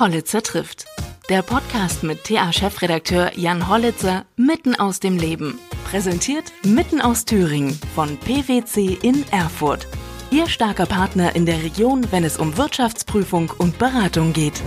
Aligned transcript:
Hollitzer 0.00 0.42
trifft. 0.42 0.86
Der 1.28 1.42
Podcast 1.42 2.02
mit 2.02 2.24
TA-Chefredakteur 2.24 3.36
Jan 3.36 3.68
Hollitzer 3.68 4.24
mitten 4.34 4.74
aus 4.74 4.98
dem 4.98 5.18
Leben. 5.18 5.58
Präsentiert 5.84 6.54
mitten 6.64 7.02
aus 7.02 7.26
Thüringen 7.26 7.78
von 7.94 8.16
PwC 8.16 8.98
in 9.02 9.30
Erfurt. 9.30 9.86
Ihr 10.30 10.48
starker 10.48 10.86
Partner 10.86 11.36
in 11.36 11.44
der 11.44 11.62
Region, 11.62 12.06
wenn 12.12 12.24
es 12.24 12.38
um 12.38 12.56
Wirtschaftsprüfung 12.56 13.52
und 13.58 13.78
Beratung 13.78 14.32
geht. 14.32 14.62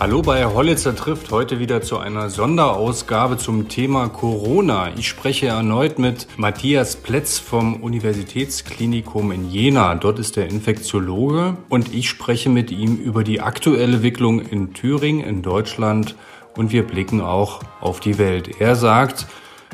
Hallo 0.00 0.20
bei 0.22 0.44
Hollitzer 0.44 0.96
trifft 0.96 1.30
heute 1.30 1.58
wieder 1.58 1.80
zu 1.80 1.98
einer 1.98 2.28
Sonderausgabe 2.28 3.36
zum 3.38 3.68
Thema 3.68 4.08
Corona. 4.08 4.90
Ich 4.96 5.08
spreche 5.08 5.46
erneut 5.46 5.98
mit 5.98 6.26
Matthias 6.36 6.96
Plätz 6.96 7.38
vom 7.38 7.82
Universitätsklinikum 7.82 9.30
in 9.30 9.50
Jena. 9.50 9.94
Dort 9.94 10.18
ist 10.18 10.36
er 10.36 10.48
Infektiologe 10.48 11.56
und 11.68 11.94
ich 11.94 12.08
spreche 12.08 12.50
mit 12.50 12.70
ihm 12.70 12.96
über 12.96 13.22
die 13.22 13.40
aktuelle 13.40 13.94
Entwicklung 13.94 14.40
in 14.40 14.74
Thüringen, 14.74 15.24
in 15.24 15.42
Deutschland 15.42 16.16
und 16.56 16.72
wir 16.72 16.86
blicken 16.86 17.20
auch 17.20 17.60
auf 17.80 18.00
die 18.00 18.18
Welt. 18.18 18.60
Er 18.60 18.76
sagt, 18.76 19.26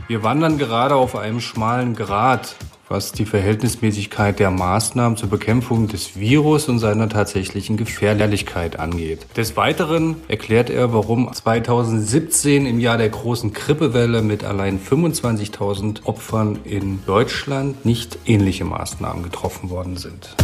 wir 0.06 0.22
wandern 0.22 0.58
gerade 0.58 0.94
auf 0.94 1.16
einem 1.16 1.40
schmalen 1.40 1.94
Grat 1.94 2.56
was 2.88 3.12
die 3.12 3.26
Verhältnismäßigkeit 3.26 4.38
der 4.38 4.50
Maßnahmen 4.50 5.16
zur 5.16 5.28
Bekämpfung 5.28 5.88
des 5.88 6.16
Virus 6.16 6.68
und 6.68 6.78
seiner 6.78 7.08
tatsächlichen 7.08 7.76
Gefährlichkeit 7.76 8.78
angeht. 8.78 9.26
Des 9.36 9.56
Weiteren 9.56 10.16
erklärt 10.28 10.70
er, 10.70 10.92
warum 10.92 11.32
2017 11.32 12.66
im 12.66 12.80
Jahr 12.80 12.98
der 12.98 13.10
großen 13.10 13.52
Grippewelle 13.52 14.22
mit 14.22 14.44
allein 14.44 14.80
25.000 14.80 16.06
Opfern 16.06 16.60
in 16.64 17.04
Deutschland 17.04 17.84
nicht 17.84 18.18
ähnliche 18.26 18.64
Maßnahmen 18.64 19.22
getroffen 19.22 19.70
worden 19.70 19.96
sind. 19.96 20.34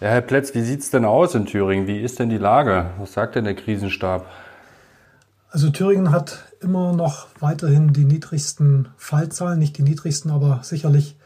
Ja, 0.00 0.10
Herr 0.10 0.20
Plätz, 0.20 0.54
wie 0.54 0.60
sieht's 0.60 0.90
denn 0.90 1.06
aus 1.06 1.34
in 1.34 1.46
Thüringen? 1.46 1.86
Wie 1.86 2.00
ist 2.00 2.18
denn 2.18 2.28
die 2.28 2.36
Lage? 2.36 2.90
Was 2.98 3.14
sagt 3.14 3.36
denn 3.36 3.44
der 3.44 3.54
Krisenstab? 3.54 4.26
Also 5.48 5.70
Thüringen 5.70 6.10
hat 6.10 6.52
immer 6.64 6.92
noch 6.92 7.28
weiterhin 7.40 7.92
die 7.92 8.04
niedrigsten 8.04 8.88
Fallzahlen, 8.96 9.58
nicht 9.58 9.78
die 9.78 9.82
niedrigsten, 9.82 10.30
aber 10.30 10.60
sicherlich 10.62 11.16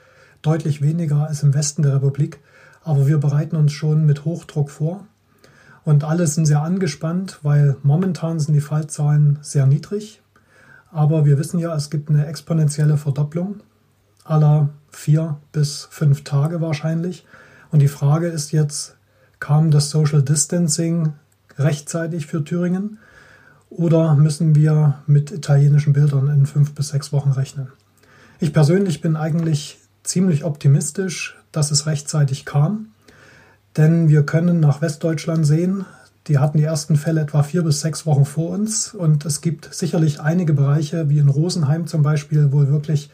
deutlich 0.43 0.83
weniger 0.83 1.27
als 1.29 1.43
im 1.43 1.55
Westen 1.55 1.83
der 1.83 1.95
Republik. 1.95 2.41
Aber 2.83 3.07
wir 3.07 3.19
bereiten 3.19 3.57
uns 3.57 3.73
schon 3.73 4.05
mit 4.05 4.25
Hochdruck 4.25 4.71
vor. 4.71 5.07
Und 5.85 6.05
alle 6.05 6.27
sind 6.27 6.47
sehr 6.47 6.63
angespannt, 6.63 7.39
weil 7.43 7.77
momentan 7.83 8.41
sind 8.41 8.55
die 8.55 8.61
Fallzahlen 8.61 9.39
sehr 9.41 9.67
niedrig. 9.67 10.21
Aber 10.91 11.25
wir 11.25 11.39
wissen 11.39 11.59
ja, 11.59 11.75
es 11.75 11.91
gibt 11.91 12.11
eine 12.11 12.27
exponentielle 12.27 12.97
Verdopplung 12.97 13.61
aller 14.25 14.69
vier 14.91 15.39
bis 15.53 15.89
fünf 15.91 16.25
Tage 16.25 16.61
wahrscheinlich. 16.61 17.27
Und 17.71 17.81
die 17.81 17.89
Frage 17.89 18.29
ist 18.29 18.53
jetzt, 18.53 18.97
kam 19.41 19.71
das 19.71 19.91
Social 19.91 20.23
Distancing 20.23 21.15
rechtzeitig 21.59 22.27
für 22.27 22.45
Thüringen? 22.45 22.99
Oder 23.71 24.15
müssen 24.15 24.55
wir 24.55 25.03
mit 25.07 25.31
italienischen 25.31 25.93
Bildern 25.93 26.29
in 26.29 26.47
fünf 26.47 26.75
bis 26.75 26.89
sechs 26.89 27.13
Wochen 27.13 27.31
rechnen? 27.31 27.69
Ich 28.41 28.53
persönlich 28.53 29.01
bin 29.01 29.17
eigentlich 29.17 29.79
ziemlich 30.05 30.45
optimistisch, 30.45 31.37
dass 31.53 31.71
es 31.71 31.87
rechtzeitig 31.87 32.45
kam, 32.45 32.89
denn 33.77 34.09
wir 34.09 34.25
können 34.25 34.61
nach 34.61 34.81
Westdeutschland 34.81 35.47
sehen, 35.47 35.85
die 36.29 36.39
hatten 36.39 36.59
die 36.59 36.65
ersten 36.65 36.97
Fälle 36.97 37.23
etwa 37.23 37.43
vier 37.43 37.63
bis 37.63 37.81
sechs 37.81 38.07
Wochen 38.07 38.25
vor 38.25 38.51
uns 38.51 38.95
und 38.95 39.25
es 39.25 39.41
gibt 39.41 39.73
sicherlich 39.75 40.21
einige 40.21 40.53
Bereiche, 40.53 41.09
wie 41.09 41.19
in 41.19 41.29
Rosenheim 41.29 41.87
zum 41.87 42.03
Beispiel, 42.03 42.53
wo 42.53 42.67
wirklich 42.69 43.11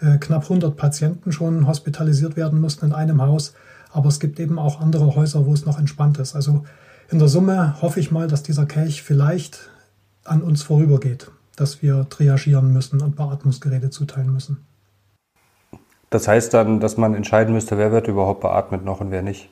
äh, 0.00 0.18
knapp 0.18 0.44
100 0.44 0.76
Patienten 0.76 1.32
schon 1.32 1.66
hospitalisiert 1.66 2.36
werden 2.36 2.60
mussten 2.60 2.86
in 2.86 2.92
einem 2.92 3.22
Haus, 3.22 3.54
aber 3.92 4.08
es 4.08 4.20
gibt 4.20 4.40
eben 4.40 4.58
auch 4.58 4.80
andere 4.80 5.14
Häuser, 5.14 5.46
wo 5.46 5.52
es 5.52 5.66
noch 5.66 5.78
entspannt 5.78 6.18
ist. 6.18 6.34
Also 6.34 6.64
in 7.10 7.18
der 7.18 7.28
Summe 7.28 7.80
hoffe 7.82 8.00
ich 8.00 8.10
mal, 8.10 8.28
dass 8.28 8.42
dieser 8.42 8.66
Kelch 8.66 9.02
vielleicht 9.02 9.70
an 10.24 10.42
uns 10.42 10.62
vorübergeht, 10.62 11.30
dass 11.56 11.82
wir 11.82 12.08
triagieren 12.08 12.72
müssen 12.72 13.00
und 13.00 13.16
Beatmungsgeräte 13.16 13.90
zuteilen 13.90 14.32
müssen. 14.32 14.58
Das 16.10 16.28
heißt 16.28 16.54
dann, 16.54 16.80
dass 16.80 16.96
man 16.96 17.14
entscheiden 17.14 17.54
müsste, 17.54 17.76
wer 17.76 17.90
wird 17.92 18.08
überhaupt 18.08 18.40
beatmet 18.40 18.84
noch 18.84 19.00
und 19.00 19.10
wer 19.10 19.22
nicht? 19.22 19.48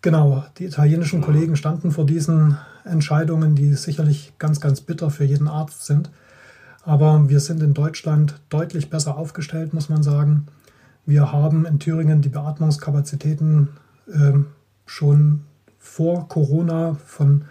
Genau, 0.00 0.44
die 0.58 0.66
italienischen 0.66 1.22
Kollegen 1.22 1.56
standen 1.56 1.90
vor 1.90 2.06
diesen 2.06 2.56
Entscheidungen, 2.84 3.56
die 3.56 3.74
sicherlich 3.74 4.32
ganz, 4.38 4.60
ganz 4.60 4.80
bitter 4.80 5.10
für 5.10 5.24
jeden 5.24 5.48
Arzt 5.48 5.86
sind. 5.86 6.10
Aber 6.84 7.28
wir 7.28 7.40
sind 7.40 7.62
in 7.62 7.74
Deutschland 7.74 8.40
deutlich 8.48 8.90
besser 8.90 9.18
aufgestellt, 9.18 9.74
muss 9.74 9.88
man 9.88 10.02
sagen. 10.02 10.46
Wir 11.04 11.32
haben 11.32 11.66
in 11.66 11.80
Thüringen 11.80 12.22
die 12.22 12.28
Beatmungskapazitäten 12.28 13.70
äh, 14.06 14.34
schon 14.86 15.42
vor 15.78 16.28
Corona 16.28 16.96
von 17.04 17.46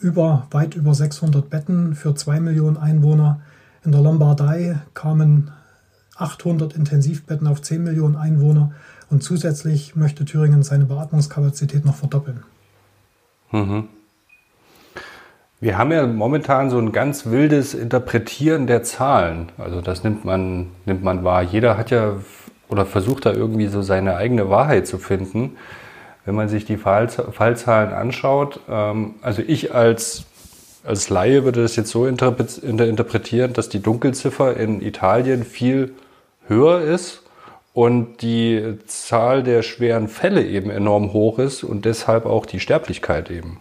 über, 0.00 0.46
weit 0.50 0.74
über 0.74 0.94
600 0.94 1.48
Betten 1.48 1.94
für 1.94 2.14
2 2.14 2.40
Millionen 2.40 2.76
Einwohner. 2.76 3.40
In 3.84 3.92
der 3.92 4.00
Lombardei 4.00 4.78
kamen 4.94 5.50
800 6.16 6.74
Intensivbetten 6.74 7.46
auf 7.46 7.62
10 7.62 7.82
Millionen 7.82 8.16
Einwohner 8.16 8.72
und 9.10 9.22
zusätzlich 9.22 9.96
möchte 9.96 10.24
Thüringen 10.24 10.62
seine 10.62 10.84
Beatmungskapazität 10.84 11.84
noch 11.84 11.96
verdoppeln. 11.96 12.42
Mhm. 13.50 13.88
Wir 15.60 15.78
haben 15.78 15.92
ja 15.92 16.06
momentan 16.06 16.68
so 16.68 16.78
ein 16.78 16.92
ganz 16.92 17.26
wildes 17.26 17.74
Interpretieren 17.74 18.66
der 18.66 18.82
Zahlen. 18.82 19.50
Also 19.56 19.80
das 19.80 20.04
nimmt 20.04 20.24
man, 20.24 20.66
nimmt 20.84 21.02
man 21.02 21.24
wahr. 21.24 21.42
Jeder 21.42 21.78
hat 21.78 21.90
ja 21.90 22.16
oder 22.68 22.84
versucht 22.86 23.26
da 23.26 23.32
irgendwie 23.32 23.68
so 23.68 23.82
seine 23.82 24.16
eigene 24.16 24.50
Wahrheit 24.50 24.86
zu 24.86 24.98
finden 24.98 25.56
wenn 26.24 26.34
man 26.34 26.48
sich 26.48 26.64
die 26.64 26.76
Fallzahlen 26.76 27.92
anschaut, 27.92 28.60
ähm, 28.68 29.14
also 29.22 29.42
ich 29.46 29.74
als, 29.74 30.24
als 30.84 31.10
Laie 31.10 31.44
würde 31.44 31.62
das 31.62 31.76
jetzt 31.76 31.90
so 31.90 32.06
interpretieren, 32.06 33.52
dass 33.52 33.68
die 33.68 33.80
Dunkelziffer 33.80 34.56
in 34.56 34.80
Italien 34.80 35.44
viel 35.44 35.94
höher 36.46 36.80
ist 36.80 37.22
und 37.72 38.22
die 38.22 38.78
Zahl 38.86 39.42
der 39.42 39.62
schweren 39.62 40.08
Fälle 40.08 40.46
eben 40.46 40.70
enorm 40.70 41.12
hoch 41.12 41.38
ist 41.38 41.64
und 41.64 41.84
deshalb 41.84 42.24
auch 42.24 42.46
die 42.46 42.60
Sterblichkeit 42.60 43.30
eben 43.30 43.58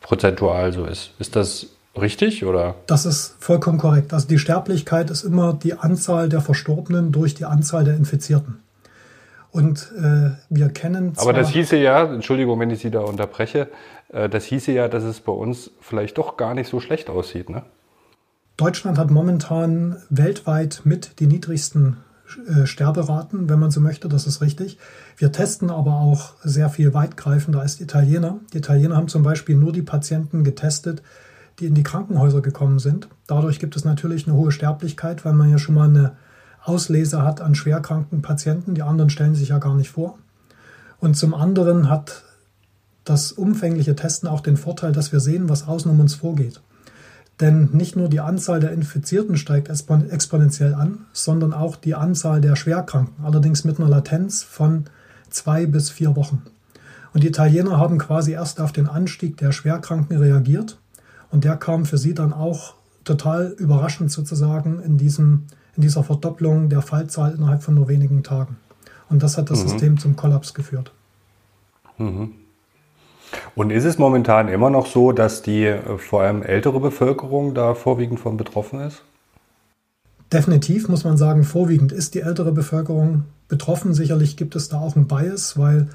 prozentual 0.00 0.72
so 0.72 0.84
ist. 0.84 1.12
Ist 1.18 1.36
das 1.36 1.68
richtig 2.00 2.44
oder? 2.44 2.74
Das 2.86 3.06
ist 3.06 3.36
vollkommen 3.38 3.78
korrekt. 3.78 4.12
Also 4.12 4.28
die 4.28 4.38
Sterblichkeit 4.38 5.10
ist 5.10 5.24
immer 5.24 5.54
die 5.54 5.74
Anzahl 5.74 6.28
der 6.28 6.40
Verstorbenen 6.40 7.12
durch 7.12 7.34
die 7.34 7.44
Anzahl 7.44 7.84
der 7.84 7.96
Infizierten. 7.96 8.60
Und 9.56 9.90
äh, 9.96 10.32
wir 10.50 10.68
kennen. 10.68 11.14
Aber 11.16 11.32
das 11.32 11.48
hieße 11.48 11.76
ja, 11.78 12.12
Entschuldigung, 12.12 12.60
wenn 12.60 12.68
ich 12.70 12.80
Sie 12.80 12.90
da 12.90 13.00
unterbreche, 13.00 13.68
äh, 14.12 14.28
das 14.28 14.44
hieße 14.44 14.70
ja, 14.72 14.88
dass 14.88 15.02
es 15.02 15.20
bei 15.20 15.32
uns 15.32 15.70
vielleicht 15.80 16.18
doch 16.18 16.36
gar 16.36 16.54
nicht 16.54 16.68
so 16.68 16.78
schlecht 16.78 17.08
aussieht, 17.08 17.48
ne? 17.48 17.62
Deutschland 18.58 18.98
hat 18.98 19.10
momentan 19.10 19.96
weltweit 20.08 20.82
mit 20.84 21.20
die 21.20 21.26
niedrigsten 21.26 21.98
äh, 22.48 22.66
Sterberaten, 22.66 23.48
wenn 23.48 23.58
man 23.58 23.70
so 23.70 23.80
möchte, 23.80 24.08
das 24.08 24.26
ist 24.26 24.40
richtig. 24.40 24.78
Wir 25.16 25.32
testen 25.32 25.70
aber 25.70 25.94
auch 26.00 26.34
sehr 26.42 26.68
viel 26.68 26.92
weitgreifender 26.92 27.60
als 27.60 27.78
die 27.78 27.84
Italiener. 27.84 28.40
Die 28.52 28.58
Italiener 28.58 28.96
haben 28.96 29.08
zum 29.08 29.22
Beispiel 29.22 29.56
nur 29.56 29.72
die 29.72 29.82
Patienten 29.82 30.44
getestet, 30.44 31.02
die 31.60 31.66
in 31.66 31.74
die 31.74 31.82
Krankenhäuser 31.82 32.42
gekommen 32.42 32.78
sind. 32.78 33.08
Dadurch 33.26 33.58
gibt 33.58 33.76
es 33.76 33.84
natürlich 33.84 34.26
eine 34.26 34.36
hohe 34.36 34.52
Sterblichkeit, 34.52 35.24
weil 35.24 35.32
man 35.32 35.50
ja 35.50 35.58
schon 35.58 35.74
mal 35.74 35.88
eine 35.88 36.16
Auslese 36.66 37.22
hat 37.22 37.40
an 37.40 37.54
schwerkranken 37.54 38.22
Patienten. 38.22 38.74
Die 38.74 38.82
anderen 38.82 39.10
stellen 39.10 39.34
sich 39.34 39.50
ja 39.50 39.58
gar 39.58 39.74
nicht 39.74 39.90
vor. 39.90 40.18
Und 40.98 41.16
zum 41.16 41.32
anderen 41.32 41.88
hat 41.88 42.24
das 43.04 43.30
umfängliche 43.30 43.94
Testen 43.94 44.28
auch 44.28 44.40
den 44.40 44.56
Vorteil, 44.56 44.92
dass 44.92 45.12
wir 45.12 45.20
sehen, 45.20 45.48
was 45.48 45.68
außen 45.68 45.90
um 45.90 46.00
uns 46.00 46.16
vorgeht. 46.16 46.60
Denn 47.40 47.68
nicht 47.72 47.94
nur 47.96 48.08
die 48.08 48.20
Anzahl 48.20 48.60
der 48.60 48.72
Infizierten 48.72 49.36
steigt 49.36 49.68
exponentiell 49.68 50.74
an, 50.74 51.06
sondern 51.12 51.52
auch 51.52 51.76
die 51.76 51.94
Anzahl 51.94 52.40
der 52.40 52.56
Schwerkranken, 52.56 53.24
allerdings 53.24 53.64
mit 53.64 53.78
einer 53.78 53.88
Latenz 53.88 54.42
von 54.42 54.86
zwei 55.30 55.66
bis 55.66 55.90
vier 55.90 56.16
Wochen. 56.16 56.42
Und 57.12 57.22
die 57.22 57.28
Italiener 57.28 57.78
haben 57.78 57.98
quasi 57.98 58.32
erst 58.32 58.60
auf 58.60 58.72
den 58.72 58.88
Anstieg 58.88 59.36
der 59.36 59.52
Schwerkranken 59.52 60.16
reagiert 60.16 60.78
und 61.30 61.44
der 61.44 61.56
kam 61.56 61.86
für 61.86 61.98
sie 61.98 62.14
dann 62.14 62.32
auch 62.32 62.74
total 63.04 63.54
überraschend 63.58 64.10
sozusagen 64.10 64.80
in 64.80 64.98
diesem 64.98 65.44
in 65.76 65.82
dieser 65.82 66.02
Verdopplung 66.02 66.68
der 66.68 66.82
Fallzahl 66.82 67.34
innerhalb 67.34 67.62
von 67.62 67.74
nur 67.74 67.88
wenigen 67.88 68.22
Tagen. 68.22 68.56
Und 69.08 69.22
das 69.22 69.38
hat 69.38 69.50
das 69.50 69.62
mhm. 69.62 69.68
System 69.68 69.98
zum 69.98 70.16
Kollaps 70.16 70.54
geführt. 70.54 70.92
Mhm. 71.98 72.32
Und 73.54 73.70
ist 73.70 73.84
es 73.84 73.98
momentan 73.98 74.48
immer 74.48 74.70
noch 74.70 74.86
so, 74.86 75.12
dass 75.12 75.42
die 75.42 75.64
äh, 75.64 75.98
vor 75.98 76.22
allem 76.22 76.42
ältere 76.42 76.80
Bevölkerung 76.80 77.54
da 77.54 77.74
vorwiegend 77.74 78.20
von 78.20 78.36
betroffen 78.36 78.80
ist? 78.80 79.02
Definitiv 80.32 80.88
muss 80.88 81.04
man 81.04 81.16
sagen, 81.16 81.44
vorwiegend 81.44 81.92
ist 81.92 82.14
die 82.14 82.20
ältere 82.20 82.52
Bevölkerung 82.52 83.24
betroffen. 83.48 83.94
Sicherlich 83.94 84.36
gibt 84.36 84.56
es 84.56 84.68
da 84.68 84.80
auch 84.80 84.96
einen 84.96 85.06
Bias, 85.06 85.56
weil 85.58 85.88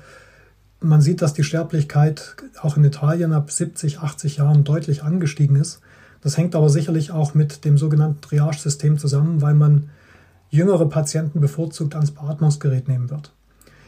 man 0.79 1.01
sieht, 1.01 1.21
dass 1.21 1.33
die 1.33 1.43
Sterblichkeit 1.43 2.35
auch 2.61 2.77
in 2.77 2.83
Italien 2.83 3.33
ab 3.33 3.51
70, 3.51 3.99
80 3.99 4.37
Jahren 4.37 4.63
deutlich 4.63 5.03
angestiegen 5.03 5.57
ist. 5.57 5.81
Das 6.21 6.37
hängt 6.37 6.55
aber 6.55 6.69
sicherlich 6.69 7.11
auch 7.11 7.33
mit 7.33 7.65
dem 7.65 7.77
sogenannten 7.77 8.21
Triage-System 8.21 8.97
zusammen, 8.97 9.41
weil 9.41 9.55
man 9.55 9.89
jüngere 10.49 10.87
Patienten 10.87 11.41
bevorzugt 11.41 11.95
ans 11.95 12.11
Beatmungsgerät 12.11 12.87
nehmen 12.87 13.09
wird. 13.09 13.33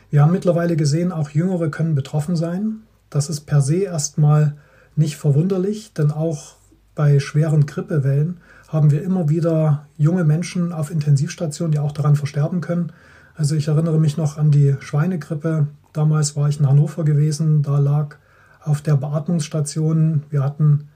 Wir 0.10 0.22
haben 0.22 0.32
mittlerweile 0.32 0.76
gesehen, 0.76 1.12
auch 1.12 1.30
Jüngere 1.30 1.70
können 1.70 1.96
betroffen 1.96 2.36
sein. 2.36 2.82
Das 3.10 3.30
ist 3.30 3.42
per 3.42 3.62
se 3.62 3.78
erstmal 3.78 4.56
nicht 4.96 5.18
verwunderlich, 5.18 5.94
denn 5.94 6.12
auch 6.12 6.56
bei 6.96 7.20
schweren 7.20 7.66
Grippewellen 7.66 8.38
haben 8.68 8.92
wir 8.92 9.04
immer 9.04 9.30
wieder 9.30 9.88
junge 9.98 10.24
Menschen 10.24 10.74
auf 10.74 10.92
Intensivstationen, 10.92 11.72
die 11.72 11.80
auch 11.80 11.92
daran 11.92 12.16
versterben 12.16 12.62
können. 12.62 12.92
Also 13.36 13.56
ich 13.56 13.68
erinnere 13.68 14.00
mich 14.00 14.18
noch 14.18 14.38
an 14.38 14.52
die 14.52 14.76
Schweinegrippe. 14.80 15.68
Damals 15.92 16.36
war 16.36 16.50
ich 16.50 16.60
in 16.60 16.68
Hannover 16.68 17.04
gewesen, 17.04 17.62
da 17.62 17.80
lag 17.80 18.16
auf 18.62 18.82
der 18.82 18.96
Beatmungsstation, 18.96 20.24
wir 20.30 20.44
hatten 20.44 20.90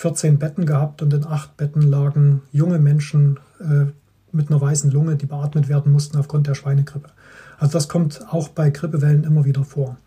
14 0.00 0.38
Betten 0.38 0.64
gehabt 0.64 1.02
und 1.02 1.12
in 1.12 1.26
acht 1.26 1.58
Betten 1.58 1.82
lagen 1.82 2.40
junge 2.52 2.78
Menschen 2.78 3.38
äh, 3.60 3.84
mit 4.32 4.48
einer 4.48 4.58
weißen 4.58 4.90
Lunge, 4.90 5.16
die 5.16 5.26
beatmet 5.26 5.68
werden 5.68 5.92
mussten 5.92 6.16
aufgrund 6.16 6.46
der 6.46 6.54
Schweinegrippe. 6.54 7.10
Also 7.58 7.74
das 7.74 7.90
kommt 7.90 8.24
auch 8.30 8.48
bei 8.48 8.70
Grippewellen 8.70 9.24
immer 9.24 9.44
wieder 9.44 9.62
vor. 9.62 9.98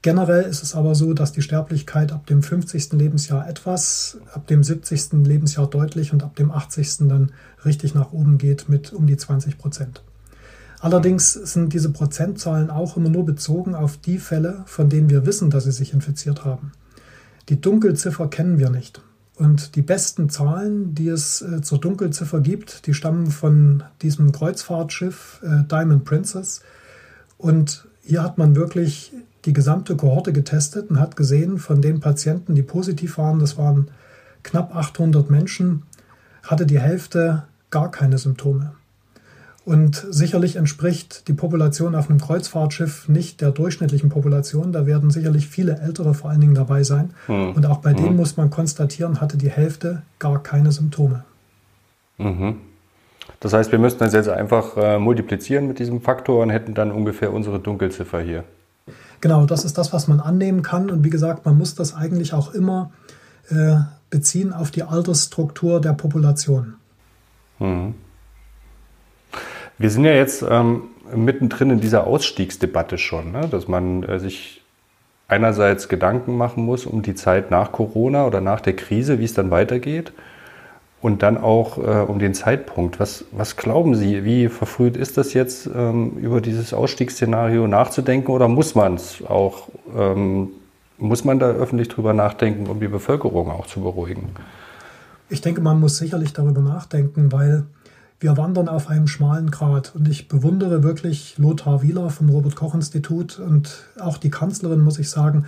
Generell 0.00 0.44
ist 0.44 0.62
es 0.62 0.74
aber 0.74 0.94
so, 0.94 1.12
dass 1.12 1.32
die 1.32 1.42
Sterblichkeit 1.42 2.10
ab 2.10 2.26
dem 2.26 2.42
50. 2.42 2.94
Lebensjahr 2.94 3.46
etwas, 3.46 4.16
ab 4.32 4.46
dem 4.46 4.64
70. 4.64 5.12
Lebensjahr 5.24 5.66
deutlich 5.66 6.14
und 6.14 6.22
ab 6.22 6.34
dem 6.36 6.50
80. 6.50 7.08
dann 7.08 7.32
richtig 7.66 7.94
nach 7.94 8.12
oben 8.12 8.38
geht 8.38 8.70
mit 8.70 8.94
um 8.94 9.06
die 9.06 9.18
20 9.18 9.58
Prozent. 9.58 10.02
Allerdings 10.80 11.34
sind 11.34 11.74
diese 11.74 11.92
Prozentzahlen 11.92 12.70
auch 12.70 12.96
immer 12.96 13.10
nur 13.10 13.26
bezogen 13.26 13.74
auf 13.74 13.98
die 13.98 14.16
Fälle, 14.16 14.62
von 14.64 14.88
denen 14.88 15.10
wir 15.10 15.26
wissen, 15.26 15.50
dass 15.50 15.64
sie 15.64 15.72
sich 15.72 15.92
infiziert 15.92 16.46
haben. 16.46 16.72
Die 17.48 17.60
Dunkelziffer 17.60 18.28
kennen 18.28 18.58
wir 18.58 18.70
nicht. 18.70 19.02
Und 19.36 19.76
die 19.76 19.82
besten 19.82 20.28
Zahlen, 20.28 20.94
die 20.94 21.08
es 21.08 21.42
äh, 21.42 21.62
zur 21.62 21.78
Dunkelziffer 21.80 22.40
gibt, 22.40 22.86
die 22.86 22.94
stammen 22.94 23.30
von 23.30 23.82
diesem 24.02 24.30
Kreuzfahrtschiff 24.30 25.40
äh, 25.42 25.64
Diamond 25.68 26.04
Princess. 26.04 26.60
Und 27.38 27.88
hier 28.02 28.22
hat 28.22 28.38
man 28.38 28.54
wirklich 28.54 29.12
die 29.44 29.52
gesamte 29.52 29.96
Kohorte 29.96 30.32
getestet 30.32 30.90
und 30.90 31.00
hat 31.00 31.16
gesehen, 31.16 31.58
von 31.58 31.82
den 31.82 32.00
Patienten, 32.00 32.54
die 32.54 32.62
positiv 32.62 33.18
waren, 33.18 33.40
das 33.40 33.58
waren 33.58 33.90
knapp 34.42 34.74
800 34.74 35.30
Menschen, 35.30 35.82
hatte 36.42 36.66
die 36.66 36.78
Hälfte 36.78 37.44
gar 37.70 37.90
keine 37.90 38.18
Symptome. 38.18 38.72
Und 39.64 40.04
sicherlich 40.10 40.56
entspricht 40.56 41.28
die 41.28 41.34
Population 41.34 41.94
auf 41.94 42.10
einem 42.10 42.20
Kreuzfahrtschiff 42.20 43.08
nicht 43.08 43.40
der 43.40 43.52
durchschnittlichen 43.52 44.08
Population. 44.08 44.72
Da 44.72 44.86
werden 44.86 45.10
sicherlich 45.10 45.46
viele 45.46 45.78
Ältere 45.78 46.14
vor 46.14 46.30
allen 46.30 46.40
Dingen 46.40 46.54
dabei 46.54 46.82
sein. 46.82 47.10
Mhm. 47.28 47.52
Und 47.52 47.66
auch 47.66 47.78
bei 47.78 47.92
mhm. 47.92 47.96
denen 47.96 48.16
muss 48.16 48.36
man 48.36 48.50
konstatieren, 48.50 49.20
hatte 49.20 49.36
die 49.36 49.50
Hälfte 49.50 50.02
gar 50.18 50.42
keine 50.42 50.72
Symptome. 50.72 51.24
Mhm. 52.18 52.56
Das 53.38 53.52
heißt, 53.52 53.70
wir 53.70 53.78
müssten 53.78 54.00
das 54.00 54.12
jetzt 54.14 54.28
einfach 54.28 54.76
äh, 54.76 54.98
multiplizieren 54.98 55.68
mit 55.68 55.78
diesem 55.78 56.00
Faktor 56.00 56.42
und 56.42 56.50
hätten 56.50 56.74
dann 56.74 56.90
ungefähr 56.90 57.32
unsere 57.32 57.60
Dunkelziffer 57.60 58.20
hier. 58.20 58.44
Genau, 59.20 59.46
das 59.46 59.64
ist 59.64 59.78
das, 59.78 59.92
was 59.92 60.08
man 60.08 60.18
annehmen 60.18 60.62
kann. 60.62 60.90
Und 60.90 61.04
wie 61.04 61.10
gesagt, 61.10 61.44
man 61.44 61.56
muss 61.56 61.76
das 61.76 61.94
eigentlich 61.94 62.34
auch 62.34 62.52
immer 62.52 62.90
äh, 63.48 63.76
beziehen 64.10 64.52
auf 64.52 64.72
die 64.72 64.82
Altersstruktur 64.82 65.80
der 65.80 65.92
Population. 65.92 66.74
Mhm. 67.60 67.94
Wir 69.82 69.90
sind 69.90 70.04
ja 70.04 70.12
jetzt 70.12 70.44
ähm, 70.48 70.82
mittendrin 71.12 71.70
in 71.70 71.80
dieser 71.80 72.06
Ausstiegsdebatte 72.06 72.98
schon, 72.98 73.32
ne? 73.32 73.48
dass 73.50 73.66
man 73.66 74.04
äh, 74.04 74.20
sich 74.20 74.62
einerseits 75.26 75.88
Gedanken 75.88 76.36
machen 76.36 76.64
muss 76.64 76.86
um 76.86 77.02
die 77.02 77.16
Zeit 77.16 77.50
nach 77.50 77.72
Corona 77.72 78.24
oder 78.24 78.40
nach 78.40 78.60
der 78.60 78.76
Krise, 78.76 79.18
wie 79.18 79.24
es 79.24 79.34
dann 79.34 79.50
weitergeht 79.50 80.12
und 81.00 81.24
dann 81.24 81.36
auch 81.36 81.78
äh, 81.78 81.80
um 81.80 82.20
den 82.20 82.32
Zeitpunkt. 82.32 83.00
Was, 83.00 83.24
was 83.32 83.56
glauben 83.56 83.96
Sie, 83.96 84.22
wie 84.24 84.46
verfrüht 84.46 84.96
ist 84.96 85.18
das 85.18 85.34
jetzt, 85.34 85.68
ähm, 85.74 86.12
über 86.12 86.40
dieses 86.40 86.72
Ausstiegsszenario 86.72 87.66
nachzudenken 87.66 88.30
oder 88.30 88.46
muss 88.46 88.76
man 88.76 88.94
es 88.94 89.20
auch, 89.26 89.68
ähm, 89.98 90.50
muss 90.96 91.24
man 91.24 91.40
da 91.40 91.50
öffentlich 91.50 91.88
drüber 91.88 92.12
nachdenken, 92.12 92.68
um 92.68 92.78
die 92.78 92.86
Bevölkerung 92.86 93.50
auch 93.50 93.66
zu 93.66 93.80
beruhigen? 93.80 94.28
Ich 95.28 95.40
denke, 95.40 95.60
man 95.60 95.80
muss 95.80 95.96
sicherlich 95.96 96.32
darüber 96.32 96.60
nachdenken, 96.60 97.32
weil 97.32 97.64
wir 98.22 98.36
wandern 98.36 98.68
auf 98.68 98.88
einem 98.88 99.08
schmalen 99.08 99.50
Grat 99.50 99.94
und 99.94 100.08
ich 100.08 100.28
bewundere 100.28 100.82
wirklich 100.82 101.36
Lothar 101.38 101.82
Wieler 101.82 102.10
vom 102.10 102.30
Robert 102.30 102.56
Koch 102.56 102.74
Institut 102.74 103.38
und 103.38 103.84
auch 103.98 104.16
die 104.16 104.30
Kanzlerin, 104.30 104.80
muss 104.80 104.98
ich 104.98 105.10
sagen, 105.10 105.44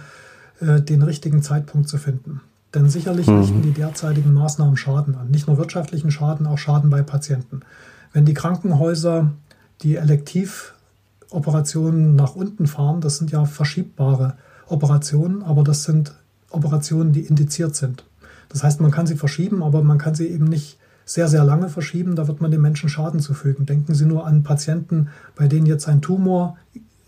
äh, 0.61 0.81
den 0.81 1.03
richtigen 1.03 1.43
Zeitpunkt 1.43 1.89
zu 1.89 1.99
finden. 1.99 2.41
Denn 2.75 2.89
sicherlich 2.91 3.29
mhm. 3.29 3.39
richten 3.39 3.63
die 3.63 3.73
derzeitigen 3.73 4.33
Maßnahmen 4.33 4.77
Schaden 4.77 5.15
an. 5.15 5.31
Nicht 5.31 5.47
nur 5.47 5.59
wirtschaftlichen 5.59 6.11
Schaden, 6.11 6.49
auch 6.49 6.59
Schaden 6.59 6.91
bei 6.91 7.03
Patienten. 7.03 7.61
Wenn 8.13 8.25
die 8.25 8.35
Krankenhäuser 8.35 9.31
die 9.83 9.95
Elektivoperationen 9.97 12.17
nach 12.17 12.35
unten 12.35 12.67
fahren, 12.67 13.01
das 13.01 13.19
sind 13.19 13.31
ja 13.31 13.45
verschiebbare 13.45 14.35
Operationen, 14.67 15.45
aber 15.45 15.63
das 15.63 15.85
sind 15.85 16.17
Operationen, 16.51 17.13
die 17.13 17.21
indiziert 17.21 17.77
sind. 17.77 18.05
Das 18.49 18.65
heißt, 18.65 18.81
man 18.81 18.91
kann 18.91 19.07
sie 19.07 19.17
verschieben, 19.17 19.63
aber 19.63 19.83
man 19.83 19.99
kann 19.99 20.15
sie 20.15 20.27
eben 20.27 20.47
nicht 20.47 20.79
sehr, 21.05 21.29
sehr 21.29 21.45
lange 21.45 21.69
verschieben. 21.69 22.17
Da 22.17 22.29
wird 22.29 22.41
man 22.41 22.51
den 22.51 22.61
Menschen 22.61 22.89
Schaden 22.89 23.21
zufügen. 23.21 23.67
Denken 23.67 23.95
Sie 23.95 24.07
nur 24.07 24.27
an 24.27 24.43
Patienten, 24.43 25.09
bei 25.37 25.49
denen 25.49 25.67
jetzt 25.67 25.89
ein 25.89 26.03
Tumor 26.03 26.57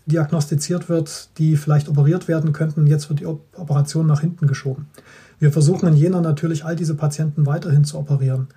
diagnostiziert 0.05 0.87
wird, 0.87 1.29
die 1.37 1.57
vielleicht 1.57 1.89
operiert 1.89 2.27
werden 2.27 2.53
könnten. 2.53 2.87
Jetzt 2.87 3.09
wird 3.09 3.19
die 3.19 3.25
Operation 3.25 4.07
nach 4.07 4.21
hinten 4.21 4.47
geschoben. 4.47 4.87
Wir 5.39 5.51
versuchen 5.51 5.87
in 5.87 5.95
Jena 5.95 6.21
natürlich 6.21 6.65
all 6.65 6.75
diese 6.75 6.95
Patienten 6.95 7.45
weiterhin 7.45 7.83
zu 7.83 7.97
operieren. 7.97 8.47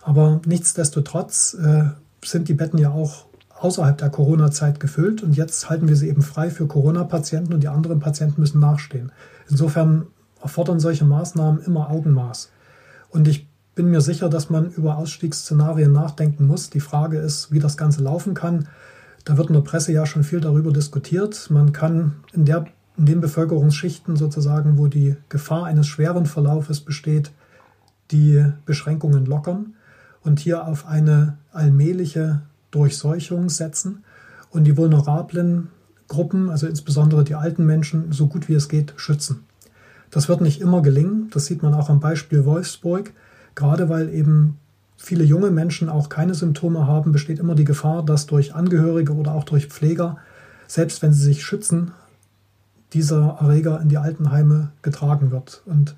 Aber 0.00 0.40
nichtsdestotrotz 0.46 1.54
äh, 1.54 1.84
sind 2.24 2.48
die 2.48 2.54
Betten 2.54 2.78
ja 2.78 2.90
auch 2.90 3.26
außerhalb 3.58 3.96
der 3.98 4.10
Corona-Zeit 4.10 4.80
gefüllt 4.80 5.22
und 5.22 5.36
jetzt 5.36 5.70
halten 5.70 5.88
wir 5.88 5.94
sie 5.94 6.08
eben 6.08 6.22
frei 6.22 6.50
für 6.50 6.66
Corona-Patienten 6.66 7.52
und 7.52 7.62
die 7.62 7.68
anderen 7.68 8.00
Patienten 8.00 8.40
müssen 8.40 8.60
nachstehen. 8.60 9.12
Insofern 9.48 10.06
erfordern 10.42 10.80
solche 10.80 11.04
Maßnahmen 11.04 11.62
immer 11.62 11.90
Augenmaß. 11.90 12.50
Und 13.10 13.28
ich 13.28 13.48
bin 13.74 13.90
mir 13.90 14.00
sicher, 14.00 14.28
dass 14.28 14.50
man 14.50 14.70
über 14.70 14.98
Ausstiegsszenarien 14.98 15.92
nachdenken 15.92 16.46
muss. 16.46 16.70
Die 16.70 16.80
Frage 16.80 17.18
ist, 17.18 17.52
wie 17.52 17.58
das 17.58 17.76
Ganze 17.76 18.02
laufen 18.02 18.34
kann. 18.34 18.68
Da 19.24 19.36
wird 19.36 19.48
in 19.48 19.54
der 19.54 19.62
Presse 19.62 19.92
ja 19.92 20.04
schon 20.04 20.24
viel 20.24 20.40
darüber 20.40 20.72
diskutiert. 20.72 21.48
Man 21.50 21.72
kann 21.72 22.16
in 22.32 22.44
der 22.44 22.66
in 22.98 23.06
den 23.06 23.20
Bevölkerungsschichten 23.20 24.16
sozusagen, 24.16 24.76
wo 24.76 24.86
die 24.86 25.16
Gefahr 25.28 25.64
eines 25.64 25.86
schweren 25.86 26.26
Verlaufes 26.26 26.80
besteht, 26.80 27.30
die 28.10 28.44
Beschränkungen 28.66 29.24
lockern 29.24 29.74
und 30.22 30.38
hier 30.40 30.66
auf 30.66 30.86
eine 30.86 31.38
allmähliche 31.52 32.42
Durchseuchung 32.70 33.48
setzen 33.48 34.04
und 34.50 34.64
die 34.64 34.76
vulnerablen 34.76 35.68
Gruppen, 36.08 36.50
also 36.50 36.66
insbesondere 36.66 37.24
die 37.24 37.34
alten 37.34 37.64
Menschen, 37.64 38.12
so 38.12 38.26
gut 38.26 38.48
wie 38.48 38.54
es 38.54 38.68
geht, 38.68 38.92
schützen. 38.96 39.44
Das 40.10 40.28
wird 40.28 40.42
nicht 40.42 40.60
immer 40.60 40.82
gelingen. 40.82 41.30
Das 41.32 41.46
sieht 41.46 41.62
man 41.62 41.72
auch 41.72 41.88
am 41.88 42.00
Beispiel 42.00 42.44
Wolfsburg. 42.44 43.12
Gerade 43.54 43.88
weil 43.88 44.12
eben 44.12 44.58
viele 44.96 45.24
junge 45.24 45.50
Menschen 45.50 45.88
auch 45.88 46.08
keine 46.08 46.34
Symptome 46.34 46.86
haben, 46.86 47.12
besteht 47.12 47.38
immer 47.38 47.54
die 47.54 47.64
Gefahr, 47.64 48.04
dass 48.04 48.26
durch 48.26 48.54
Angehörige 48.54 49.14
oder 49.14 49.34
auch 49.34 49.44
durch 49.44 49.66
Pfleger, 49.66 50.18
selbst 50.66 51.02
wenn 51.02 51.12
sie 51.12 51.24
sich 51.24 51.44
schützen, 51.44 51.92
dieser 52.92 53.38
Erreger 53.40 53.80
in 53.80 53.88
die 53.88 53.98
Altenheime 53.98 54.70
getragen 54.82 55.30
wird. 55.30 55.62
Und 55.66 55.96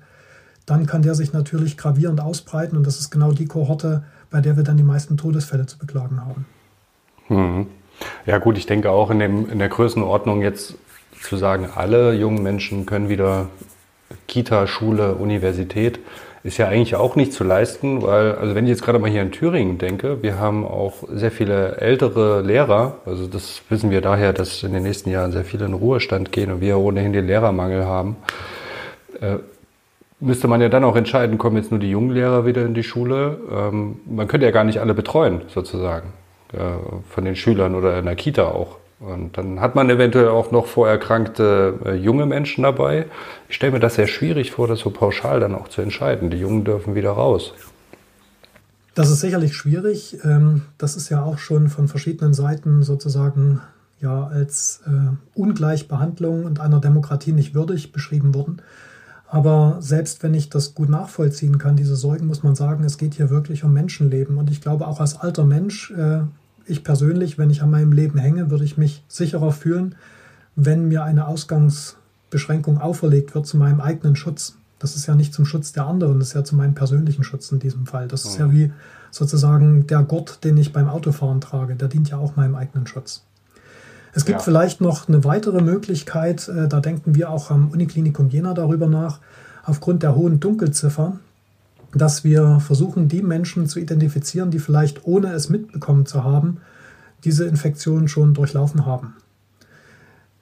dann 0.65 0.85
kann 0.85 1.01
der 1.01 1.15
sich 1.15 1.33
natürlich 1.33 1.77
gravierend 1.77 2.19
ausbreiten 2.19 2.77
und 2.77 2.87
das 2.87 2.99
ist 2.99 3.11
genau 3.11 3.31
die 3.31 3.45
Kohorte, 3.45 4.03
bei 4.31 4.41
der 4.41 4.57
wir 4.57 4.63
dann 4.63 4.77
die 4.77 4.83
meisten 4.83 5.17
Todesfälle 5.17 5.65
zu 5.65 5.77
beklagen 5.77 6.21
haben. 6.25 6.45
Mhm. 7.29 7.67
Ja 8.25 8.39
gut, 8.39 8.57
ich 8.57 8.65
denke 8.65 8.89
auch 8.89 9.09
in, 9.11 9.19
dem, 9.19 9.49
in 9.49 9.59
der 9.59 9.69
Größenordnung 9.69 10.41
jetzt 10.41 10.75
zu 11.21 11.37
sagen, 11.37 11.69
alle 11.73 12.13
jungen 12.13 12.43
Menschen 12.43 12.85
können 12.85 13.09
wieder 13.09 13.49
Kita, 14.27 14.67
Schule, 14.67 15.15
Universität, 15.15 15.99
ist 16.45 16.59
ja 16.59 16.67
eigentlich 16.67 16.95
auch 16.95 17.15
nicht 17.15 17.33
zu 17.33 17.43
leisten, 17.43 18.03
weil, 18.03 18.35
also 18.35 18.53
wenn 18.53 18.65
ich 18.65 18.69
jetzt 18.69 18.83
gerade 18.83 18.99
mal 18.99 19.09
hier 19.09 19.23
in 19.23 19.31
Thüringen 19.31 19.79
denke, 19.79 20.21
wir 20.21 20.37
haben 20.39 20.63
auch 20.63 20.93
sehr 21.11 21.31
viele 21.31 21.77
ältere 21.77 22.41
Lehrer, 22.41 22.97
also 23.07 23.25
das 23.25 23.63
wissen 23.69 23.89
wir 23.89 24.01
daher, 24.01 24.31
dass 24.31 24.61
in 24.61 24.71
den 24.71 24.83
nächsten 24.83 25.09
Jahren 25.09 25.31
sehr 25.31 25.43
viele 25.43 25.65
in 25.65 25.73
Ruhestand 25.73 26.31
gehen 26.31 26.51
und 26.51 26.61
wir 26.61 26.77
ohnehin 26.77 27.13
den 27.13 27.25
Lehrermangel 27.25 27.85
haben. 27.85 28.17
Äh, 29.21 29.37
müsste 30.19 30.47
man 30.47 30.61
ja 30.61 30.69
dann 30.69 30.83
auch 30.83 30.95
entscheiden, 30.95 31.39
kommen 31.39 31.57
jetzt 31.57 31.71
nur 31.71 31.79
die 31.79 31.89
jungen 31.89 32.11
Lehrer 32.11 32.45
wieder 32.45 32.63
in 32.63 32.75
die 32.75 32.83
Schule. 32.83 33.39
Ähm, 33.51 33.99
man 34.05 34.27
könnte 34.27 34.45
ja 34.45 34.51
gar 34.51 34.65
nicht 34.65 34.79
alle 34.79 34.93
betreuen, 34.93 35.41
sozusagen, 35.47 36.13
äh, 36.53 36.59
von 37.09 37.25
den 37.25 37.35
Schülern 37.35 37.73
oder 37.73 37.97
in 37.97 38.05
der 38.05 38.15
Kita 38.15 38.43
auch. 38.43 38.77
Und 38.99 39.37
dann 39.37 39.59
hat 39.59 39.75
man 39.75 39.89
eventuell 39.89 40.29
auch 40.29 40.51
noch 40.51 40.67
vorerkrankte 40.67 41.79
äh, 41.85 41.95
junge 41.95 42.25
Menschen 42.25 42.63
dabei. 42.63 43.07
Ich 43.49 43.55
stelle 43.55 43.73
mir 43.73 43.79
das 43.79 43.95
sehr 43.95 44.07
schwierig 44.07 44.51
vor, 44.51 44.67
das 44.67 44.79
so 44.79 44.89
pauschal 44.89 45.41
dann 45.41 45.53
auch 45.53 45.67
zu 45.67 45.81
entscheiden. 45.81 46.29
Die 46.29 46.37
Jungen 46.37 46.63
dürfen 46.63 46.95
wieder 46.95 47.11
raus. 47.11 47.53
Das 48.93 49.11
ist 49.11 49.19
sicherlich 49.19 49.53
schwierig. 49.55 50.17
Ähm, 50.23 50.61
das 50.77 50.95
ist 50.95 51.09
ja 51.09 51.21
auch 51.21 51.37
schon 51.37 51.67
von 51.67 51.89
verschiedenen 51.89 52.33
Seiten 52.33 52.83
sozusagen 52.83 53.61
ja 53.99 54.27
als 54.27 54.81
äh, 54.87 55.39
Ungleichbehandlung 55.39 56.45
und 56.45 56.61
einer 56.61 56.79
Demokratie 56.79 57.33
nicht 57.33 57.53
würdig 57.53 57.91
beschrieben 57.91 58.33
worden. 58.33 58.61
Aber 59.27 59.77
selbst 59.79 60.23
wenn 60.23 60.33
ich 60.33 60.49
das 60.49 60.75
gut 60.75 60.87
nachvollziehen 60.87 61.57
kann, 61.57 61.75
diese 61.75 61.97
Sorgen, 61.97 62.27
muss 62.27 62.43
man 62.43 62.55
sagen, 62.55 62.85
es 62.85 62.97
geht 62.97 63.15
hier 63.15 63.29
wirklich 63.29 63.65
um 63.65 63.73
Menschenleben. 63.73 64.37
Und 64.37 64.49
ich 64.49 64.61
glaube, 64.61 64.87
auch 64.87 65.01
als 65.01 65.19
alter 65.19 65.45
Mensch 65.45 65.91
äh, 65.91 66.21
ich 66.65 66.83
persönlich, 66.83 67.37
wenn 67.37 67.49
ich 67.49 67.61
an 67.61 67.69
meinem 67.69 67.91
Leben 67.91 68.17
hänge, 68.17 68.49
würde 68.49 68.63
ich 68.63 68.77
mich 68.77 69.03
sicherer 69.07 69.51
fühlen, 69.51 69.95
wenn 70.55 70.87
mir 70.87 71.03
eine 71.03 71.27
Ausgangsbeschränkung 71.27 72.05
Beschränkung 72.35 72.81
auferlegt 72.81 73.33
wird 73.33 73.47
zu 73.47 73.55
meinem 73.55 73.79
eigenen 73.79 74.17
Schutz. 74.17 74.57
Das 74.79 74.97
ist 74.97 75.05
ja 75.05 75.15
nicht 75.15 75.33
zum 75.33 75.45
Schutz 75.45 75.71
der 75.71 75.85
anderen, 75.85 76.19
das 76.19 76.29
ist 76.29 76.33
ja 76.33 76.43
zu 76.43 76.55
meinem 76.55 76.73
persönlichen 76.73 77.23
Schutz 77.23 77.49
in 77.51 77.59
diesem 77.59 77.85
Fall. 77.85 78.09
Das 78.09 78.25
ist 78.25 78.37
ja 78.37 78.51
wie 78.51 78.73
sozusagen 79.09 79.87
der 79.87 80.03
Gurt, 80.03 80.43
den 80.43 80.57
ich 80.57 80.73
beim 80.73 80.89
Autofahren 80.89 81.39
trage. 81.39 81.75
Der 81.75 81.87
dient 81.87 82.09
ja 82.09 82.17
auch 82.17 82.35
meinem 82.35 82.55
eigenen 82.55 82.87
Schutz. 82.87 83.23
Es 84.13 84.25
gibt 84.25 84.39
ja. 84.39 84.43
vielleicht 84.43 84.81
noch 84.81 85.07
eine 85.07 85.23
weitere 85.23 85.61
Möglichkeit, 85.61 86.49
äh, 86.49 86.67
da 86.67 86.81
denken 86.81 87.15
wir 87.15 87.29
auch 87.29 87.51
am 87.51 87.69
Uniklinikum 87.69 88.27
Jena 88.29 88.53
darüber 88.53 88.87
nach, 88.87 89.19
aufgrund 89.63 90.03
der 90.03 90.15
hohen 90.15 90.41
Dunkelziffer, 90.41 91.19
dass 91.95 92.23
wir 92.23 92.59
versuchen, 92.59 93.07
die 93.07 93.21
Menschen 93.21 93.67
zu 93.67 93.79
identifizieren, 93.79 94.51
die 94.51 94.59
vielleicht 94.59 95.05
ohne 95.05 95.31
es 95.31 95.49
mitbekommen 95.49 96.05
zu 96.05 96.23
haben, 96.23 96.57
diese 97.23 97.45
Infektion 97.45 98.07
schon 98.07 98.33
durchlaufen 98.33 98.85
haben. 98.85 99.15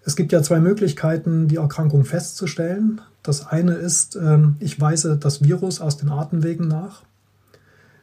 Es 0.03 0.15
gibt 0.15 0.33
ja 0.33 0.43
zwei 0.43 0.59
Möglichkeiten, 0.59 1.47
die 1.47 1.55
Erkrankung 1.55 2.03
festzustellen. 2.03 2.99
Das 3.21 3.47
eine 3.47 3.73
ist, 3.75 4.17
ähm, 4.17 4.57
ich 4.59 4.81
weise 4.81 5.15
das 5.17 5.43
Virus 5.43 5.79
aus 5.79 5.95
den 5.95 6.09
Atemwegen 6.09 6.67
nach. 6.67 7.03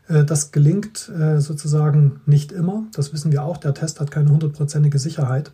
Äh, 0.09 0.25
das 0.25 0.51
gelingt 0.51 1.11
äh, 1.11 1.41
sozusagen 1.41 2.21
nicht 2.25 2.53
immer. 2.53 2.85
Das 2.95 3.13
wissen 3.13 3.33
wir 3.33 3.45
auch. 3.45 3.59
Der 3.59 3.75
Test 3.75 4.01
hat 4.01 4.11
keine 4.11 4.31
hundertprozentige 4.31 4.99
Sicherheit. 4.99 5.53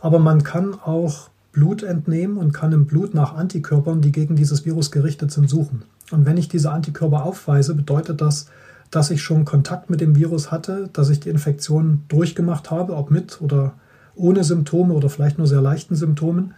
Aber 0.00 0.18
man 0.18 0.42
kann 0.42 0.74
auch 0.74 1.30
Blut 1.52 1.82
entnehmen 1.82 2.38
und 2.38 2.52
kann 2.52 2.72
im 2.72 2.86
Blut 2.86 3.14
nach 3.14 3.34
Antikörpern, 3.34 4.00
die 4.00 4.12
gegen 4.12 4.34
dieses 4.34 4.64
Virus 4.64 4.90
gerichtet 4.90 5.30
sind, 5.30 5.48
suchen. 5.48 5.82
Und 6.10 6.26
wenn 6.26 6.36
ich 6.36 6.48
diese 6.48 6.70
Antikörper 6.70 7.24
aufweise, 7.24 7.74
bedeutet 7.74 8.20
das, 8.20 8.46
dass 8.90 9.10
ich 9.10 9.22
schon 9.22 9.44
Kontakt 9.44 9.90
mit 9.90 10.00
dem 10.00 10.16
Virus 10.16 10.50
hatte, 10.50 10.88
dass 10.92 11.10
ich 11.10 11.20
die 11.20 11.28
Infektion 11.28 12.04
durchgemacht 12.08 12.70
habe, 12.70 12.96
ob 12.96 13.10
mit 13.10 13.40
oder 13.40 13.74
ohne 14.14 14.44
Symptome 14.44 14.94
oder 14.94 15.10
vielleicht 15.10 15.38
nur 15.38 15.46
sehr 15.46 15.60
leichten 15.60 15.94
Symptomen 15.94 16.54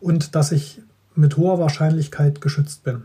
und 0.00 0.34
dass 0.34 0.52
ich 0.52 0.80
mit 1.14 1.36
hoher 1.36 1.58
Wahrscheinlichkeit 1.58 2.40
geschützt 2.40 2.84
bin. 2.84 3.02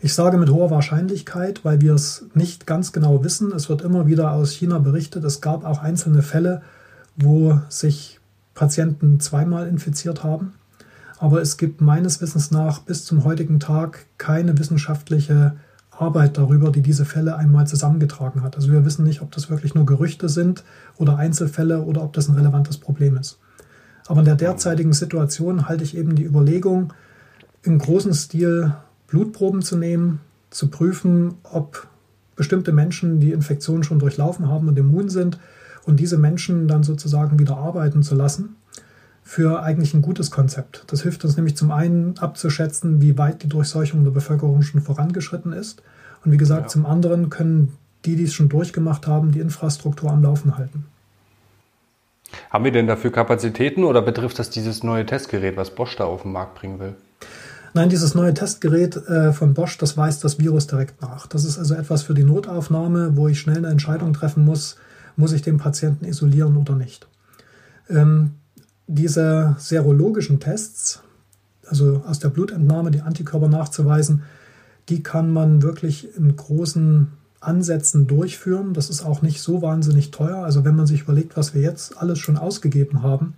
Ich 0.00 0.14
sage 0.14 0.36
mit 0.36 0.50
hoher 0.50 0.70
Wahrscheinlichkeit, 0.70 1.64
weil 1.64 1.80
wir 1.80 1.94
es 1.94 2.26
nicht 2.34 2.66
ganz 2.66 2.92
genau 2.92 3.24
wissen. 3.24 3.50
Es 3.52 3.68
wird 3.68 3.82
immer 3.82 4.06
wieder 4.06 4.32
aus 4.32 4.52
China 4.52 4.78
berichtet. 4.78 5.24
Es 5.24 5.40
gab 5.40 5.64
auch 5.64 5.82
einzelne 5.82 6.22
Fälle, 6.22 6.62
wo 7.16 7.60
sich 7.68 8.20
Patienten 8.54 9.20
zweimal 9.20 9.66
infiziert 9.66 10.22
haben. 10.22 10.52
Aber 11.18 11.40
es 11.40 11.56
gibt 11.56 11.80
meines 11.80 12.20
Wissens 12.20 12.50
nach 12.50 12.80
bis 12.80 13.04
zum 13.04 13.24
heutigen 13.24 13.58
Tag 13.58 14.06
keine 14.18 14.58
wissenschaftliche 14.58 15.56
Arbeit 15.90 16.36
darüber, 16.36 16.70
die 16.70 16.82
diese 16.82 17.04
Fälle 17.04 17.36
einmal 17.36 17.66
zusammengetragen 17.66 18.42
hat. 18.42 18.56
Also 18.56 18.70
wir 18.70 18.84
wissen 18.84 19.04
nicht, 19.04 19.22
ob 19.22 19.32
das 19.32 19.48
wirklich 19.48 19.74
nur 19.74 19.86
Gerüchte 19.86 20.28
sind 20.28 20.62
oder 20.96 21.16
Einzelfälle 21.16 21.82
oder 21.82 22.02
ob 22.02 22.12
das 22.12 22.28
ein 22.28 22.34
relevantes 22.34 22.78
Problem 22.78 23.16
ist. 23.16 23.38
Aber 24.06 24.20
in 24.20 24.26
der 24.26 24.36
derzeitigen 24.36 24.92
Situation 24.92 25.68
halte 25.68 25.84
ich 25.84 25.96
eben 25.96 26.14
die 26.14 26.24
Überlegung, 26.24 26.92
im 27.62 27.78
großen 27.78 28.14
Stil 28.14 28.74
Blutproben 29.08 29.62
zu 29.62 29.76
nehmen, 29.76 30.20
zu 30.50 30.68
prüfen, 30.68 31.34
ob 31.42 31.88
bestimmte 32.36 32.72
Menschen 32.72 33.18
die 33.18 33.32
Infektion 33.32 33.82
schon 33.82 33.98
durchlaufen 33.98 34.48
haben 34.48 34.68
und 34.68 34.78
immun 34.78 35.08
sind 35.08 35.38
und 35.84 35.98
diese 35.98 36.18
Menschen 36.18 36.68
dann 36.68 36.82
sozusagen 36.82 37.38
wieder 37.38 37.56
arbeiten 37.56 38.02
zu 38.02 38.14
lassen 38.14 38.56
für 39.26 39.60
eigentlich 39.60 39.92
ein 39.92 40.02
gutes 40.02 40.30
Konzept. 40.30 40.84
Das 40.86 41.02
hilft 41.02 41.24
uns 41.24 41.36
nämlich 41.36 41.56
zum 41.56 41.72
einen 41.72 42.16
abzuschätzen, 42.16 43.02
wie 43.02 43.18
weit 43.18 43.42
die 43.42 43.48
Durchseuchung 43.48 44.04
der 44.04 44.12
Bevölkerung 44.12 44.62
schon 44.62 44.80
vorangeschritten 44.80 45.52
ist. 45.52 45.82
Und 46.24 46.30
wie 46.30 46.36
gesagt, 46.36 46.62
ja. 46.62 46.68
zum 46.68 46.86
anderen 46.86 47.28
können 47.28 47.76
die, 48.04 48.14
die 48.14 48.22
es 48.22 48.34
schon 48.34 48.48
durchgemacht 48.48 49.08
haben, 49.08 49.32
die 49.32 49.40
Infrastruktur 49.40 50.12
am 50.12 50.22
Laufen 50.22 50.56
halten. 50.56 50.86
Haben 52.50 52.62
wir 52.62 52.70
denn 52.70 52.86
dafür 52.86 53.10
Kapazitäten 53.10 53.82
oder 53.82 54.00
betrifft 54.00 54.38
das 54.38 54.48
dieses 54.48 54.84
neue 54.84 55.04
Testgerät, 55.04 55.56
was 55.56 55.74
Bosch 55.74 55.96
da 55.96 56.04
auf 56.04 56.22
den 56.22 56.30
Markt 56.30 56.54
bringen 56.54 56.78
will? 56.78 56.94
Nein, 57.74 57.88
dieses 57.88 58.14
neue 58.14 58.32
Testgerät 58.32 58.96
äh, 59.08 59.32
von 59.32 59.54
Bosch, 59.54 59.76
das 59.76 59.96
weist 59.96 60.22
das 60.22 60.38
Virus 60.38 60.68
direkt 60.68 61.02
nach. 61.02 61.26
Das 61.26 61.44
ist 61.44 61.58
also 61.58 61.74
etwas 61.74 62.04
für 62.04 62.14
die 62.14 62.22
Notaufnahme, 62.22 63.16
wo 63.16 63.26
ich 63.26 63.40
schnell 63.40 63.58
eine 63.58 63.70
Entscheidung 63.70 64.12
treffen 64.12 64.44
muss, 64.44 64.76
muss 65.16 65.32
ich 65.32 65.42
den 65.42 65.58
Patienten 65.58 66.04
isolieren 66.04 66.56
oder 66.56 66.76
nicht. 66.76 67.08
Diese 68.86 69.56
serologischen 69.58 70.40
Tests, 70.40 71.02
also 71.66 72.02
aus 72.06 72.18
der 72.18 72.28
Blutentnahme 72.28 72.90
die 72.90 73.00
Antikörper 73.00 73.48
nachzuweisen, 73.48 74.22
die 74.88 75.02
kann 75.02 75.32
man 75.32 75.62
wirklich 75.62 76.16
in 76.16 76.36
großen 76.36 77.08
Ansätzen 77.40 78.06
durchführen. 78.06 78.74
Das 78.74 78.90
ist 78.90 79.04
auch 79.04 79.22
nicht 79.22 79.40
so 79.40 79.62
wahnsinnig 79.62 80.10
teuer. 80.10 80.38
Also 80.38 80.64
wenn 80.64 80.76
man 80.76 80.86
sich 80.86 81.02
überlegt, 81.02 81.36
was 81.36 81.54
wir 81.54 81.62
jetzt 81.62 81.96
alles 81.98 82.18
schon 82.18 82.36
ausgegeben 82.36 83.02
haben 83.02 83.34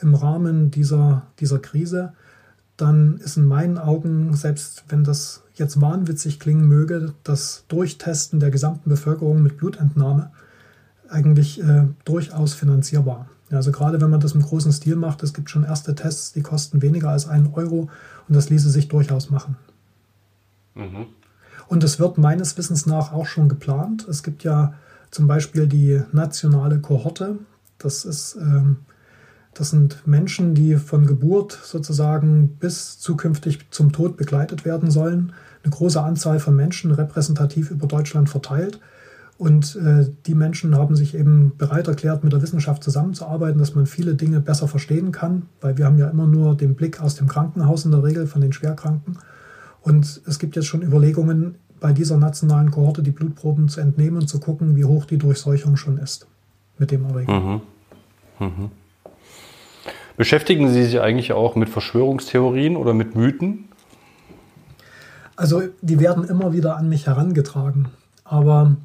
im 0.00 0.14
Rahmen 0.14 0.70
dieser, 0.70 1.22
dieser 1.38 1.58
Krise, 1.58 2.12
dann 2.76 3.18
ist 3.18 3.36
in 3.36 3.46
meinen 3.46 3.78
Augen, 3.78 4.34
selbst 4.34 4.84
wenn 4.88 5.04
das 5.04 5.42
jetzt 5.54 5.80
wahnwitzig 5.80 6.38
klingen 6.38 6.68
möge, 6.68 7.14
das 7.24 7.64
Durchtesten 7.68 8.40
der 8.40 8.50
gesamten 8.50 8.90
Bevölkerung 8.90 9.42
mit 9.42 9.56
Blutentnahme 9.56 10.30
eigentlich 11.08 11.62
äh, 11.62 11.84
durchaus 12.04 12.52
finanzierbar. 12.52 13.28
Also 13.50 13.70
gerade 13.70 14.00
wenn 14.00 14.10
man 14.10 14.20
das 14.20 14.32
im 14.32 14.42
großen 14.42 14.72
Stil 14.72 14.96
macht, 14.96 15.22
es 15.22 15.32
gibt 15.32 15.50
schon 15.50 15.64
erste 15.64 15.94
Tests, 15.94 16.32
die 16.32 16.42
kosten 16.42 16.82
weniger 16.82 17.10
als 17.10 17.28
einen 17.28 17.52
Euro 17.54 17.88
und 18.28 18.34
das 18.34 18.50
ließe 18.50 18.70
sich 18.70 18.88
durchaus 18.88 19.30
machen. 19.30 19.56
Mhm. 20.74 21.06
Und 21.68 21.84
es 21.84 21.98
wird 21.98 22.18
meines 22.18 22.56
Wissens 22.56 22.86
nach 22.86 23.12
auch 23.12 23.26
schon 23.26 23.48
geplant. 23.48 24.06
Es 24.08 24.22
gibt 24.22 24.44
ja 24.44 24.74
zum 25.10 25.26
Beispiel 25.26 25.66
die 25.66 26.02
nationale 26.12 26.80
Kohorte. 26.80 27.38
Das 27.78 28.04
ist 28.04 28.36
ähm, 28.36 28.78
das 29.58 29.70
sind 29.70 30.06
Menschen, 30.06 30.54
die 30.54 30.76
von 30.76 31.06
Geburt 31.06 31.58
sozusagen 31.62 32.58
bis 32.60 32.98
zukünftig 32.98 33.70
zum 33.70 33.90
Tod 33.90 34.18
begleitet 34.18 34.66
werden 34.66 34.90
sollen. 34.90 35.32
Eine 35.64 35.72
große 35.72 36.00
Anzahl 36.00 36.40
von 36.40 36.54
Menschen 36.54 36.90
repräsentativ 36.90 37.70
über 37.70 37.86
Deutschland 37.86 38.28
verteilt. 38.28 38.80
Und 39.38 39.76
äh, 39.76 40.06
die 40.26 40.34
Menschen 40.34 40.76
haben 40.76 40.96
sich 40.96 41.14
eben 41.14 41.52
bereit 41.58 41.88
erklärt, 41.88 42.24
mit 42.24 42.32
der 42.32 42.40
Wissenschaft 42.40 42.82
zusammenzuarbeiten, 42.82 43.58
dass 43.58 43.74
man 43.74 43.86
viele 43.86 44.14
Dinge 44.14 44.40
besser 44.40 44.66
verstehen 44.66 45.12
kann, 45.12 45.42
weil 45.60 45.76
wir 45.76 45.84
haben 45.84 45.98
ja 45.98 46.08
immer 46.08 46.26
nur 46.26 46.56
den 46.56 46.74
Blick 46.74 47.02
aus 47.02 47.16
dem 47.16 47.28
Krankenhaus 47.28 47.84
in 47.84 47.90
der 47.90 48.02
Regel 48.02 48.26
von 48.26 48.40
den 48.40 48.54
Schwerkranken. 48.54 49.18
Und 49.82 50.22
es 50.26 50.38
gibt 50.38 50.56
jetzt 50.56 50.66
schon 50.66 50.82
Überlegungen, 50.82 51.56
bei 51.78 51.92
dieser 51.92 52.16
nationalen 52.16 52.70
Kohorte 52.70 53.02
die 53.02 53.10
Blutproben 53.10 53.68
zu 53.68 53.80
entnehmen 53.80 54.16
und 54.18 54.28
zu 54.28 54.40
gucken, 54.40 54.76
wie 54.76 54.84
hoch 54.84 55.04
die 55.04 55.18
Durchseuchung 55.18 55.76
schon 55.76 55.98
ist 55.98 56.26
mit 56.78 56.90
dem 56.90 57.04
Erreger. 57.04 57.32
Mhm. 57.32 57.60
Mhm. 58.38 58.70
Beschäftigen 60.16 60.72
Sie 60.72 60.84
sich 60.84 61.00
eigentlich 61.00 61.32
auch 61.32 61.56
mit 61.56 61.68
Verschwörungstheorien 61.68 62.76
oder 62.76 62.94
mit 62.94 63.14
Mythen? 63.14 63.66
Also 65.36 65.62
die 65.82 66.00
werden 66.00 66.24
immer 66.24 66.54
wieder 66.54 66.78
an 66.78 66.88
mich 66.88 67.06
herangetragen. 67.06 67.88
Aber 68.24 68.76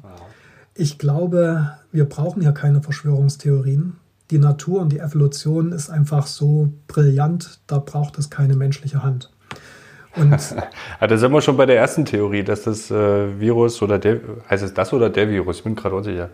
ich 0.74 0.98
glaube, 0.98 1.72
wir 1.90 2.04
brauchen 2.04 2.42
ja 2.42 2.52
keine 2.52 2.82
Verschwörungstheorien. 2.82 3.96
Die 4.30 4.38
Natur 4.38 4.80
und 4.80 4.92
die 4.92 4.98
Evolution 4.98 5.72
ist 5.72 5.90
einfach 5.90 6.26
so 6.26 6.72
brillant, 6.88 7.60
da 7.66 7.78
braucht 7.78 8.18
es 8.18 8.30
keine 8.30 8.56
menschliche 8.56 9.02
Hand. 9.02 9.30
Und 10.16 10.30
da 11.00 11.16
sind 11.18 11.32
wir 11.32 11.40
schon 11.42 11.56
bei 11.56 11.66
der 11.66 11.76
ersten 11.76 12.04
Theorie, 12.04 12.42
dass 12.42 12.62
das 12.62 12.90
äh, 12.90 13.40
Virus 13.40 13.82
oder 13.82 13.98
der, 13.98 14.20
heißt 14.48 14.62
es 14.62 14.74
das 14.74 14.92
oder 14.92 15.10
der 15.10 15.28
Virus? 15.28 15.58
Ich 15.58 15.64
bin 15.64 15.74
gerade 15.74 15.96
unsicher. 15.96 16.30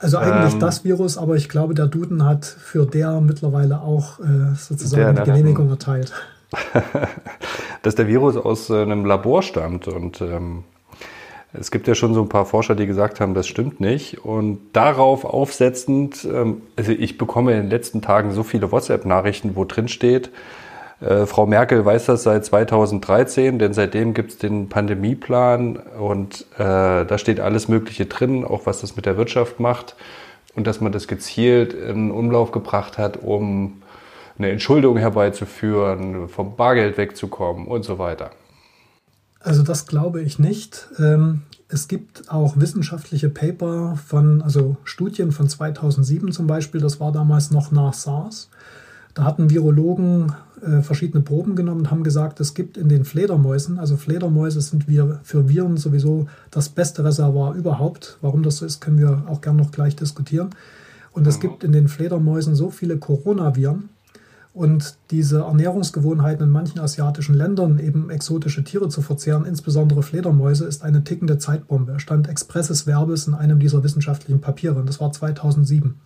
Also 0.00 0.18
eigentlich 0.18 0.54
ähm, 0.54 0.60
das 0.60 0.84
Virus, 0.84 1.16
aber 1.16 1.36
ich 1.36 1.48
glaube, 1.48 1.74
der 1.74 1.86
Duden 1.86 2.24
hat 2.24 2.44
für 2.44 2.84
der 2.84 3.20
mittlerweile 3.20 3.80
auch 3.80 4.20
äh, 4.20 4.54
sozusagen 4.54 5.16
die 5.16 5.22
Genehmigung 5.22 5.70
erteilt. 5.70 6.12
dass 7.82 7.94
der 7.94 8.06
Virus 8.06 8.36
aus 8.36 8.70
äh, 8.70 8.82
einem 8.82 9.04
Labor 9.04 9.42
stammt 9.42 9.88
und 9.88 10.20
ähm, 10.20 10.64
es 11.58 11.70
gibt 11.70 11.86
ja 11.86 11.94
schon 11.94 12.14
so 12.14 12.22
ein 12.22 12.28
paar 12.28 12.46
Forscher, 12.46 12.74
die 12.74 12.86
gesagt 12.86 13.20
haben, 13.20 13.34
das 13.34 13.46
stimmt 13.46 13.80
nicht. 13.80 14.24
Und 14.24 14.58
darauf 14.72 15.24
aufsetzend, 15.24 16.24
ähm, 16.24 16.62
also 16.76 16.92
ich 16.92 17.16
bekomme 17.16 17.52
in 17.52 17.62
den 17.62 17.70
letzten 17.70 18.02
Tagen 18.02 18.32
so 18.32 18.42
viele 18.42 18.72
WhatsApp-Nachrichten, 18.72 19.54
wo 19.54 19.64
drin 19.64 19.88
steht, 19.88 20.30
äh, 21.00 21.26
Frau 21.26 21.46
Merkel 21.46 21.84
weiß 21.84 22.06
das 22.06 22.24
seit 22.24 22.44
2013, 22.44 23.58
denn 23.58 23.72
seitdem 23.72 24.14
gibt 24.14 24.32
es 24.32 24.38
den 24.38 24.68
Pandemieplan 24.68 25.76
und 25.76 26.46
äh, 26.56 27.04
da 27.04 27.18
steht 27.18 27.40
alles 27.40 27.68
Mögliche 27.68 28.06
drin, 28.06 28.44
auch 28.44 28.66
was 28.66 28.80
das 28.80 28.96
mit 28.96 29.06
der 29.06 29.16
Wirtschaft 29.16 29.60
macht 29.60 29.96
und 30.54 30.66
dass 30.66 30.80
man 30.80 30.92
das 30.92 31.08
gezielt 31.08 31.72
in 31.72 32.10
Umlauf 32.10 32.52
gebracht 32.52 32.98
hat, 32.98 33.18
um 33.22 33.82
eine 34.38 34.50
Entschuldung 34.50 34.96
herbeizuführen, 34.96 36.28
vom 36.28 36.56
Bargeld 36.56 36.96
wegzukommen 36.96 37.66
und 37.66 37.84
so 37.84 37.98
weiter. 37.98 38.30
Also 39.44 39.62
das 39.62 39.86
glaube 39.86 40.22
ich 40.22 40.38
nicht. 40.38 40.88
Ähm, 40.98 41.42
es 41.68 41.86
gibt 41.86 42.30
auch 42.30 42.58
wissenschaftliche 42.58 43.28
Paper 43.28 43.96
von, 43.96 44.40
also 44.40 44.76
Studien 44.84 45.32
von 45.32 45.48
2007 45.48 46.32
zum 46.32 46.46
Beispiel, 46.46 46.80
das 46.80 46.98
war 46.98 47.12
damals 47.12 47.50
noch 47.50 47.70
nach 47.70 47.92
SARS. 47.92 48.48
Da 49.12 49.24
hatten 49.24 49.50
Virologen 49.50 50.32
äh, 50.62 50.80
verschiedene 50.80 51.22
Proben 51.22 51.56
genommen 51.56 51.80
und 51.80 51.90
haben 51.90 52.04
gesagt, 52.04 52.40
es 52.40 52.54
gibt 52.54 52.78
in 52.78 52.88
den 52.88 53.04
Fledermäusen, 53.04 53.78
also 53.78 53.98
Fledermäuse 53.98 54.62
sind 54.62 54.88
wir 54.88 55.20
für 55.22 55.46
Viren 55.48 55.76
sowieso 55.76 56.26
das 56.50 56.70
beste 56.70 57.04
Reservoir 57.04 57.54
überhaupt. 57.54 58.16
Warum 58.22 58.42
das 58.42 58.56
so 58.56 58.66
ist, 58.66 58.80
können 58.80 58.98
wir 58.98 59.24
auch 59.26 59.42
gern 59.42 59.56
noch 59.56 59.72
gleich 59.72 59.94
diskutieren. 59.94 60.50
Und 61.12 61.26
es 61.26 61.36
mhm. 61.36 61.42
gibt 61.42 61.64
in 61.64 61.72
den 61.72 61.88
Fledermäusen 61.88 62.54
so 62.54 62.70
viele 62.70 62.96
Coronaviren, 62.96 63.90
Und 64.54 64.98
diese 65.10 65.40
Ernährungsgewohnheiten 65.40 66.46
in 66.46 66.50
manchen 66.50 66.78
asiatischen 66.78 67.34
Ländern, 67.34 67.80
eben 67.80 68.08
exotische 68.08 68.62
Tiere 68.62 68.88
zu 68.88 69.02
verzehren, 69.02 69.46
insbesondere 69.46 70.04
Fledermäuse, 70.04 70.64
ist 70.64 70.84
eine 70.84 71.02
tickende 71.02 71.38
Zeitbombe. 71.38 71.98
Stand 71.98 72.28
expresses 72.28 72.86
Verbes 72.86 73.26
in 73.26 73.34
einem 73.34 73.58
dieser 73.58 73.82
wissenschaftlichen 73.82 74.40
Papiere. 74.40 74.76
Und 74.76 74.88
das 74.88 75.00
war 75.00 75.10
2007. 75.10 75.96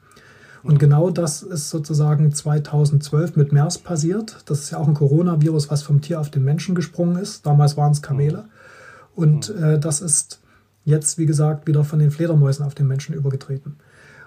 Und 0.63 0.79
genau 0.79 1.11
das 1.11 1.43
ist 1.43 1.69
sozusagen 1.69 2.33
2012 2.33 3.37
mit 3.37 3.53
MERS 3.53 3.79
passiert. 3.79 4.39
Das 4.47 4.61
ist 4.61 4.71
ja 4.71 4.79
auch 4.79 4.89
ein 4.89 4.95
Coronavirus, 4.95 5.71
was 5.71 5.83
vom 5.83 6.01
Tier 6.01 6.19
auf 6.19 6.31
den 6.31 6.43
Menschen 6.43 6.75
gesprungen 6.75 7.17
ist. 7.17 7.45
Damals 7.45 7.77
waren 7.77 7.93
es 7.93 8.01
Kamele. 8.01 8.47
Und 9.15 9.51
äh, 9.51 9.79
das 9.79 10.01
ist 10.01 10.41
jetzt, 10.87 11.19
wie 11.19 11.27
gesagt, 11.27 11.67
wieder 11.67 11.85
von 11.85 11.99
den 11.99 12.11
Fledermäusen 12.11 12.65
auf 12.65 12.75
den 12.75 12.89
Menschen 12.89 13.15
übergetreten. 13.15 13.77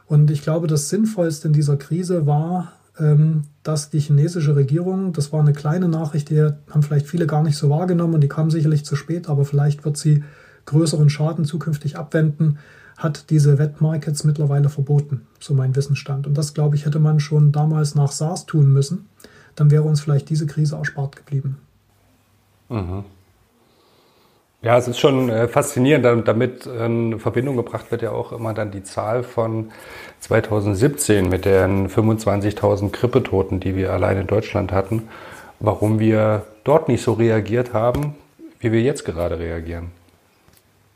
Und 0.06 0.30
ich 0.30 0.44
glaube, 0.44 0.68
das 0.68 0.90
Sinnvollste 0.90 1.48
in 1.48 1.54
dieser 1.54 1.78
Krise 1.78 2.28
war, 2.28 2.74
dass 3.64 3.90
die 3.90 4.00
chinesische 4.00 4.56
Regierung, 4.56 5.14
das 5.14 5.32
war 5.32 5.40
eine 5.40 5.54
kleine 5.54 5.88
Nachricht, 5.88 6.30
die 6.30 6.42
haben 6.42 6.84
vielleicht 6.84 7.08
viele 7.08 7.26
gar 7.26 7.42
nicht 7.42 7.58
so 7.58 7.70
wahrgenommen 7.70 8.16
und 8.16 8.22
die 8.22 8.28
kam 8.28 8.52
sicherlich 8.52 8.86
zu 8.86 8.96
spät, 8.96 9.30
aber 9.30 9.46
vielleicht 9.46 9.86
wird 9.86 9.98
sie 9.98 10.24
größeren 10.66 11.10
Schaden 11.10 11.46
zukünftig 11.46 11.98
abwenden, 11.98 12.60
hat 12.98 13.30
diese 13.30 13.58
Wettmarkets 13.58 14.24
mittlerweile 14.24 14.70
verboten, 14.70 15.22
so 15.40 15.54
mein 15.54 15.76
Wissensstand. 15.76 16.28
Und 16.28 16.38
das, 16.38 16.54
glaube 16.54 16.76
ich, 16.76 16.86
hätte 16.86 17.00
man 17.00 17.20
schon 17.20 17.52
damals 17.52 17.96
nach 17.96 18.12
SARS 18.12 18.46
tun 18.46 18.72
müssen. 18.72 19.08
Dann 19.56 19.72
wäre 19.72 19.84
uns 19.84 20.02
vielleicht 20.02 20.30
diese 20.30 20.46
Krise 20.46 20.76
erspart 20.76 21.16
geblieben. 21.16 21.58
Mhm. 22.70 23.06
Ja, 24.64 24.78
es 24.78 24.88
ist 24.88 25.00
schon 25.00 25.30
äh, 25.30 25.48
faszinierend. 25.48 26.28
Damit 26.28 26.68
in 26.68 27.20
Verbindung 27.20 27.58
gebracht 27.58 27.90
wird 27.90 28.04
ja 28.04 28.12
auch 28.12 28.32
immer 28.32 28.54
dann 28.54 28.70
die 28.72 28.84
Zahl 28.84 29.24
von 29.24 29.72
2017 30.20 31.30
mit 31.30 31.46
den 31.46 31.90
25.000 31.90 32.92
Grippetoten, 32.92 33.60
die 33.60 33.76
wir 33.76 33.92
allein 33.92 34.18
in 34.18 34.28
Deutschland 34.28 34.72
hatten. 34.72 35.08
Warum 35.60 36.00
wir 36.00 36.44
dort 36.64 36.90
nicht 36.90 37.04
so 37.04 37.14
reagiert 37.14 37.74
haben, 37.74 38.16
wie 38.60 38.72
wir 38.72 38.82
jetzt 38.82 39.04
gerade 39.04 39.40
reagieren. 39.40 39.88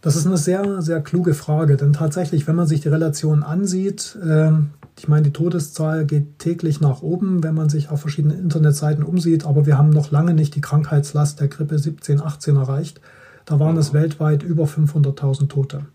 Das 0.01 0.15
ist 0.15 0.27
eine 0.27 0.37
sehr, 0.37 0.83
sehr 0.83 1.01
kluge 1.01 1.33
Frage, 1.33 1.77
denn 1.77 1.93
tatsächlich, 1.93 2.47
wenn 2.47 2.55
man 2.55 2.67
sich 2.67 2.81
die 2.81 2.89
Relation 2.89 3.41
ansieht, 3.41 4.15
äh, 4.23 4.51
ich 4.99 5.07
meine, 5.07 5.23
die 5.23 5.33
Todeszahl 5.33 6.05
geht 6.05 6.37
täglich 6.37 6.79
nach 6.79 7.01
oben, 7.01 7.43
wenn 7.43 7.55
man 7.55 7.69
sich 7.69 7.89
auf 7.89 8.01
verschiedenen 8.01 8.37
Internetseiten 8.37 9.03
umsieht, 9.03 9.47
aber 9.47 9.65
wir 9.65 9.79
haben 9.79 9.89
noch 9.89 10.11
lange 10.11 10.35
nicht 10.35 10.53
die 10.53 10.61
Krankheitslast 10.61 11.39
der 11.41 11.47
Grippe 11.47 11.79
17, 11.79 12.21
18 12.21 12.55
erreicht. 12.55 13.01
Da 13.45 13.59
waren 13.59 13.77
es 13.77 13.93
weltweit 13.93 14.43
über 14.43 14.65
500.000 14.65 15.47
Tote. 15.47 15.85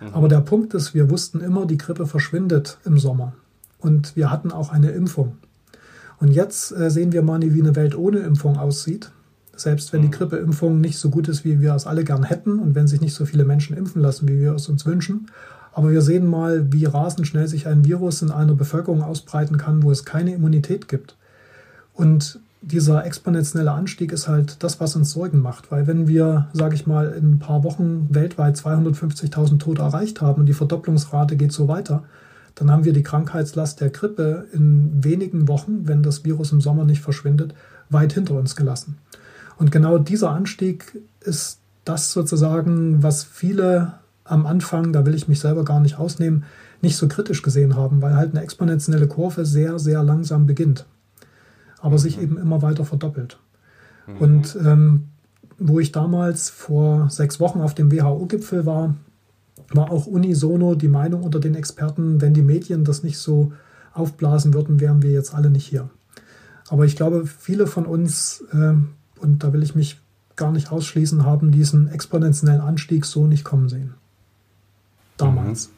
Mhm. 0.00 0.08
Aber 0.12 0.28
der 0.28 0.40
Punkt 0.40 0.74
ist, 0.74 0.94
wir 0.94 1.10
wussten 1.10 1.40
immer, 1.40 1.66
die 1.66 1.78
Grippe 1.78 2.06
verschwindet 2.06 2.78
im 2.84 2.98
Sommer. 2.98 3.32
Und 3.78 4.16
wir 4.16 4.30
hatten 4.30 4.52
auch 4.52 4.70
eine 4.70 4.90
Impfung. 4.90 5.38
Und 6.20 6.28
jetzt 6.28 6.72
äh, 6.72 6.90
sehen 6.90 7.12
wir 7.12 7.22
mal, 7.22 7.40
wie 7.42 7.60
eine 7.60 7.76
Welt 7.76 7.96
ohne 7.96 8.18
Impfung 8.20 8.56
aussieht. 8.58 9.10
Selbst 9.56 9.92
wenn 9.92 10.02
die 10.02 10.08
mhm. 10.08 10.12
Grippeimpfung 10.12 10.80
nicht 10.80 10.98
so 10.98 11.10
gut 11.10 11.28
ist, 11.28 11.44
wie 11.44 11.60
wir 11.60 11.74
es 11.74 11.86
alle 11.86 12.04
gern 12.04 12.24
hätten 12.24 12.58
und 12.58 12.74
wenn 12.74 12.88
sich 12.88 13.00
nicht 13.00 13.14
so 13.14 13.24
viele 13.24 13.44
Menschen 13.44 13.76
impfen 13.76 14.02
lassen, 14.02 14.28
wie 14.28 14.40
wir 14.40 14.54
es 14.54 14.68
uns 14.68 14.84
wünschen. 14.86 15.30
Aber 15.72 15.90
wir 15.90 16.02
sehen 16.02 16.26
mal, 16.26 16.72
wie 16.72 16.84
rasend 16.84 17.26
schnell 17.26 17.48
sich 17.48 17.66
ein 17.66 17.84
Virus 17.84 18.22
in 18.22 18.30
einer 18.30 18.54
Bevölkerung 18.54 19.02
ausbreiten 19.02 19.58
kann, 19.58 19.82
wo 19.82 19.90
es 19.90 20.04
keine 20.04 20.34
Immunität 20.34 20.88
gibt. 20.88 21.16
Und 21.94 22.40
dieser 22.66 23.04
exponentielle 23.04 23.72
Anstieg 23.72 24.12
ist 24.12 24.28
halt 24.28 24.62
das, 24.62 24.80
was 24.80 24.96
uns 24.96 25.10
Sorgen 25.10 25.40
macht. 25.40 25.70
Weil 25.70 25.86
wenn 25.86 26.08
wir, 26.08 26.48
sage 26.52 26.74
ich 26.74 26.86
mal, 26.86 27.12
in 27.12 27.32
ein 27.32 27.38
paar 27.38 27.62
Wochen 27.64 28.08
weltweit 28.10 28.56
250.000 28.56 29.58
Tote 29.58 29.82
erreicht 29.82 30.20
haben 30.20 30.40
und 30.40 30.46
die 30.46 30.54
Verdopplungsrate 30.54 31.36
geht 31.36 31.52
so 31.52 31.68
weiter, 31.68 32.04
dann 32.54 32.70
haben 32.70 32.84
wir 32.84 32.92
die 32.92 33.02
Krankheitslast 33.02 33.80
der 33.80 33.90
Grippe 33.90 34.46
in 34.52 35.04
wenigen 35.04 35.48
Wochen, 35.48 35.86
wenn 35.88 36.02
das 36.02 36.24
Virus 36.24 36.52
im 36.52 36.60
Sommer 36.60 36.84
nicht 36.84 37.02
verschwindet, 37.02 37.54
weit 37.90 38.12
hinter 38.12 38.34
uns 38.34 38.56
gelassen. 38.56 38.98
Und 39.56 39.70
genau 39.70 39.98
dieser 39.98 40.30
Anstieg 40.30 41.00
ist 41.20 41.58
das 41.84 42.12
sozusagen, 42.12 43.02
was 43.02 43.24
viele 43.24 43.94
am 44.24 44.46
Anfang, 44.46 44.92
da 44.92 45.04
will 45.04 45.14
ich 45.14 45.28
mich 45.28 45.40
selber 45.40 45.64
gar 45.64 45.80
nicht 45.80 45.98
ausnehmen, 45.98 46.44
nicht 46.80 46.96
so 46.96 47.08
kritisch 47.08 47.42
gesehen 47.42 47.76
haben, 47.76 48.00
weil 48.00 48.16
halt 48.16 48.30
eine 48.30 48.42
exponentielle 48.42 49.06
Kurve 49.06 49.44
sehr, 49.44 49.78
sehr 49.78 50.02
langsam 50.02 50.46
beginnt 50.46 50.86
aber 51.84 51.98
sich 51.98 52.18
eben 52.18 52.38
immer 52.38 52.62
weiter 52.62 52.86
verdoppelt. 52.86 53.38
Mhm. 54.06 54.16
Und 54.16 54.56
ähm, 54.64 55.08
wo 55.58 55.78
ich 55.80 55.92
damals 55.92 56.48
vor 56.48 57.10
sechs 57.10 57.40
Wochen 57.40 57.60
auf 57.60 57.74
dem 57.74 57.92
WHO-Gipfel 57.92 58.64
war, 58.64 58.94
war 59.70 59.92
auch 59.92 60.06
unisono 60.06 60.74
die 60.76 60.88
Meinung 60.88 61.22
unter 61.22 61.40
den 61.40 61.54
Experten, 61.54 62.22
wenn 62.22 62.32
die 62.32 62.42
Medien 62.42 62.84
das 62.84 63.02
nicht 63.02 63.18
so 63.18 63.52
aufblasen 63.92 64.54
würden, 64.54 64.80
wären 64.80 65.02
wir 65.02 65.10
jetzt 65.10 65.34
alle 65.34 65.50
nicht 65.50 65.66
hier. 65.66 65.90
Aber 66.70 66.86
ich 66.86 66.96
glaube, 66.96 67.26
viele 67.26 67.66
von 67.66 67.84
uns, 67.84 68.42
äh, 68.52 68.72
und 69.20 69.44
da 69.44 69.52
will 69.52 69.62
ich 69.62 69.74
mich 69.74 70.00
gar 70.36 70.52
nicht 70.52 70.72
ausschließen, 70.72 71.26
haben 71.26 71.52
diesen 71.52 71.88
exponentiellen 71.88 72.62
Anstieg 72.62 73.04
so 73.04 73.26
nicht 73.26 73.44
kommen 73.44 73.68
sehen. 73.68 73.92
Damals. 75.18 75.68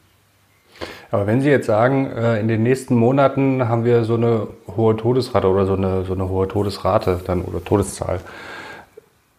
Aber 1.11 1.27
wenn 1.27 1.41
Sie 1.41 1.49
jetzt 1.49 1.67
sagen, 1.67 2.07
äh, 2.07 2.39
in 2.39 2.47
den 2.47 2.63
nächsten 2.63 2.95
Monaten 2.95 3.67
haben 3.67 3.85
wir 3.85 4.03
so 4.03 4.15
eine 4.15 4.47
hohe 4.75 4.95
Todesrate 4.95 5.47
oder 5.47 5.65
so 5.65 5.73
eine, 5.73 6.03
so 6.03 6.13
eine 6.13 6.29
hohe 6.29 6.47
Todesrate 6.47 7.21
dann 7.25 7.43
oder 7.43 7.63
Todeszahl, 7.63 8.19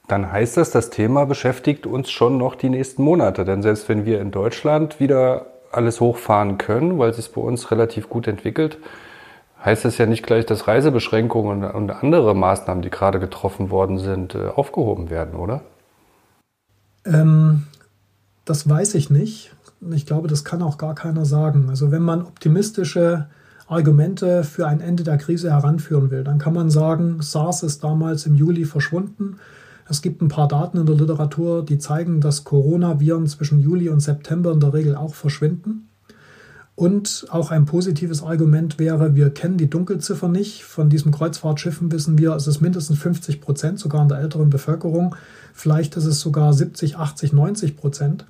dann 0.08 0.32
heißt 0.32 0.56
das, 0.56 0.70
das 0.70 0.90
Thema 0.90 1.26
beschäftigt 1.26 1.86
uns 1.86 2.10
schon 2.10 2.38
noch 2.38 2.54
die 2.54 2.70
nächsten 2.70 3.02
Monate. 3.02 3.44
Denn 3.44 3.62
selbst 3.62 3.88
wenn 3.88 4.06
wir 4.06 4.20
in 4.20 4.30
Deutschland 4.30 5.00
wieder 5.00 5.46
alles 5.70 6.00
hochfahren 6.00 6.56
können, 6.56 6.98
weil 6.98 7.10
es 7.10 7.16
sich 7.16 7.30
bei 7.30 7.42
uns 7.42 7.70
relativ 7.70 8.08
gut 8.08 8.26
entwickelt, 8.26 8.78
heißt 9.62 9.84
das 9.84 9.98
ja 9.98 10.06
nicht 10.06 10.24
gleich, 10.24 10.46
dass 10.46 10.66
Reisebeschränkungen 10.66 11.64
und 11.64 11.90
andere 11.90 12.34
Maßnahmen, 12.34 12.82
die 12.82 12.90
gerade 12.90 13.20
getroffen 13.20 13.70
worden 13.70 13.98
sind, 13.98 14.34
äh, 14.34 14.48
aufgehoben 14.48 15.10
werden, 15.10 15.38
oder? 15.38 15.60
Ähm, 17.04 17.66
das 18.44 18.68
weiß 18.68 18.94
ich 18.94 19.10
nicht. 19.10 19.52
Ich 19.92 20.06
glaube, 20.06 20.28
das 20.28 20.44
kann 20.44 20.62
auch 20.62 20.78
gar 20.78 20.94
keiner 20.94 21.24
sagen. 21.24 21.68
Also 21.68 21.90
wenn 21.90 22.02
man 22.02 22.22
optimistische 22.22 23.28
Argumente 23.66 24.44
für 24.44 24.66
ein 24.66 24.80
Ende 24.80 25.04
der 25.04 25.18
Krise 25.18 25.52
heranführen 25.52 26.10
will, 26.10 26.24
dann 26.24 26.38
kann 26.38 26.54
man 26.54 26.70
sagen, 26.70 27.18
SARS 27.20 27.62
ist 27.62 27.84
damals 27.84 28.26
im 28.26 28.34
Juli 28.34 28.64
verschwunden. 28.64 29.36
Es 29.88 30.02
gibt 30.02 30.20
ein 30.20 30.28
paar 30.28 30.48
Daten 30.48 30.78
in 30.78 30.86
der 30.86 30.96
Literatur, 30.96 31.64
die 31.64 31.78
zeigen, 31.78 32.20
dass 32.20 32.44
Coronaviren 32.44 33.26
zwischen 33.26 33.60
Juli 33.60 33.88
und 33.88 34.00
September 34.00 34.52
in 34.52 34.60
der 34.60 34.74
Regel 34.74 34.96
auch 34.96 35.14
verschwinden. 35.14 35.88
Und 36.74 37.26
auch 37.30 37.50
ein 37.50 37.64
positives 37.64 38.22
Argument 38.22 38.78
wäre, 38.78 39.16
wir 39.16 39.30
kennen 39.30 39.56
die 39.56 39.68
Dunkelziffer 39.68 40.28
nicht. 40.28 40.62
Von 40.62 40.88
diesen 40.88 41.10
Kreuzfahrtschiffen 41.10 41.90
wissen 41.90 42.18
wir, 42.18 42.36
es 42.36 42.46
ist 42.46 42.60
mindestens 42.60 42.98
50 43.00 43.40
Prozent, 43.40 43.80
sogar 43.80 44.02
in 44.02 44.08
der 44.08 44.20
älteren 44.20 44.48
Bevölkerung. 44.48 45.16
Vielleicht 45.54 45.96
ist 45.96 46.04
es 46.04 46.20
sogar 46.20 46.52
70, 46.52 46.96
80, 46.96 47.32
90 47.32 47.76
Prozent. 47.76 48.26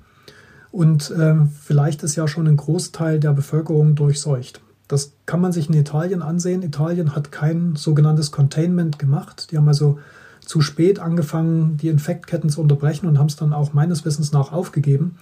Und 0.71 1.11
äh, 1.11 1.35
vielleicht 1.61 2.03
ist 2.03 2.15
ja 2.15 2.27
schon 2.27 2.47
ein 2.47 2.57
Großteil 2.57 3.19
der 3.19 3.33
Bevölkerung 3.33 3.95
durchseucht. 3.95 4.61
Das 4.87 5.13
kann 5.25 5.41
man 5.41 5.51
sich 5.51 5.69
in 5.69 5.75
Italien 5.75 6.21
ansehen. 6.21 6.63
Italien 6.63 7.15
hat 7.15 7.31
kein 7.31 7.75
sogenanntes 7.75 8.31
Containment 8.31 8.99
gemacht. 8.99 9.51
Die 9.51 9.57
haben 9.57 9.67
also 9.67 9.99
zu 10.43 10.61
spät 10.61 10.99
angefangen, 10.99 11.77
die 11.77 11.89
Infektketten 11.89 12.49
zu 12.49 12.61
unterbrechen 12.61 13.07
und 13.07 13.19
haben 13.19 13.27
es 13.27 13.35
dann 13.35 13.53
auch 13.53 13.73
meines 13.73 14.03
Wissens 14.03 14.31
nach 14.31 14.51
aufgegeben. 14.51 15.17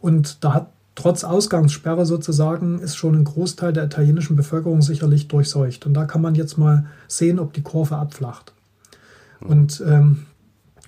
Und 0.00 0.42
da 0.44 0.54
hat 0.54 0.66
trotz 0.96 1.22
Ausgangssperre 1.22 2.04
sozusagen 2.04 2.80
ist 2.80 2.96
schon 2.96 3.14
ein 3.14 3.24
Großteil 3.24 3.72
der 3.72 3.84
italienischen 3.84 4.34
Bevölkerung 4.34 4.82
sicherlich 4.82 5.28
durchseucht. 5.28 5.86
Und 5.86 5.94
da 5.94 6.04
kann 6.04 6.22
man 6.22 6.34
jetzt 6.34 6.58
mal 6.58 6.86
sehen, 7.06 7.38
ob 7.38 7.52
die 7.52 7.62
Kurve 7.62 7.96
abflacht. 7.96 8.52
Und 9.40 9.84
ähm, 9.86 10.26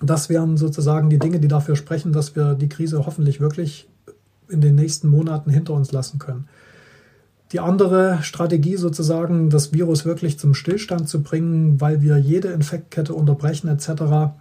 das 0.01 0.29
wären 0.29 0.57
sozusagen 0.57 1.11
die 1.11 1.19
Dinge, 1.19 1.41
die 1.41 1.49
dafür 1.49 1.77
sprechen, 1.77 2.13
dass 2.13 2.37
wir 2.37 2.55
die 2.55 2.69
Krise 2.69 3.05
hoffentlich 3.07 3.41
wirklich 3.41 3.89
in 4.49 4.61
den 4.61 4.75
nächsten 4.75 5.09
Monaten 5.09 5.51
hinter 5.51 5.75
uns 5.75 5.93
lassen 5.93 6.19
können. 6.19 6.49
Die 7.53 7.61
andere 7.61 8.19
Strategie 8.23 8.77
sozusagen, 8.77 9.49
das 9.51 9.73
Virus 9.73 10.05
wirklich 10.05 10.39
zum 10.39 10.55
Stillstand 10.55 11.09
zu 11.09 11.23
bringen, 11.23 11.81
weil 11.81 12.03
wir 12.03 12.19
jede 12.19 12.49
Infektkette 12.49 13.15
unterbrechen 13.15 13.69
etc., 13.69 14.35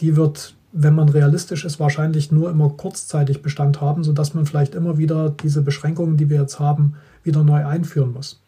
die 0.00 0.16
wird, 0.16 0.54
wenn 0.72 0.94
man 0.94 1.08
realistisch 1.08 1.64
ist, 1.64 1.80
wahrscheinlich 1.80 2.32
nur 2.32 2.50
immer 2.50 2.68
kurzzeitig 2.68 3.42
Bestand 3.42 3.80
haben, 3.80 4.04
sodass 4.04 4.34
man 4.34 4.44
vielleicht 4.44 4.74
immer 4.74 4.98
wieder 4.98 5.30
diese 5.30 5.62
Beschränkungen, 5.62 6.16
die 6.16 6.28
wir 6.28 6.40
jetzt 6.40 6.60
haben, 6.60 6.96
wieder 7.22 7.44
neu 7.44 7.64
einführen 7.64 8.12
muss. 8.12 8.43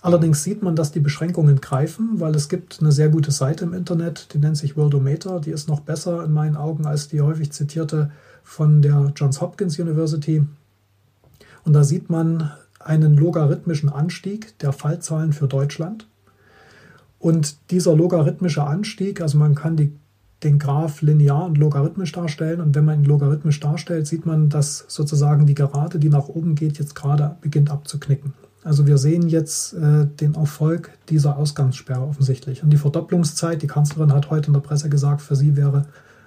Allerdings 0.00 0.44
sieht 0.44 0.62
man, 0.62 0.76
dass 0.76 0.92
die 0.92 1.00
Beschränkungen 1.00 1.60
greifen, 1.60 2.20
weil 2.20 2.34
es 2.34 2.48
gibt 2.48 2.78
eine 2.80 2.92
sehr 2.92 3.08
gute 3.08 3.32
Seite 3.32 3.64
im 3.64 3.74
Internet, 3.74 4.32
die 4.32 4.38
nennt 4.38 4.56
sich 4.56 4.76
Worldometer. 4.76 5.40
Die 5.40 5.50
ist 5.50 5.68
noch 5.68 5.80
besser 5.80 6.24
in 6.24 6.32
meinen 6.32 6.56
Augen 6.56 6.86
als 6.86 7.08
die 7.08 7.20
häufig 7.20 7.50
zitierte 7.50 8.12
von 8.44 8.80
der 8.80 9.12
Johns 9.16 9.40
Hopkins 9.40 9.78
University. 9.78 10.46
Und 11.64 11.72
da 11.72 11.82
sieht 11.82 12.10
man 12.10 12.52
einen 12.78 13.16
logarithmischen 13.16 13.88
Anstieg 13.88 14.56
der 14.60 14.72
Fallzahlen 14.72 15.32
für 15.32 15.48
Deutschland. 15.48 16.06
Und 17.18 17.70
dieser 17.72 17.96
logarithmische 17.96 18.62
Anstieg, 18.62 19.20
also 19.20 19.36
man 19.36 19.56
kann 19.56 19.76
die, 19.76 19.92
den 20.44 20.60
Graph 20.60 21.02
linear 21.02 21.44
und 21.44 21.58
logarithmisch 21.58 22.12
darstellen. 22.12 22.60
Und 22.60 22.76
wenn 22.76 22.84
man 22.84 23.00
ihn 23.00 23.04
logarithmisch 23.04 23.58
darstellt, 23.58 24.06
sieht 24.06 24.24
man, 24.24 24.48
dass 24.48 24.84
sozusagen 24.86 25.44
die 25.44 25.54
Gerade, 25.54 25.98
die 25.98 26.08
nach 26.08 26.28
oben 26.28 26.54
geht, 26.54 26.78
jetzt 26.78 26.94
gerade 26.94 27.36
beginnt 27.40 27.70
abzuknicken. 27.70 28.32
Also 28.68 28.86
wir 28.86 28.98
sehen 28.98 29.30
jetzt 29.30 29.72
äh, 29.72 30.04
den 30.04 30.34
Erfolg 30.34 30.90
dieser 31.08 31.38
Ausgangssperre 31.38 32.02
offensichtlich. 32.02 32.62
Und 32.62 32.68
die 32.68 32.76
Verdopplungszeit, 32.76 33.62
die 33.62 33.66
Kanzlerin 33.66 34.12
hat 34.12 34.28
heute 34.28 34.48
in 34.48 34.52
der 34.52 34.60
Presse 34.60 34.90
gesagt, 34.90 35.22
für 35.22 35.36
sie 35.36 35.56
wäre 35.56 35.86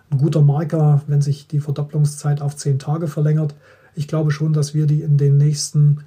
ein 0.10 0.18
guter 0.18 0.42
Marker, 0.42 1.04
wenn 1.06 1.22
sich 1.22 1.48
die 1.48 1.60
Verdopplungszeit 1.60 2.42
auf 2.42 2.56
zehn 2.56 2.80
Tage 2.80 3.08
verlängert. 3.08 3.54
Ich 3.94 4.08
glaube 4.08 4.32
schon, 4.32 4.54
dass 4.54 4.74
wir 4.74 4.88
die 4.88 5.04
in 5.04 5.20
den 5.20 5.38
nächsten 5.38 6.04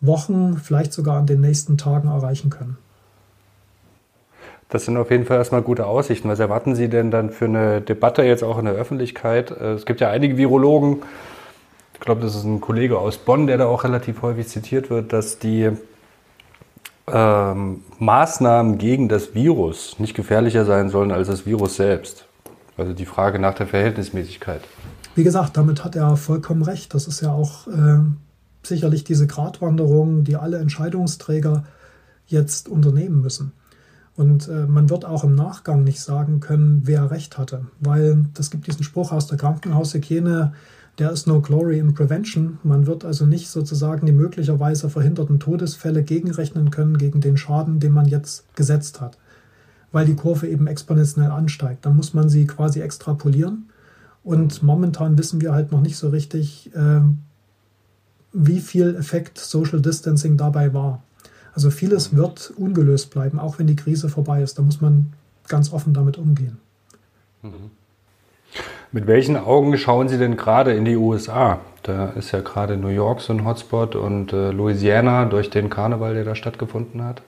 Wochen, 0.00 0.56
vielleicht 0.56 0.94
sogar 0.94 1.20
in 1.20 1.26
den 1.26 1.42
nächsten 1.42 1.76
Tagen 1.76 2.08
erreichen 2.08 2.48
können. 2.48 2.78
Das 4.70 4.86
sind 4.86 4.96
auf 4.96 5.10
jeden 5.10 5.26
Fall 5.26 5.36
erstmal 5.36 5.60
gute 5.60 5.84
Aussichten. 5.84 6.30
Was 6.30 6.40
erwarten 6.40 6.74
Sie 6.74 6.88
denn 6.88 7.10
dann 7.10 7.28
für 7.28 7.44
eine 7.44 7.82
Debatte 7.82 8.22
jetzt 8.22 8.42
auch 8.42 8.58
in 8.58 8.64
der 8.64 8.74
Öffentlichkeit? 8.74 9.50
Äh, 9.50 9.74
es 9.74 9.84
gibt 9.84 10.00
ja 10.00 10.08
einige 10.08 10.38
Virologen, 10.38 11.02
ich 12.00 12.06
glaube, 12.06 12.22
das 12.22 12.34
ist 12.34 12.44
ein 12.44 12.62
Kollege 12.62 12.98
aus 12.98 13.18
Bonn, 13.18 13.46
der 13.46 13.58
da 13.58 13.66
auch 13.66 13.84
relativ 13.84 14.22
häufig 14.22 14.48
zitiert 14.48 14.88
wird, 14.88 15.12
dass 15.12 15.38
die 15.38 15.70
ähm, 17.06 17.82
Maßnahmen 17.98 18.78
gegen 18.78 19.10
das 19.10 19.34
Virus 19.34 19.98
nicht 19.98 20.14
gefährlicher 20.14 20.64
sein 20.64 20.88
sollen 20.88 21.12
als 21.12 21.28
das 21.28 21.44
Virus 21.44 21.76
selbst. 21.76 22.24
Also 22.78 22.94
die 22.94 23.04
Frage 23.04 23.38
nach 23.38 23.52
der 23.52 23.66
Verhältnismäßigkeit. 23.66 24.62
Wie 25.14 25.24
gesagt, 25.24 25.58
damit 25.58 25.84
hat 25.84 25.94
er 25.94 26.16
vollkommen 26.16 26.62
recht. 26.62 26.94
Das 26.94 27.06
ist 27.06 27.20
ja 27.20 27.34
auch 27.34 27.66
äh, 27.66 27.98
sicherlich 28.62 29.04
diese 29.04 29.26
Gratwanderung, 29.26 30.24
die 30.24 30.36
alle 30.36 30.56
Entscheidungsträger 30.56 31.64
jetzt 32.26 32.70
unternehmen 32.70 33.20
müssen. 33.20 33.52
Und 34.16 34.48
äh, 34.48 34.64
man 34.66 34.88
wird 34.88 35.04
auch 35.04 35.22
im 35.22 35.34
Nachgang 35.34 35.84
nicht 35.84 36.00
sagen 36.00 36.40
können, 36.40 36.80
wer 36.84 37.10
recht 37.10 37.36
hatte, 37.36 37.66
weil 37.78 38.24
es 38.38 38.50
gibt 38.50 38.66
diesen 38.66 38.84
Spruch 38.84 39.12
aus 39.12 39.26
der 39.26 39.36
Krankenhaushygiene, 39.36 40.54
der 41.00 41.10
ist 41.10 41.26
no 41.26 41.40
glory 41.40 41.78
in 41.78 41.94
prevention. 41.94 42.58
Man 42.62 42.86
wird 42.86 43.04
also 43.06 43.24
nicht 43.24 43.48
sozusagen 43.48 44.06
die 44.06 44.12
möglicherweise 44.12 44.90
verhinderten 44.90 45.40
Todesfälle 45.40 46.02
gegenrechnen 46.02 46.70
können 46.70 46.98
gegen 46.98 47.22
den 47.22 47.38
Schaden, 47.38 47.80
den 47.80 47.92
man 47.92 48.06
jetzt 48.06 48.44
gesetzt 48.54 49.00
hat, 49.00 49.16
weil 49.92 50.04
die 50.04 50.14
Kurve 50.14 50.46
eben 50.46 50.66
exponentiell 50.66 51.30
ansteigt. 51.30 51.86
Dann 51.86 51.96
muss 51.96 52.12
man 52.12 52.28
sie 52.28 52.46
quasi 52.46 52.80
extrapolieren. 52.80 53.70
Und 54.22 54.62
momentan 54.62 55.16
wissen 55.16 55.40
wir 55.40 55.52
halt 55.52 55.72
noch 55.72 55.80
nicht 55.80 55.96
so 55.96 56.10
richtig, 56.10 56.70
äh, 56.74 57.00
wie 58.34 58.60
viel 58.60 58.94
Effekt 58.94 59.38
Social 59.38 59.80
Distancing 59.80 60.36
dabei 60.36 60.74
war. 60.74 61.02
Also 61.54 61.70
vieles 61.70 62.14
wird 62.14 62.52
ungelöst 62.56 63.10
bleiben, 63.10 63.38
auch 63.38 63.58
wenn 63.58 63.66
die 63.66 63.76
Krise 63.76 64.10
vorbei 64.10 64.42
ist. 64.42 64.58
Da 64.58 64.62
muss 64.62 64.82
man 64.82 65.14
ganz 65.48 65.72
offen 65.72 65.94
damit 65.94 66.18
umgehen. 66.18 66.58
Mhm. 67.42 67.70
Mit 68.92 69.06
welchen 69.06 69.36
Augen 69.36 69.78
schauen 69.78 70.08
Sie 70.08 70.18
denn 70.18 70.36
gerade 70.36 70.72
in 70.72 70.84
die 70.84 70.96
USA? 70.96 71.60
Da 71.84 72.06
ist 72.10 72.32
ja 72.32 72.40
gerade 72.40 72.76
New 72.76 72.88
York 72.88 73.20
so 73.20 73.32
ein 73.32 73.44
Hotspot 73.44 73.94
und 73.94 74.32
äh, 74.32 74.50
Louisiana 74.50 75.26
durch 75.26 75.48
den 75.48 75.70
Karneval, 75.70 76.14
der 76.14 76.24
da 76.24 76.34
stattgefunden 76.34 77.04
hat. 77.04 77.22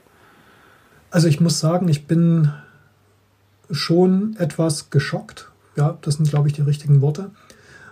Also 1.12 1.28
ich 1.28 1.40
muss 1.40 1.60
sagen, 1.60 1.86
ich 1.88 2.08
bin 2.08 2.52
schon 3.70 4.34
etwas 4.40 4.90
geschockt. 4.90 5.52
Ja, 5.76 5.98
das 6.02 6.14
sind, 6.14 6.28
glaube 6.28 6.48
ich, 6.48 6.54
die 6.54 6.62
richtigen 6.62 7.00
Worte, 7.00 7.30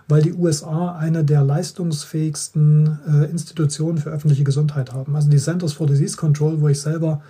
weil 0.09 0.21
die 0.21 0.33
USA 0.33 0.97
eine 0.97 1.23
der 1.23 1.41
leistungsfähigsten 1.41 2.99
äh, 3.07 3.31
Institutionen 3.31 3.99
für 3.99 4.09
öffentliche 4.09 4.43
Gesundheit 4.43 4.91
haben. 4.91 5.15
Also 5.15 5.29
die 5.29 5.37
Centers 5.37 5.73
for 5.73 5.87
Disease 5.87 6.17
Control, 6.17 6.59
wo 6.59 6.67
ich 6.67 6.81
selber 6.81 7.21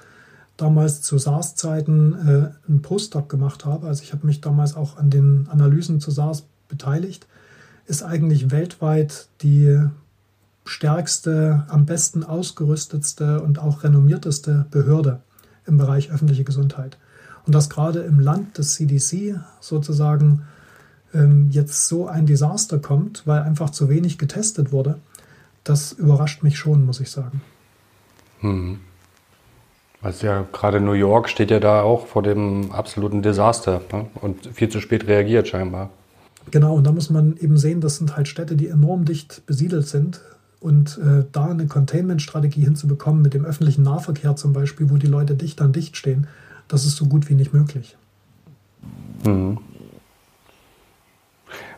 damals 0.62 1.02
zu 1.02 1.18
SARS-Zeiten 1.18 2.14
äh, 2.14 2.70
einen 2.70 2.82
Postdoc 2.82 3.30
gemacht 3.30 3.66
habe, 3.66 3.88
also 3.88 4.04
ich 4.04 4.14
habe 4.14 4.28
mich 4.28 4.42
damals 4.42 4.76
auch 4.76 4.98
an 4.98 5.10
den 5.10 5.48
Analysen 5.50 6.00
zu 6.00 6.12
SARS 6.12 6.46
beteiligt, 6.68 7.28
ist 7.88 8.04
eigentlich 8.04 8.52
weltweit 8.52 9.28
die 9.42 9.80
stärkste, 10.66 11.66
am 11.68 11.86
besten 11.86 12.24
ausgerüstetste 12.24 13.42
und 13.42 13.60
auch 13.60 13.84
renommierteste 13.84 14.66
Behörde 14.72 15.22
im 15.66 15.78
Bereich 15.78 16.12
öffentliche 16.12 16.44
Gesundheit. 16.44 16.98
Und 17.46 17.56
dass 17.56 17.70
gerade 17.70 18.02
im 18.02 18.20
Land 18.20 18.58
des 18.58 18.76
CDC 18.76 19.40
sozusagen 19.60 20.44
ähm, 21.14 21.50
jetzt 21.50 21.88
so 21.88 22.08
ein 22.08 22.26
Desaster 22.26 22.80
kommt, 22.80 23.26
weil 23.26 23.42
einfach 23.42 23.72
zu 23.72 23.90
wenig 23.90 24.18
getestet 24.18 24.72
wurde, 24.72 25.00
das 25.64 25.92
überrascht 25.92 26.44
mich 26.44 26.58
schon, 26.58 26.86
muss 26.86 27.00
ich 27.00 27.10
sagen. 27.10 27.42
Hm. 28.40 28.80
Also 30.02 30.26
ja, 30.26 30.46
gerade 30.52 30.82
New 30.82 30.94
York 30.94 31.30
steht 31.30 31.52
ja 31.52 31.60
da 31.60 31.82
auch 31.82 32.08
vor 32.08 32.24
dem 32.24 32.72
absoluten 32.72 33.22
Desaster 33.22 33.82
ne? 33.92 34.08
und 34.22 34.48
viel 34.48 34.70
zu 34.70 34.82
spät 34.82 35.08
reagiert 35.08 35.48
scheinbar. 35.48 35.90
Genau, 36.50 36.74
und 36.76 36.86
da 36.86 36.92
muss 36.92 37.12
man 37.12 37.38
eben 37.38 37.58
sehen, 37.58 37.82
das 37.82 37.98
sind 37.98 38.18
halt 38.18 38.28
Städte, 38.28 38.56
die 38.56 38.68
enorm 38.68 39.06
dicht 39.06 39.46
besiedelt 39.46 39.88
sind. 39.88 40.22
Und 40.60 41.00
äh, 41.00 41.26
da 41.32 41.46
eine 41.46 41.66
Containment-Strategie 41.66 42.64
hinzubekommen 42.64 43.24
mit 43.24 43.34
dem 43.34 43.46
öffentlichen 43.46 43.84
Nahverkehr 43.84 44.36
zum 44.36 44.54
Beispiel, 44.54 44.92
wo 44.92 44.98
die 44.98 45.08
Leute 45.08 45.36
dicht 45.36 45.60
an 45.62 45.72
dicht 45.72 45.98
stehen, 45.98 46.28
das 46.68 46.86
ist 46.86 46.98
so 46.98 47.06
gut 47.06 47.30
wie 47.30 47.34
nicht 47.34 47.54
möglich. 47.54 47.98
Mhm. 49.26 49.58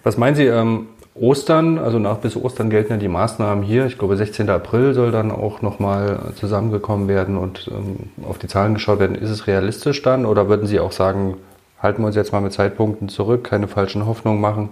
Was 0.04 0.18
meinen 0.18 0.36
Sie, 0.36 0.46
ähm, 0.46 0.88
Ostern, 1.16 1.78
also 1.78 2.00
nach 2.00 2.18
bis 2.18 2.36
Ostern 2.36 2.72
gelten 2.72 2.94
ja 2.94 2.98
die 2.98 3.08
Maßnahmen 3.08 3.64
hier. 3.64 3.86
Ich 3.86 4.00
glaube, 4.00 4.18
16. 4.18 4.50
April 4.50 4.94
soll 4.96 5.12
dann 5.12 5.32
auch 5.32 5.62
nochmal 5.62 6.34
zusammengekommen 6.36 7.08
werden 7.08 7.38
und 7.38 7.70
ähm, 7.72 8.10
auf 8.28 8.40
die 8.40 8.48
Zahlen 8.48 8.74
geschaut 8.74 9.00
werden. 9.00 9.16
Ist 9.16 9.30
es 9.30 9.46
realistisch 9.46 10.02
dann 10.02 10.26
oder 10.26 10.50
würden 10.50 10.66
Sie 10.66 10.80
auch 10.80 10.92
sagen, 10.92 11.36
halten 11.80 12.02
wir 12.02 12.08
uns 12.08 12.16
jetzt 12.16 12.32
mal 12.32 12.42
mit 12.42 12.54
Zeitpunkten 12.54 13.10
zurück, 13.10 13.44
keine 13.44 13.68
falschen 13.68 14.08
Hoffnungen 14.08 14.42
machen? 14.42 14.70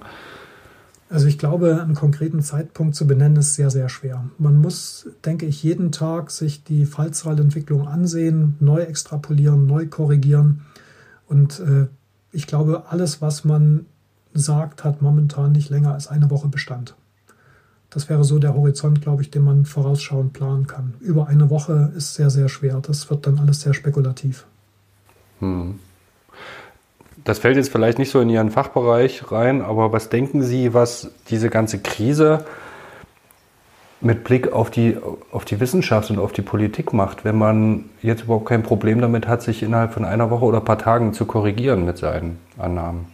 Also 1.11 1.27
ich 1.27 1.37
glaube, 1.37 1.79
einen 1.81 1.93
konkreten 1.93 2.41
Zeitpunkt 2.41 2.95
zu 2.95 3.05
benennen 3.05 3.35
ist 3.35 3.55
sehr, 3.55 3.69
sehr 3.69 3.89
schwer. 3.89 4.23
Man 4.37 4.59
muss, 4.61 5.09
denke 5.25 5.45
ich, 5.45 5.61
jeden 5.61 5.91
Tag 5.91 6.31
sich 6.31 6.63
die 6.63 6.85
Fallzahlentwicklung 6.85 7.85
ansehen, 7.85 8.55
neu 8.61 8.79
extrapolieren, 8.81 9.67
neu 9.67 9.87
korrigieren. 9.87 10.61
Und 11.27 11.59
äh, 11.59 11.87
ich 12.31 12.47
glaube, 12.47 12.83
alles, 12.89 13.21
was 13.21 13.43
man 13.43 13.87
sagt, 14.33 14.83
hat 14.83 15.01
momentan 15.01 15.51
nicht 15.51 15.69
länger 15.69 15.93
als 15.93 16.07
eine 16.07 16.29
Woche 16.29 16.47
Bestand. 16.47 16.95
Das 17.89 18.07
wäre 18.09 18.23
so 18.23 18.39
der 18.39 18.55
Horizont, 18.55 19.01
glaube 19.01 19.21
ich, 19.21 19.31
den 19.31 19.43
man 19.43 19.65
vorausschauend 19.65 20.31
planen 20.31 20.65
kann. 20.65 20.93
Über 21.01 21.27
eine 21.27 21.49
Woche 21.49 21.91
ist 21.95 22.13
sehr, 22.13 22.29
sehr 22.29 22.47
schwer. 22.47 22.79
Das 22.81 23.09
wird 23.09 23.27
dann 23.27 23.37
alles 23.37 23.61
sehr 23.61 23.73
spekulativ. 23.73 24.45
Hm. 25.39 25.79
Das 27.23 27.39
fällt 27.39 27.57
jetzt 27.57 27.69
vielleicht 27.71 27.99
nicht 27.99 28.09
so 28.09 28.21
in 28.21 28.29
Ihren 28.29 28.49
Fachbereich 28.49 29.31
rein, 29.31 29.61
aber 29.61 29.91
was 29.91 30.09
denken 30.09 30.41
Sie, 30.41 30.73
was 30.73 31.11
diese 31.29 31.49
ganze 31.49 31.79
Krise 31.79 32.45
mit 33.99 34.23
Blick 34.23 34.51
auf 34.51 34.71
die, 34.71 34.97
auf 35.31 35.45
die 35.45 35.59
Wissenschaft 35.59 36.09
und 36.09 36.17
auf 36.17 36.31
die 36.31 36.41
Politik 36.41 36.93
macht, 36.93 37.23
wenn 37.23 37.37
man 37.37 37.85
jetzt 38.01 38.23
überhaupt 38.23 38.47
kein 38.47 38.63
Problem 38.63 39.01
damit 39.01 39.27
hat, 39.27 39.43
sich 39.43 39.61
innerhalb 39.61 39.93
von 39.93 40.05
einer 40.05 40.31
Woche 40.31 40.45
oder 40.45 40.57
ein 40.59 40.65
paar 40.65 40.79
Tagen 40.79 41.13
zu 41.13 41.25
korrigieren 41.25 41.85
mit 41.85 41.97
seinen 41.97 42.39
Annahmen? 42.57 43.05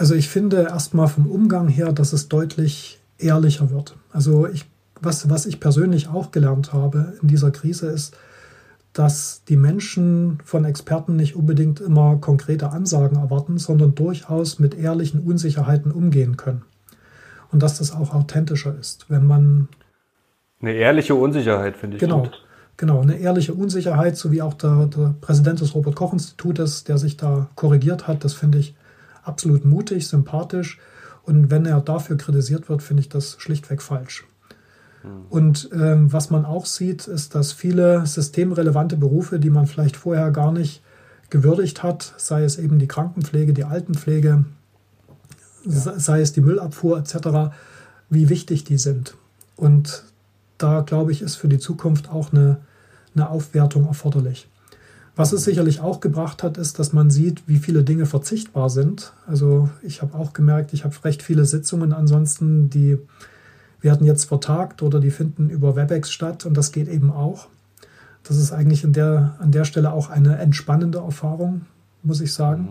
Also 0.00 0.14
ich 0.14 0.30
finde 0.30 0.62
erstmal 0.62 1.08
vom 1.08 1.26
Umgang 1.26 1.68
her, 1.68 1.92
dass 1.92 2.14
es 2.14 2.30
deutlich 2.30 3.00
ehrlicher 3.18 3.70
wird. 3.70 3.96
Also 4.10 4.48
ich, 4.48 4.64
was, 4.98 5.28
was 5.28 5.44
ich 5.44 5.60
persönlich 5.60 6.08
auch 6.08 6.30
gelernt 6.30 6.72
habe 6.72 7.18
in 7.20 7.28
dieser 7.28 7.50
Krise 7.50 7.88
ist, 7.88 8.16
dass 8.94 9.44
die 9.46 9.58
Menschen 9.58 10.38
von 10.42 10.64
Experten 10.64 11.16
nicht 11.16 11.36
unbedingt 11.36 11.80
immer 11.80 12.16
konkrete 12.16 12.70
Ansagen 12.70 13.18
erwarten, 13.18 13.58
sondern 13.58 13.94
durchaus 13.94 14.58
mit 14.58 14.74
ehrlichen 14.74 15.20
Unsicherheiten 15.20 15.92
umgehen 15.92 16.38
können. 16.38 16.62
Und 17.52 17.62
dass 17.62 17.76
das 17.76 17.94
auch 17.94 18.14
authentischer 18.14 18.74
ist, 18.80 19.10
wenn 19.10 19.26
man. 19.26 19.68
Eine 20.62 20.72
ehrliche 20.72 21.14
Unsicherheit, 21.14 21.76
finde 21.76 21.96
ich. 21.96 22.00
Genau. 22.00 22.22
Gut. 22.22 22.42
Genau, 22.78 23.02
eine 23.02 23.18
ehrliche 23.18 23.52
Unsicherheit, 23.52 24.16
so 24.16 24.32
wie 24.32 24.40
auch 24.40 24.54
der, 24.54 24.86
der 24.86 25.14
Präsident 25.20 25.60
des 25.60 25.74
Robert-Koch-Institutes, 25.74 26.84
der 26.84 26.96
sich 26.96 27.18
da 27.18 27.50
korrigiert 27.54 28.08
hat, 28.08 28.24
das 28.24 28.32
finde 28.32 28.56
ich 28.56 28.74
absolut 29.22 29.64
mutig, 29.64 30.06
sympathisch. 30.06 30.78
Und 31.22 31.50
wenn 31.50 31.66
er 31.66 31.80
dafür 31.80 32.16
kritisiert 32.16 32.68
wird, 32.68 32.82
finde 32.82 33.02
ich 33.02 33.08
das 33.08 33.36
schlichtweg 33.38 33.82
falsch. 33.82 34.26
Hm. 35.02 35.10
Und 35.28 35.70
ähm, 35.72 36.12
was 36.12 36.30
man 36.30 36.44
auch 36.44 36.66
sieht, 36.66 37.06
ist, 37.06 37.34
dass 37.34 37.52
viele 37.52 38.06
systemrelevante 38.06 38.96
Berufe, 38.96 39.38
die 39.38 39.50
man 39.50 39.66
vielleicht 39.66 39.96
vorher 39.96 40.30
gar 40.30 40.52
nicht 40.52 40.82
gewürdigt 41.30 41.82
hat, 41.82 42.14
sei 42.16 42.44
es 42.44 42.58
eben 42.58 42.78
die 42.78 42.88
Krankenpflege, 42.88 43.52
die 43.52 43.64
Altenpflege, 43.64 44.44
ja. 45.64 45.98
sei 45.98 46.20
es 46.20 46.32
die 46.32 46.40
Müllabfuhr 46.40 46.98
etc., 46.98 47.54
wie 48.08 48.28
wichtig 48.28 48.64
die 48.64 48.78
sind. 48.78 49.14
Und 49.56 50.04
da, 50.58 50.80
glaube 50.80 51.12
ich, 51.12 51.22
ist 51.22 51.36
für 51.36 51.48
die 51.48 51.58
Zukunft 51.58 52.10
auch 52.10 52.32
eine, 52.32 52.58
eine 53.14 53.30
Aufwertung 53.30 53.86
erforderlich. 53.86 54.48
Was 55.20 55.32
es 55.32 55.44
sicherlich 55.44 55.82
auch 55.82 56.00
gebracht 56.00 56.42
hat, 56.42 56.56
ist, 56.56 56.78
dass 56.78 56.94
man 56.94 57.10
sieht, 57.10 57.46
wie 57.46 57.58
viele 57.58 57.84
Dinge 57.84 58.06
verzichtbar 58.06 58.70
sind. 58.70 59.12
Also 59.26 59.68
ich 59.82 60.00
habe 60.00 60.16
auch 60.16 60.32
gemerkt, 60.32 60.72
ich 60.72 60.82
habe 60.84 60.94
recht 61.04 61.22
viele 61.22 61.44
Sitzungen 61.44 61.92
ansonsten, 61.92 62.70
die 62.70 62.96
werden 63.82 64.06
jetzt 64.06 64.24
vertagt 64.24 64.82
oder 64.82 64.98
die 64.98 65.10
finden 65.10 65.50
über 65.50 65.76
WebEx 65.76 66.10
statt 66.10 66.46
und 66.46 66.56
das 66.56 66.72
geht 66.72 66.88
eben 66.88 67.10
auch. 67.10 67.48
Das 68.22 68.38
ist 68.38 68.50
eigentlich 68.50 68.82
in 68.82 68.94
der, 68.94 69.36
an 69.40 69.52
der 69.52 69.66
Stelle 69.66 69.92
auch 69.92 70.08
eine 70.08 70.38
entspannende 70.38 71.00
Erfahrung, 71.00 71.66
muss 72.02 72.22
ich 72.22 72.32
sagen. 72.32 72.70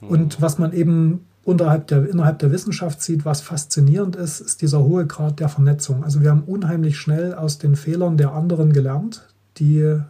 Und 0.00 0.40
was 0.40 0.56
man 0.56 0.72
eben 0.72 1.26
unterhalb 1.44 1.86
der, 1.88 2.08
innerhalb 2.08 2.38
der 2.38 2.50
Wissenschaft 2.50 3.02
sieht, 3.02 3.26
was 3.26 3.42
faszinierend 3.42 4.16
ist, 4.16 4.40
ist 4.40 4.62
dieser 4.62 4.82
hohe 4.84 5.06
Grad 5.06 5.38
der 5.38 5.50
Vernetzung. 5.50 6.02
Also 6.02 6.22
wir 6.22 6.30
haben 6.30 6.44
unheimlich 6.46 6.96
schnell 6.96 7.34
aus 7.34 7.58
den 7.58 7.76
Fehlern 7.76 8.16
der 8.16 8.32
anderen 8.32 8.72
gelernt, 8.72 9.28
die 9.58 10.00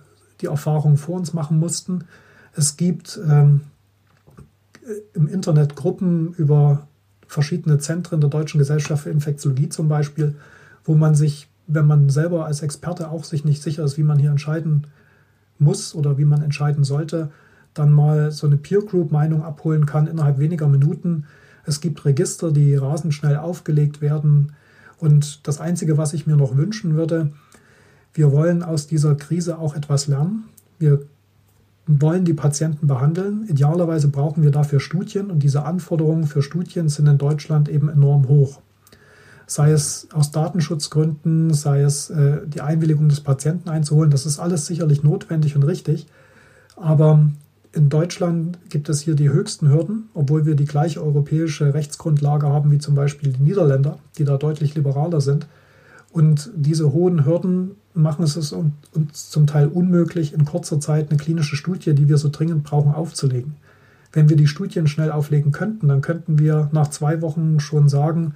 die 0.40 0.46
Erfahrung 0.46 0.96
vor 0.96 1.16
uns 1.16 1.33
machen 1.33 1.59
mussten. 1.59 2.05
Es 2.55 2.77
gibt 2.77 3.18
ähm, 3.29 3.62
im 5.14 5.29
Internet 5.29 5.77
Gruppen 5.77 6.33
über 6.35 6.87
verschiedene 7.27 7.79
Zentren 7.79 8.20
der 8.20 8.31
Deutschen 8.31 8.59
Gesellschaft 8.59 9.05
für 9.05 9.11
Infektiologie 9.11 9.68
zum 9.68 9.88
Beispiel, 9.88 10.35
wo 10.85 10.94
man 10.94 11.14
sich, 11.14 11.48
wenn 11.66 11.87
man 11.87 12.09
selber 12.09 12.46
als 12.46 12.62
Experte 12.62 13.11
auch 13.11 13.24
sich 13.24 13.44
nicht 13.44 13.62
sicher 13.62 13.85
ist, 13.85 13.98
wie 13.98 14.03
man 14.03 14.18
hier 14.18 14.31
entscheiden 14.31 14.87
muss 15.59 15.94
oder 15.94 16.18
wie 16.18 16.24
man 16.24 16.42
entscheiden 16.42 16.85
sollte, 16.85 17.31
dann 17.74 17.92
mal 17.92 18.31
so 18.31 18.46
eine 18.46 18.57
Peer 18.57 18.81
Group 18.81 19.12
Meinung 19.12 19.42
abholen 19.42 19.87
kann 19.87 20.07
innerhalb 20.07 20.38
weniger 20.38 20.68
Minuten. 20.68 21.24
Es 21.64 21.81
gibt 21.81 22.05
Register, 22.05 22.51
die 22.51 22.74
rasend 22.74 23.12
schnell 23.12 23.37
aufgelegt 23.37 24.01
werden. 24.01 24.53
Und 24.98 25.46
das 25.46 25.61
Einzige, 25.61 25.98
was 25.98 26.14
ich 26.14 26.27
mir 26.27 26.37
noch 26.37 26.57
wünschen 26.57 26.96
würde, 26.96 27.33
wir 28.18 28.33
wollen 28.33 28.64
aus 28.64 28.88
dieser 28.88 29.14
Krise 29.14 29.61
auch 29.61 29.76
etwas 29.76 30.09
lernen. 30.09 30.48
Wir 30.81 31.02
wollen 31.87 32.24
die 32.24 32.35
Patienten 32.35 32.88
behandeln. 32.88 33.46
Idealerweise 33.48 34.09
brauchen 34.09 34.42
wir 34.42 34.50
dafür 34.50 34.81
Studien 34.81 35.31
und 35.31 35.44
diese 35.44 35.64
Anforderungen 35.64 36.26
für 36.26 36.42
Studien 36.42 36.88
sind 36.88 37.07
in 37.07 37.16
Deutschland 37.16 37.68
eben 37.68 37.88
enorm 37.88 38.26
hoch. 38.26 38.61
Sei 39.46 39.70
es 39.70 40.09
aus 40.12 40.33
Datenschutzgründen, 40.33 41.54
sei 41.54 41.83
es 41.83 42.11
äh, 42.11 42.40
die 42.44 42.61
Einwilligung 42.61 43.09
des 43.09 43.20
Patienten 43.20 43.68
einzuholen, 43.68 44.11
das 44.11 44.26
ist 44.26 44.40
alles 44.40 44.66
sicherlich 44.66 45.04
notwendig 45.04 45.54
und 45.54 45.62
richtig. 45.62 46.09
Aber 46.74 47.24
in 47.72 47.88
Deutschland 47.88 48.59
gibt 48.68 48.88
es 48.88 49.00
hier 49.00 49.14
die 49.14 49.31
höchsten 49.31 49.68
Hürden, 49.68 50.09
obwohl 50.12 50.44
wir 50.44 50.57
die 50.57 50.64
gleiche 50.64 51.04
europäische 51.04 51.72
Rechtsgrundlage 51.72 52.48
haben 52.48 52.72
wie 52.72 52.78
zum 52.78 52.96
Beispiel 52.96 53.33
die 53.33 53.44
Niederländer, 53.44 54.00
die 54.18 54.24
da 54.24 54.38
deutlich 54.38 54.74
liberaler 54.74 55.20
sind. 55.20 55.46
Und 56.11 56.50
diese 56.57 56.92
hohen 56.92 57.24
Hürden 57.24 57.76
machen 57.98 58.24
es 58.24 58.52
uns 58.52 59.30
zum 59.30 59.46
Teil 59.46 59.68
unmöglich, 59.68 60.32
in 60.32 60.44
kurzer 60.44 60.80
Zeit 60.80 61.11
eine 61.11 61.18
klinische 61.18 61.56
Studie, 61.56 61.94
die 61.94 62.08
wir 62.08 62.18
so 62.18 62.28
dringend 62.30 62.64
brauchen, 62.64 62.92
aufzulegen. 62.92 63.56
Wenn 64.12 64.28
wir 64.28 64.37
die 64.37 64.46
Studien 64.46 64.87
schnell 64.87 65.11
auflegen 65.11 65.52
könnten, 65.52 65.88
dann 65.88 66.00
könnten 66.00 66.38
wir 66.38 66.68
nach 66.72 66.88
zwei 66.88 67.20
Wochen 67.20 67.61
schon 67.61 67.88
sagen, 67.88 68.34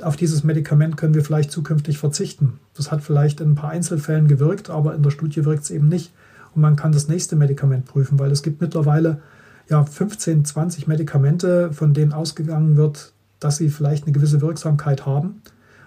auf 0.00 0.16
dieses 0.16 0.42
Medikament 0.42 0.96
können 0.96 1.14
wir 1.14 1.24
vielleicht 1.24 1.50
zukünftig 1.50 1.98
verzichten. 1.98 2.58
Das 2.74 2.90
hat 2.90 3.02
vielleicht 3.02 3.40
in 3.40 3.50
ein 3.52 3.54
paar 3.54 3.70
Einzelfällen 3.70 4.26
gewirkt, 4.26 4.70
aber 4.70 4.94
in 4.94 5.02
der 5.02 5.10
Studie 5.10 5.44
wirkt 5.44 5.64
es 5.64 5.70
eben 5.70 5.88
nicht 5.88 6.12
und 6.54 6.62
man 6.62 6.76
kann 6.76 6.92
das 6.92 7.08
nächste 7.08 7.36
Medikament 7.36 7.84
prüfen, 7.86 8.18
weil 8.18 8.30
es 8.30 8.42
gibt 8.42 8.60
mittlerweile 8.60 9.20
ja 9.68 9.84
15, 9.84 10.44
20 10.44 10.86
Medikamente, 10.86 11.72
von 11.72 11.94
denen 11.94 12.12
ausgegangen 12.12 12.76
wird, 12.76 13.12
dass 13.38 13.56
sie 13.56 13.68
vielleicht 13.68 14.04
eine 14.04 14.12
gewisse 14.12 14.40
Wirksamkeit 14.40 15.06
haben, 15.06 15.42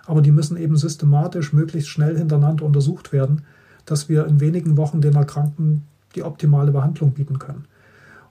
aber 0.06 0.22
die 0.22 0.32
müssen 0.32 0.58
eben 0.58 0.78
systematisch 0.78 1.54
möglichst 1.54 1.89
schnell 1.89 2.18
hintereinander 2.18 2.65
untersucht 2.65 3.12
werden, 3.12 3.44
dass 3.86 4.10
wir 4.10 4.26
in 4.26 4.39
wenigen 4.39 4.78
Wochen 4.78 5.02
den 5.02 5.15
Erkrankten 5.15 5.84
die 6.15 6.24
optimale 6.24 6.72
Behandlung 6.72 7.12
bieten 7.12 7.39
können. 7.39 7.65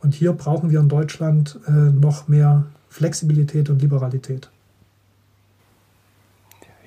Und 0.01 0.15
hier 0.15 0.33
brauchen 0.33 0.71
wir 0.71 0.81
in 0.81 0.89
Deutschland 0.89 1.59
äh, 1.67 1.71
noch 1.71 2.29
mehr 2.29 2.67
Flexibilität 2.89 3.71
und 3.71 3.81
Liberalität. 3.83 4.51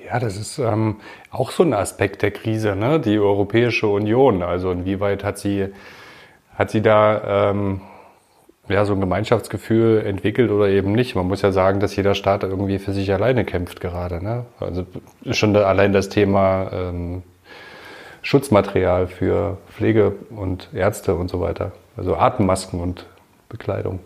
Ja, 0.05 0.19
das 0.19 0.37
ist 0.37 0.57
ähm, 0.57 0.97
auch 1.31 1.51
so 1.51 1.63
ein 1.63 1.73
Aspekt 1.73 2.21
der 2.21 2.31
Krise, 2.31 2.75
ne? 2.75 2.99
die 2.99 3.19
Europäische 3.19 3.87
Union. 3.87 4.41
Also 4.41 4.71
inwieweit 4.71 5.23
hat 5.23 5.37
sie, 5.37 5.67
hat 6.55 6.71
sie 6.71 6.81
da 6.81 7.49
ähm, 7.49 7.81
ja, 8.69 8.85
so 8.85 8.93
ein 8.93 8.99
Gemeinschaftsgefühl 8.99 10.03
entwickelt 10.05 10.51
oder 10.51 10.67
eben 10.67 10.91
nicht? 10.91 11.15
Man 11.15 11.27
muss 11.27 11.41
ja 11.41 11.51
sagen, 11.51 11.79
dass 11.79 11.95
jeder 11.95 12.15
Staat 12.15 12.43
irgendwie 12.43 12.79
für 12.79 12.93
sich 12.93 13.11
alleine 13.13 13.45
kämpft 13.45 13.81
gerade. 13.81 14.23
Ne? 14.23 14.45
Also 14.59 14.85
schon 15.31 15.53
da 15.53 15.63
allein 15.63 15.93
das 15.93 16.09
Thema 16.09 16.69
ähm, 16.71 17.23
Schutzmaterial 18.21 19.07
für 19.07 19.57
Pflege 19.69 20.13
und 20.29 20.69
Ärzte 20.73 21.15
und 21.15 21.29
so 21.29 21.39
weiter. 21.39 21.71
Also 21.95 22.15
Atemmasken 22.15 22.79
und 22.79 23.05
Bekleidung. 23.49 23.99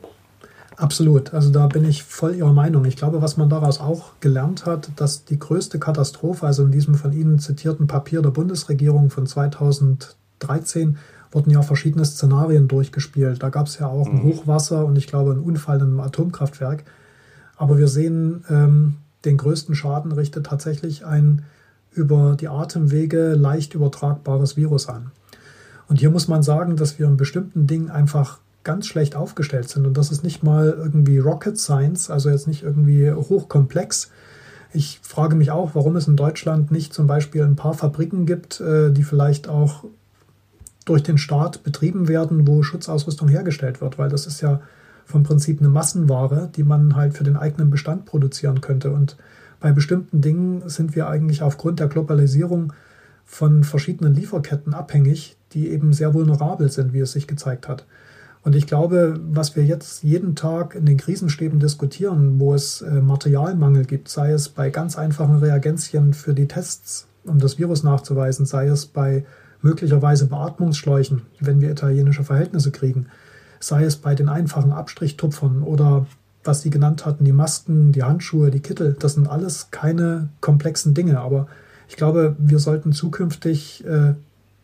Absolut. 0.78 1.34
Also 1.34 1.52
da 1.52 1.68
bin 1.68 1.88
ich 1.88 2.04
voll 2.04 2.36
Ihrer 2.36 2.54
Meinung. 2.54 2.86
Ich 2.86 2.96
glaube, 2.96 3.22
was 3.22 3.38
man 3.38 3.50
daraus 3.50 3.80
auch 3.80 4.20
gelernt 4.20 4.66
hat, 4.66 4.90
dass 4.96 5.26
die 5.26 5.38
größte 5.38 5.80
Katastrophe, 5.80 6.46
also 6.46 6.64
in 6.64 6.72
diesem 6.72 6.96
von 6.96 7.14
Ihnen 7.14 7.40
zitierten 7.40 7.88
Papier 7.88 8.22
der 8.22 8.32
Bundesregierung 8.32 9.10
von 9.10 9.28
2013, 9.28 10.98
wurden 11.32 11.50
ja 11.50 11.62
verschiedene 11.62 12.06
Szenarien 12.06 12.68
durchgespielt. 12.68 13.42
Da 13.42 13.50
gab 13.50 13.68
es 13.68 13.80
ja 13.80 13.88
auch 13.88 14.08
ein 14.08 14.18
mhm. 14.18 14.24
Hochwasser 14.24 14.86
und 14.86 14.98
ich 14.98 15.08
glaube 15.08 15.32
einen 15.32 15.42
Unfall 15.42 15.78
in 15.78 15.84
einem 15.84 16.00
Atomkraftwerk. 16.00 16.84
Aber 17.58 17.78
wir 17.78 17.88
sehen, 17.88 18.44
ähm, 18.50 18.96
den 19.26 19.38
größten 19.38 19.76
Schaden 19.76 20.12
richtet 20.12 20.48
tatsächlich 20.48 21.06
ein 21.06 21.44
über 21.94 22.36
die 22.40 22.48
Atemwege 22.48 23.34
leicht 23.34 23.74
übertragbares 23.74 24.58
Virus 24.58 24.88
an. 24.88 25.12
Und 25.88 26.00
hier 26.00 26.10
muss 26.10 26.28
man 26.28 26.42
sagen, 26.42 26.78
dass 26.78 27.00
wir 27.00 27.08
in 27.08 27.18
bestimmten 27.18 27.68
Dingen 27.68 27.90
einfach 27.90 28.40
ganz 28.64 28.88
schlecht 28.88 29.16
aufgestellt 29.16 29.70
sind. 29.70 29.86
Und 29.86 29.98
das 29.98 30.12
ist 30.12 30.24
nicht 30.24 30.44
mal 30.44 30.70
irgendwie 30.78 31.18
Rocket 31.18 31.58
Science, 31.58 32.10
also 32.10 32.30
jetzt 32.30 32.48
nicht 32.48 32.64
irgendwie 32.64 33.12
hochkomplex. 33.12 34.10
Ich 34.74 35.00
frage 35.04 35.36
mich 35.36 35.52
auch, 35.52 35.76
warum 35.76 35.96
es 35.98 36.08
in 36.08 36.16
Deutschland 36.16 36.72
nicht 36.72 36.94
zum 36.94 37.08
Beispiel 37.08 37.44
ein 37.44 37.58
paar 37.58 37.74
Fabriken 37.74 38.26
gibt, 38.26 38.62
äh, 38.62 38.92
die 38.92 39.04
vielleicht 39.04 39.50
auch 39.50 39.84
durch 40.86 41.04
den 41.04 41.18
Staat 41.18 41.64
betrieben 41.64 42.08
werden, 42.08 42.48
wo 42.48 42.64
Schutzausrüstung 42.64 43.28
hergestellt 43.28 43.82
wird, 43.82 43.98
weil 43.98 44.10
das 44.10 44.26
ist 44.26 44.42
ja 44.42 44.62
vom 45.06 45.24
Prinzip 45.24 45.60
eine 45.60 45.70
Massenware, 45.70 46.50
die 46.56 46.64
man 46.64 46.96
halt 46.96 47.14
für 47.14 47.24
den 47.24 47.38
eigenen 47.38 47.70
Bestand 47.70 48.06
produzieren 48.06 48.62
könnte. 48.62 48.92
Und 48.92 49.18
bei 49.60 49.72
bestimmten 49.72 50.22
Dingen 50.22 50.68
sind 50.70 50.96
wir 50.96 51.08
eigentlich 51.08 51.44
aufgrund 51.44 51.80
der 51.80 51.88
Globalisierung 51.88 52.74
von 53.26 53.64
verschiedenen 53.64 54.16
Lieferketten 54.16 54.74
abhängig, 54.74 55.38
die 55.54 55.70
eben 55.70 55.94
sehr 55.94 56.14
vulnerabel 56.14 56.72
sind, 56.72 56.94
wie 56.94 57.00
es 57.00 57.12
sich 57.12 57.28
gezeigt 57.28 57.68
hat. 57.68 57.86
Und 58.44 58.56
ich 58.56 58.66
glaube, 58.66 59.20
was 59.32 59.56
wir 59.56 59.64
jetzt 59.64 60.02
jeden 60.02 60.36
Tag 60.36 60.74
in 60.74 60.86
den 60.86 60.98
Krisenstäben 60.98 61.60
diskutieren, 61.60 62.40
wo 62.40 62.56
es 62.56 62.82
äh, 62.82 62.90
Materialmangel 63.02 63.86
gibt, 63.86 64.10
sei 64.10 64.32
es 64.32 64.50
bei 64.50 64.72
ganz 64.72 64.98
einfachen 64.98 65.38
Reagenzien 65.38 66.14
für 66.14 66.34
die 66.34 66.48
Tests, 66.48 67.08
um 67.24 67.38
das 67.38 67.60
Virus 67.60 67.84
nachzuweisen, 67.84 68.48
sei 68.48 68.68
es 68.68 68.88
bei 68.88 69.26
möglicherweise 69.62 70.28
Beatmungsschläuchen, 70.28 71.24
wenn 71.40 71.62
wir 71.62 71.72
italienische 71.72 72.24
Verhältnisse 72.24 72.72
kriegen, 72.72 73.08
sei 73.60 73.84
es 73.84 73.96
bei 73.96 74.16
den 74.16 74.30
einfachen 74.30 74.72
Abstrichtupfern 74.72 75.64
oder 75.64 76.08
was 76.44 76.62
Sie 76.62 76.70
genannt 76.70 77.06
hatten, 77.06 77.24
die 77.24 77.32
Masken, 77.32 77.92
die 77.92 78.04
Handschuhe, 78.04 78.50
die 78.50 78.62
Kittel, 78.62 78.96
das 79.00 79.14
sind 79.14 79.28
alles 79.28 79.70
keine 79.72 80.30
komplexen 80.42 80.94
Dinge. 80.94 81.20
Aber 81.20 81.48
ich 81.88 81.98
glaube, 81.98 82.36
wir 82.40 82.60
sollten 82.60 82.94
zukünftig, 82.94 83.86
äh, 83.86 84.16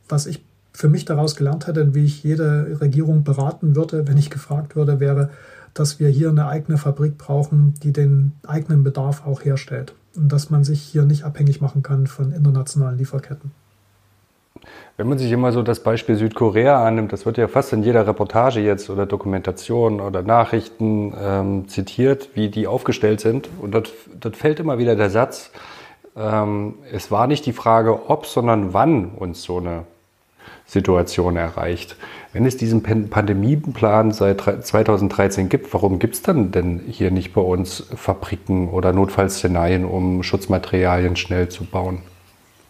was 0.09 0.25
ich 0.25 0.43
für 0.73 0.89
mich 0.89 1.05
daraus 1.05 1.35
gelernt 1.35 1.67
hätte, 1.67 1.93
wie 1.93 2.05
ich 2.05 2.23
jede 2.23 2.77
Regierung 2.81 3.23
beraten 3.23 3.75
würde, 3.75 4.07
wenn 4.07 4.17
ich 4.17 4.29
gefragt 4.29 4.75
würde, 4.75 4.99
wäre, 4.99 5.29
dass 5.73 5.99
wir 5.99 6.09
hier 6.09 6.29
eine 6.29 6.47
eigene 6.47 6.77
Fabrik 6.77 7.17
brauchen, 7.17 7.75
die 7.83 7.93
den 7.93 8.33
eigenen 8.47 8.83
Bedarf 8.83 9.25
auch 9.25 9.43
herstellt. 9.43 9.93
Und 10.15 10.31
dass 10.31 10.49
man 10.49 10.63
sich 10.63 10.81
hier 10.81 11.03
nicht 11.03 11.23
abhängig 11.23 11.61
machen 11.61 11.83
kann 11.83 12.07
von 12.07 12.31
internationalen 12.31 12.97
Lieferketten. 12.97 13.51
Wenn 14.97 15.07
man 15.07 15.19
sich 15.19 15.31
immer 15.31 15.51
so 15.51 15.61
das 15.61 15.81
Beispiel 15.81 16.15
Südkorea 16.15 16.83
annimmt, 16.83 17.13
das 17.13 17.25
wird 17.25 17.37
ja 17.37 17.47
fast 17.47 17.71
in 17.71 17.83
jeder 17.83 18.07
Reportage 18.07 18.61
jetzt 18.61 18.89
oder 18.89 19.05
Dokumentation 19.05 20.01
oder 20.01 20.23
Nachrichten 20.23 21.13
ähm, 21.21 21.67
zitiert, 21.67 22.29
wie 22.33 22.49
die 22.49 22.65
aufgestellt 22.65 23.19
sind. 23.19 23.47
Und 23.61 23.75
dort, 23.75 23.93
dort 24.19 24.35
fällt 24.35 24.59
immer 24.59 24.79
wieder 24.79 24.95
der 24.95 25.11
Satz, 25.11 25.51
ähm, 26.17 26.75
es 26.91 27.11
war 27.11 27.27
nicht 27.27 27.45
die 27.45 27.53
Frage, 27.53 28.09
ob, 28.09 28.25
sondern 28.25 28.73
wann 28.73 29.09
uns 29.11 29.43
so 29.43 29.57
eine 29.57 29.83
Situation 30.65 31.37
erreicht. 31.37 31.95
Wenn 32.33 32.45
es 32.45 32.57
diesen 32.57 32.83
Pandemieplan 32.83 34.11
seit 34.11 34.41
2013 34.41 35.47
gibt, 35.47 35.73
warum 35.73 35.99
gibt 35.99 36.15
es 36.15 36.21
dann 36.23 36.51
denn 36.51 36.81
hier 36.89 37.11
nicht 37.11 37.33
bei 37.33 37.41
uns 37.41 37.87
Fabriken 37.95 38.69
oder 38.69 38.93
Notfallszenarien, 38.93 39.85
um 39.85 40.23
Schutzmaterialien 40.23 41.15
schnell 41.15 41.49
zu 41.49 41.65
bauen 41.65 41.99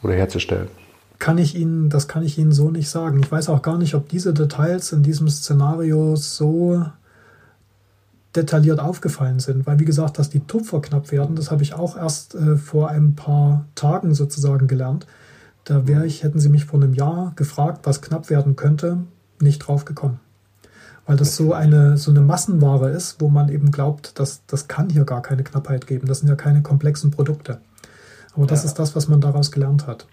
oder 0.04 0.14
herzustellen? 0.14 0.68
Kann 1.19 1.38
ich 1.38 1.56
Ihnen, 1.56 1.89
das 1.89 2.08
kann 2.08 2.23
ich 2.23 2.38
Ihnen 2.38 2.51
so 2.51 2.69
nicht 2.69 2.89
sagen. 2.89 3.19
Ich 3.19 3.32
weiß 3.32 3.49
auch 3.49 3.62
gar 3.62 3.77
nicht, 3.77 3.95
ob 3.95 4.08
diese 4.10 4.34
Details 4.34 4.91
in 4.91 5.03
diesem 5.03 5.30
Szenario 5.30 6.15
so 6.15 6.86
detailliert 8.36 8.80
aufgefallen 8.80 9.39
sind, 9.39 9.65
weil 9.65 9.80
wie 9.80 9.86
gesagt, 9.86 10.19
dass 10.19 10.30
die 10.30 10.41
Tupfer 10.41 10.80
knapp 10.82 11.12
werden, 11.12 11.36
das 11.36 11.49
habe 11.49 11.63
ich 11.63 11.73
auch 11.73 11.97
erst 11.97 12.36
äh, 12.36 12.56
vor 12.56 12.89
ein 12.89 13.15
paar 13.15 13.65
Tagen 13.73 14.13
sozusagen 14.13 14.67
gelernt. 14.67 15.08
Da 15.63 15.88
wäre 15.88 16.06
ich, 16.06 16.23
hätten 16.23 16.39
Sie 16.39 16.49
mich 16.49 16.65
vor 16.65 16.82
einem 16.82 16.93
Jahr 16.93 17.34
gefragt, 17.36 17.82
was 17.84 18.01
knapp 18.01 18.30
werden 18.30 18.56
könnte, 18.56 18.99
nicht 19.41 19.60
drauf 19.60 19.86
gekommen. 19.86 20.19
Weil 21.06 21.17
das 21.17 21.36
so 21.36 21.53
eine, 21.53 21.97
so 21.97 22.12
eine 22.12 22.21
Massenware 22.21 22.89
ist, 22.89 23.19
wo 23.19 23.30
man 23.30 23.49
eben 23.49 23.71
glaubt, 23.71 24.19
dass 24.19 24.45
das 24.45 24.67
kann 24.67 24.89
hier 24.89 25.06
gar 25.06 25.21
keine 25.21 25.43
Knappheit 25.43 25.88
geben. 25.88 26.08
Das 26.08 26.19
sind 26.19 26.30
ja 26.30 26.36
keine 26.36 26.62
komplexen 26.62 27.12
Produkte. 27.12 27.60
Aber 28.36 28.45
das 28.45 28.63
ja. 28.63 28.69
ist 28.69 28.75
das, 28.75 28.95
was 28.95 29.08
man 29.08 29.21
daraus 29.21 29.51
gelernt 29.51 29.88
hat. 29.88 30.08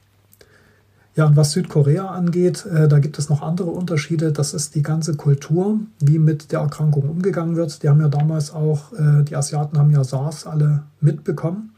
Ja, 1.16 1.26
und 1.26 1.36
was 1.36 1.52
Südkorea 1.52 2.08
angeht, 2.08 2.66
äh, 2.66 2.88
da 2.88 2.98
gibt 2.98 3.18
es 3.18 3.28
noch 3.28 3.40
andere 3.40 3.70
Unterschiede. 3.70 4.32
Das 4.32 4.52
ist 4.52 4.74
die 4.74 4.82
ganze 4.82 5.14
Kultur, 5.14 5.78
wie 6.00 6.18
mit 6.18 6.50
der 6.50 6.60
Erkrankung 6.60 7.08
umgegangen 7.08 7.54
wird. 7.54 7.82
Die 7.82 7.88
haben 7.88 8.00
ja 8.00 8.08
damals 8.08 8.52
auch, 8.52 8.92
äh, 8.92 9.22
die 9.22 9.36
Asiaten 9.36 9.78
haben 9.78 9.90
ja 9.90 10.02
SARS 10.02 10.46
alle 10.46 10.82
mitbekommen. 11.00 11.72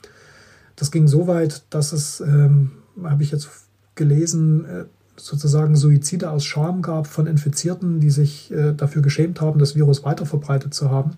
Das 0.74 0.90
ging 0.90 1.06
so 1.06 1.26
weit, 1.26 1.64
dass 1.70 1.92
es, 1.92 2.20
ähm, 2.20 2.70
habe 3.02 3.22
ich 3.22 3.30
jetzt 3.30 3.48
gelesen, 3.94 4.64
äh, 4.64 4.84
sozusagen 5.16 5.76
Suizide 5.76 6.30
aus 6.30 6.44
Scham 6.44 6.80
gab 6.82 7.06
von 7.06 7.26
Infizierten, 7.26 8.00
die 8.00 8.10
sich 8.10 8.50
äh, 8.52 8.72
dafür 8.72 9.02
geschämt 9.02 9.40
haben, 9.40 9.58
das 9.58 9.74
Virus 9.74 10.04
weiterverbreitet 10.04 10.72
zu 10.72 10.90
haben. 10.90 11.12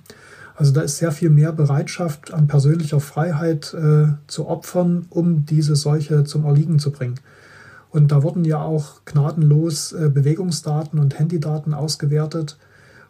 Also 0.57 0.72
da 0.72 0.81
ist 0.81 0.98
sehr 0.98 1.12
viel 1.12 1.31
mehr 1.31 1.52
Bereitschaft 1.52 2.35
an 2.35 2.48
persönlicher 2.48 2.98
Freiheit 2.98 3.74
äh, 3.74 4.09
zu 4.26 4.48
opfern, 4.48 5.07
um 5.09 5.46
diese 5.46 5.76
Seuche 5.76 6.24
zum 6.24 6.44
Erliegen 6.44 6.81
zu 6.81 6.90
bringen. 6.90 7.14
Und 7.90 8.12
da 8.12 8.22
wurden 8.22 8.44
ja 8.44 8.61
auch 8.61 9.05
gnadenlos 9.05 9.92
äh, 9.92 10.11
Bewegungsdaten 10.11 10.98
und 10.98 11.18
Handydaten 11.18 11.74
ausgewertet. 11.74 12.59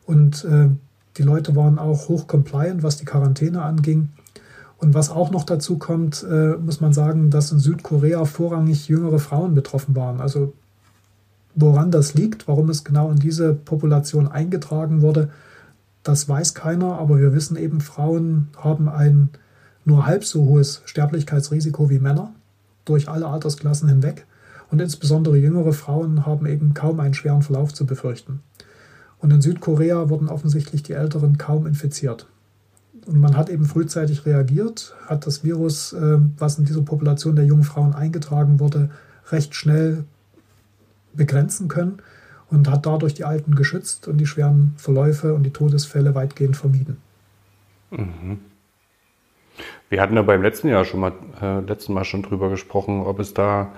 Und 0.06 0.44
äh, 0.44 0.68
die 1.16 1.22
Leute 1.22 1.56
waren 1.56 1.78
auch 1.78 2.08
hoch 2.08 2.26
compliant, 2.26 2.82
was 2.82 2.96
die 2.96 3.04
Quarantäne 3.04 3.62
anging. 3.62 4.10
Und 4.78 4.94
was 4.94 5.10
auch 5.10 5.32
noch 5.32 5.44
dazu 5.44 5.76
kommt, 5.78 6.24
äh, 6.28 6.56
muss 6.56 6.80
man 6.80 6.92
sagen, 6.92 7.30
dass 7.30 7.50
in 7.50 7.58
Südkorea 7.58 8.24
vorrangig 8.24 8.86
jüngere 8.86 9.18
Frauen 9.18 9.54
betroffen 9.54 9.96
waren. 9.96 10.20
Also 10.20 10.52
woran 11.56 11.90
das 11.90 12.14
liegt, 12.14 12.46
warum 12.46 12.70
es 12.70 12.84
genau 12.84 13.10
in 13.10 13.18
diese 13.18 13.52
Population 13.52 14.28
eingetragen 14.28 15.02
wurde, 15.02 15.30
das 16.04 16.28
weiß 16.28 16.54
keiner. 16.54 16.98
Aber 16.98 17.18
wir 17.18 17.34
wissen 17.34 17.56
eben, 17.56 17.80
Frauen 17.80 18.48
haben 18.56 18.88
ein 18.88 19.30
nur 19.84 20.06
halb 20.06 20.24
so 20.24 20.44
hohes 20.44 20.82
Sterblichkeitsrisiko 20.84 21.90
wie 21.90 21.98
Männer 21.98 22.32
durch 22.84 23.08
alle 23.08 23.26
Altersklassen 23.26 23.88
hinweg. 23.88 24.26
Und 24.70 24.80
insbesondere 24.80 25.36
jüngere 25.36 25.72
Frauen 25.72 26.26
haben 26.26 26.46
eben 26.46 26.74
kaum 26.74 27.00
einen 27.00 27.14
schweren 27.14 27.42
Verlauf 27.42 27.72
zu 27.72 27.86
befürchten. 27.86 28.40
Und 29.18 29.32
in 29.32 29.40
Südkorea 29.40 30.10
wurden 30.10 30.28
offensichtlich 30.28 30.82
die 30.82 30.92
Älteren 30.92 31.38
kaum 31.38 31.66
infiziert. 31.66 32.26
Und 33.06 33.20
man 33.20 33.36
hat 33.36 33.48
eben 33.48 33.64
frühzeitig 33.64 34.26
reagiert, 34.26 34.94
hat 35.06 35.26
das 35.26 35.42
Virus, 35.42 35.92
äh, 35.94 36.18
was 36.36 36.58
in 36.58 36.66
dieser 36.66 36.82
Population 36.82 37.36
der 37.36 37.46
jungen 37.46 37.64
Frauen 37.64 37.94
eingetragen 37.94 38.60
wurde, 38.60 38.90
recht 39.30 39.54
schnell 39.54 40.04
begrenzen 41.14 41.68
können 41.68 42.02
und 42.50 42.70
hat 42.70 42.86
dadurch 42.86 43.14
die 43.14 43.24
Alten 43.24 43.54
geschützt 43.54 44.08
und 44.08 44.18
die 44.18 44.26
schweren 44.26 44.74
Verläufe 44.76 45.34
und 45.34 45.42
die 45.42 45.52
Todesfälle 45.52 46.14
weitgehend 46.14 46.56
vermieden. 46.56 46.98
Mhm. 47.90 48.38
Wir 49.88 50.02
hatten 50.02 50.14
ja 50.14 50.22
beim 50.22 50.42
letzten 50.42 50.68
Jahr 50.68 50.84
schon 50.84 51.00
mal, 51.00 51.12
äh, 51.40 51.60
letzten 51.60 51.94
Mal 51.94 52.04
schon 52.04 52.22
drüber 52.22 52.50
gesprochen, 52.50 53.00
ob 53.00 53.20
es 53.20 53.32
da 53.32 53.72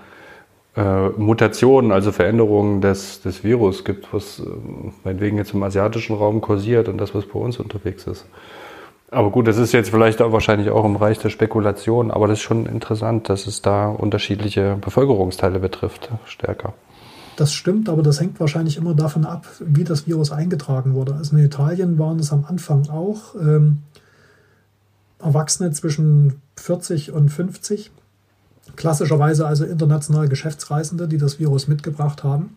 äh, 0.76 1.08
Mutationen, 1.10 1.92
also 1.92 2.12
Veränderungen 2.12 2.80
des, 2.80 3.22
des 3.22 3.42
Virus 3.42 3.84
gibt, 3.84 4.12
was 4.12 4.40
äh, 4.40 4.44
meinetwegen 5.04 5.36
jetzt 5.36 5.52
im 5.54 5.62
asiatischen 5.62 6.16
Raum 6.16 6.40
kursiert 6.40 6.88
und 6.88 6.98
das, 6.98 7.14
was 7.14 7.26
bei 7.26 7.38
uns 7.38 7.58
unterwegs 7.58 8.06
ist. 8.06 8.26
Aber 9.10 9.30
gut, 9.30 9.48
das 9.48 9.56
ist 9.58 9.72
jetzt 9.72 9.90
vielleicht 9.90 10.22
auch 10.22 10.30
wahrscheinlich 10.30 10.70
auch 10.70 10.84
im 10.84 10.94
Bereich 10.94 11.18
der 11.18 11.30
Spekulation, 11.30 12.12
aber 12.12 12.28
das 12.28 12.38
ist 12.38 12.44
schon 12.44 12.66
interessant, 12.66 13.28
dass 13.28 13.48
es 13.48 13.60
da 13.60 13.88
unterschiedliche 13.88 14.76
Bevölkerungsteile 14.80 15.58
betrifft, 15.58 16.10
stärker. 16.24 16.74
Das 17.34 17.52
stimmt, 17.52 17.88
aber 17.88 18.02
das 18.02 18.20
hängt 18.20 18.38
wahrscheinlich 18.38 18.76
immer 18.76 18.94
davon 18.94 19.24
ab, 19.24 19.46
wie 19.58 19.82
das 19.82 20.06
Virus 20.06 20.30
eingetragen 20.30 20.94
wurde. 20.94 21.14
Also 21.14 21.36
in 21.36 21.44
Italien 21.44 21.98
waren 21.98 22.20
es 22.20 22.32
am 22.32 22.44
Anfang 22.46 22.88
auch 22.88 23.34
ähm, 23.34 23.78
Erwachsene 25.18 25.72
zwischen 25.72 26.40
40 26.56 27.12
und 27.12 27.30
50, 27.30 27.90
Klassischerweise 28.76 29.46
also 29.46 29.64
internationale 29.64 30.28
Geschäftsreisende, 30.28 31.08
die 31.08 31.18
das 31.18 31.38
Virus 31.38 31.68
mitgebracht 31.68 32.24
haben 32.24 32.56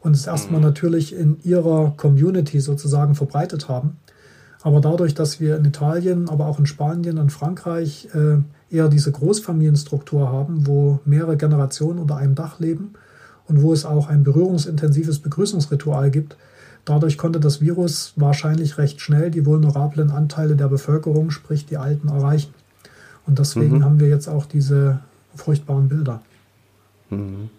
und 0.00 0.14
es 0.14 0.26
erstmal 0.26 0.60
mhm. 0.60 0.66
natürlich 0.66 1.14
in 1.14 1.38
ihrer 1.42 1.92
Community 1.96 2.60
sozusagen 2.60 3.14
verbreitet 3.14 3.68
haben. 3.68 3.98
Aber 4.62 4.80
dadurch, 4.80 5.14
dass 5.14 5.40
wir 5.40 5.56
in 5.56 5.64
Italien, 5.64 6.28
aber 6.28 6.46
auch 6.46 6.58
in 6.58 6.66
Spanien 6.66 7.18
und 7.18 7.30
Frankreich 7.30 8.08
äh, 8.14 8.38
eher 8.74 8.88
diese 8.88 9.12
Großfamilienstruktur 9.12 10.30
haben, 10.30 10.66
wo 10.66 11.00
mehrere 11.04 11.36
Generationen 11.36 11.98
unter 12.00 12.16
einem 12.16 12.34
Dach 12.34 12.58
leben 12.58 12.94
und 13.46 13.62
wo 13.62 13.72
es 13.72 13.84
auch 13.84 14.08
ein 14.08 14.24
berührungsintensives 14.24 15.20
Begrüßungsritual 15.20 16.10
gibt, 16.10 16.36
dadurch 16.84 17.18
konnte 17.18 17.40
das 17.40 17.60
Virus 17.60 18.14
wahrscheinlich 18.16 18.78
recht 18.78 19.00
schnell 19.00 19.30
die 19.30 19.46
vulnerablen 19.46 20.10
Anteile 20.10 20.56
der 20.56 20.68
Bevölkerung, 20.68 21.30
sprich 21.30 21.66
die 21.66 21.76
Alten, 21.76 22.08
erreichen. 22.08 22.52
Und 23.26 23.38
deswegen 23.38 23.78
mhm. 23.78 23.84
haben 23.84 24.00
wir 24.00 24.08
jetzt 24.08 24.28
auch 24.28 24.46
diese 24.46 25.00
furchtbaren 25.38 25.88
Bilder. 25.88 26.20
Mhm. 27.10 27.50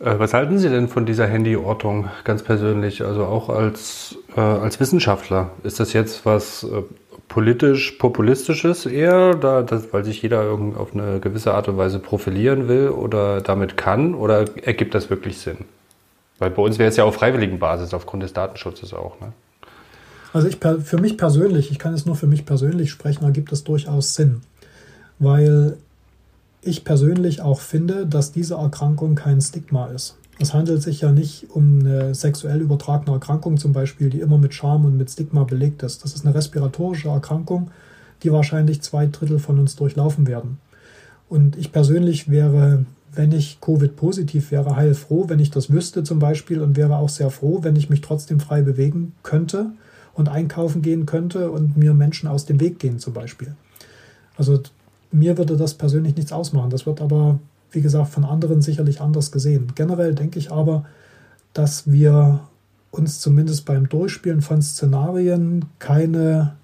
Äh, 0.00 0.18
was 0.18 0.34
halten 0.34 0.58
Sie 0.58 0.68
denn 0.68 0.88
von 0.88 1.06
dieser 1.06 1.30
Handyortung 1.30 2.08
ganz 2.24 2.42
persönlich, 2.42 3.02
also 3.02 3.24
auch 3.24 3.48
als, 3.48 4.16
äh, 4.36 4.40
als 4.40 4.80
Wissenschaftler? 4.80 5.50
Ist 5.62 5.80
das 5.80 5.92
jetzt 5.92 6.26
was 6.26 6.64
äh, 6.64 6.82
politisch 7.28 7.92
populistisches 7.92 8.86
eher, 8.86 9.34
da, 9.34 9.62
das, 9.62 9.92
weil 9.92 10.04
sich 10.04 10.22
jeder 10.22 10.50
auf 10.76 10.94
eine 10.94 11.20
gewisse 11.20 11.54
Art 11.54 11.68
und 11.68 11.76
Weise 11.76 11.98
profilieren 11.98 12.68
will 12.68 12.88
oder 12.90 13.40
damit 13.40 13.76
kann, 13.76 14.14
oder 14.14 14.44
ergibt 14.62 14.94
das 14.94 15.10
wirklich 15.10 15.38
Sinn? 15.38 15.64
Weil 16.38 16.50
bei 16.50 16.62
uns 16.62 16.78
wäre 16.78 16.88
es 16.88 16.96
ja 16.96 17.04
auf 17.04 17.14
freiwilligen 17.14 17.58
Basis 17.58 17.94
aufgrund 17.94 18.22
des 18.22 18.32
Datenschutzes 18.34 18.92
auch. 18.92 19.18
Ne? 19.20 19.32
Also 20.36 20.48
ich, 20.48 20.58
für 20.58 20.98
mich 20.98 21.16
persönlich, 21.16 21.70
ich 21.70 21.78
kann 21.78 21.94
es 21.94 22.04
nur 22.04 22.14
für 22.14 22.26
mich 22.26 22.44
persönlich 22.44 22.90
sprechen, 22.90 23.24
ergibt 23.24 23.52
es 23.52 23.64
durchaus 23.64 24.14
Sinn. 24.14 24.42
Weil 25.18 25.78
ich 26.60 26.84
persönlich 26.84 27.40
auch 27.40 27.60
finde, 27.60 28.04
dass 28.04 28.32
diese 28.32 28.56
Erkrankung 28.56 29.14
kein 29.14 29.40
Stigma 29.40 29.86
ist. 29.86 30.18
Es 30.38 30.52
handelt 30.52 30.82
sich 30.82 31.00
ja 31.00 31.10
nicht 31.10 31.46
um 31.54 31.80
eine 31.80 32.14
sexuell 32.14 32.60
übertragene 32.60 33.12
Erkrankung 33.12 33.56
zum 33.56 33.72
Beispiel, 33.72 34.10
die 34.10 34.20
immer 34.20 34.36
mit 34.36 34.52
Scham 34.52 34.84
und 34.84 34.98
mit 34.98 35.10
Stigma 35.10 35.44
belegt 35.44 35.82
ist. 35.82 36.04
Das 36.04 36.12
ist 36.12 36.26
eine 36.26 36.34
respiratorische 36.34 37.08
Erkrankung, 37.08 37.70
die 38.22 38.30
wahrscheinlich 38.30 38.82
zwei 38.82 39.06
Drittel 39.06 39.38
von 39.38 39.58
uns 39.58 39.74
durchlaufen 39.74 40.26
werden. 40.26 40.58
Und 41.30 41.56
ich 41.56 41.72
persönlich 41.72 42.30
wäre, 42.30 42.84
wenn 43.10 43.32
ich 43.32 43.62
Covid-positiv 43.62 44.50
wäre, 44.50 44.76
heilfroh, 44.76 45.30
wenn 45.30 45.40
ich 45.40 45.50
das 45.50 45.70
wüsste 45.70 46.04
zum 46.04 46.18
Beispiel 46.18 46.60
und 46.60 46.76
wäre 46.76 46.98
auch 46.98 47.08
sehr 47.08 47.30
froh, 47.30 47.60
wenn 47.62 47.74
ich 47.74 47.88
mich 47.88 48.02
trotzdem 48.02 48.38
frei 48.38 48.60
bewegen 48.60 49.14
könnte 49.22 49.70
und 50.16 50.28
einkaufen 50.28 50.82
gehen 50.82 51.06
könnte 51.06 51.50
und 51.50 51.76
mir 51.76 51.94
Menschen 51.94 52.28
aus 52.28 52.46
dem 52.46 52.58
Weg 52.58 52.78
gehen 52.78 52.98
zum 52.98 53.12
Beispiel. 53.12 53.54
Also 54.36 54.60
mir 55.12 55.38
würde 55.38 55.56
das 55.56 55.74
persönlich 55.74 56.16
nichts 56.16 56.32
ausmachen. 56.32 56.70
Das 56.70 56.86
wird 56.86 57.00
aber, 57.00 57.38
wie 57.70 57.82
gesagt, 57.82 58.10
von 58.10 58.24
anderen 58.24 58.62
sicherlich 58.62 59.00
anders 59.00 59.30
gesehen. 59.30 59.72
Generell 59.74 60.14
denke 60.14 60.38
ich 60.38 60.50
aber, 60.50 60.86
dass 61.52 61.90
wir 61.90 62.40
uns 62.90 63.20
zumindest 63.20 63.66
beim 63.66 63.88
Durchspielen 63.88 64.40
von 64.40 64.62
Szenarien 64.62 65.66
keine 65.78 66.56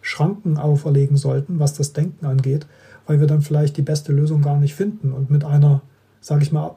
Schranken 0.00 0.56
auferlegen 0.56 1.16
sollten, 1.16 1.58
was 1.58 1.74
das 1.74 1.92
Denken 1.92 2.26
angeht, 2.26 2.66
weil 3.06 3.20
wir 3.20 3.26
dann 3.26 3.42
vielleicht 3.42 3.76
die 3.76 3.82
beste 3.82 4.12
Lösung 4.12 4.42
gar 4.42 4.58
nicht 4.58 4.74
finden 4.74 5.12
und 5.12 5.30
mit 5.30 5.44
einer, 5.44 5.82
sage 6.20 6.42
ich 6.42 6.52
mal, 6.52 6.76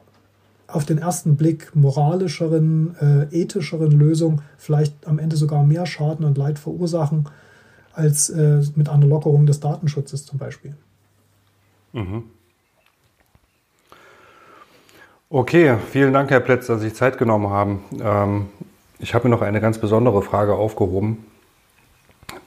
auf 0.68 0.84
den 0.84 0.98
ersten 0.98 1.36
Blick 1.36 1.74
moralischeren, 1.74 2.96
äh, 3.00 3.42
ethischeren 3.42 3.92
Lösung 3.92 4.42
vielleicht 4.56 5.06
am 5.06 5.18
Ende 5.18 5.36
sogar 5.36 5.64
mehr 5.64 5.86
Schaden 5.86 6.24
und 6.24 6.36
Leid 6.36 6.58
verursachen 6.58 7.28
als 7.92 8.28
äh, 8.30 8.62
mit 8.74 8.88
einer 8.88 9.06
Lockerung 9.06 9.46
des 9.46 9.60
Datenschutzes 9.60 10.26
zum 10.26 10.38
Beispiel. 10.38 10.76
Mhm. 11.92 12.24
Okay, 15.28 15.76
vielen 15.90 16.12
Dank, 16.12 16.30
Herr 16.30 16.40
Plätz, 16.40 16.66
dass 16.66 16.80
Sie 16.80 16.88
sich 16.88 16.96
Zeit 16.96 17.18
genommen 17.18 17.50
haben. 17.50 17.80
Ähm, 18.00 18.46
ich 18.98 19.14
habe 19.14 19.28
mir 19.28 19.34
noch 19.34 19.42
eine 19.42 19.60
ganz 19.60 19.78
besondere 19.78 20.22
Frage 20.22 20.54
aufgehoben. 20.54 21.24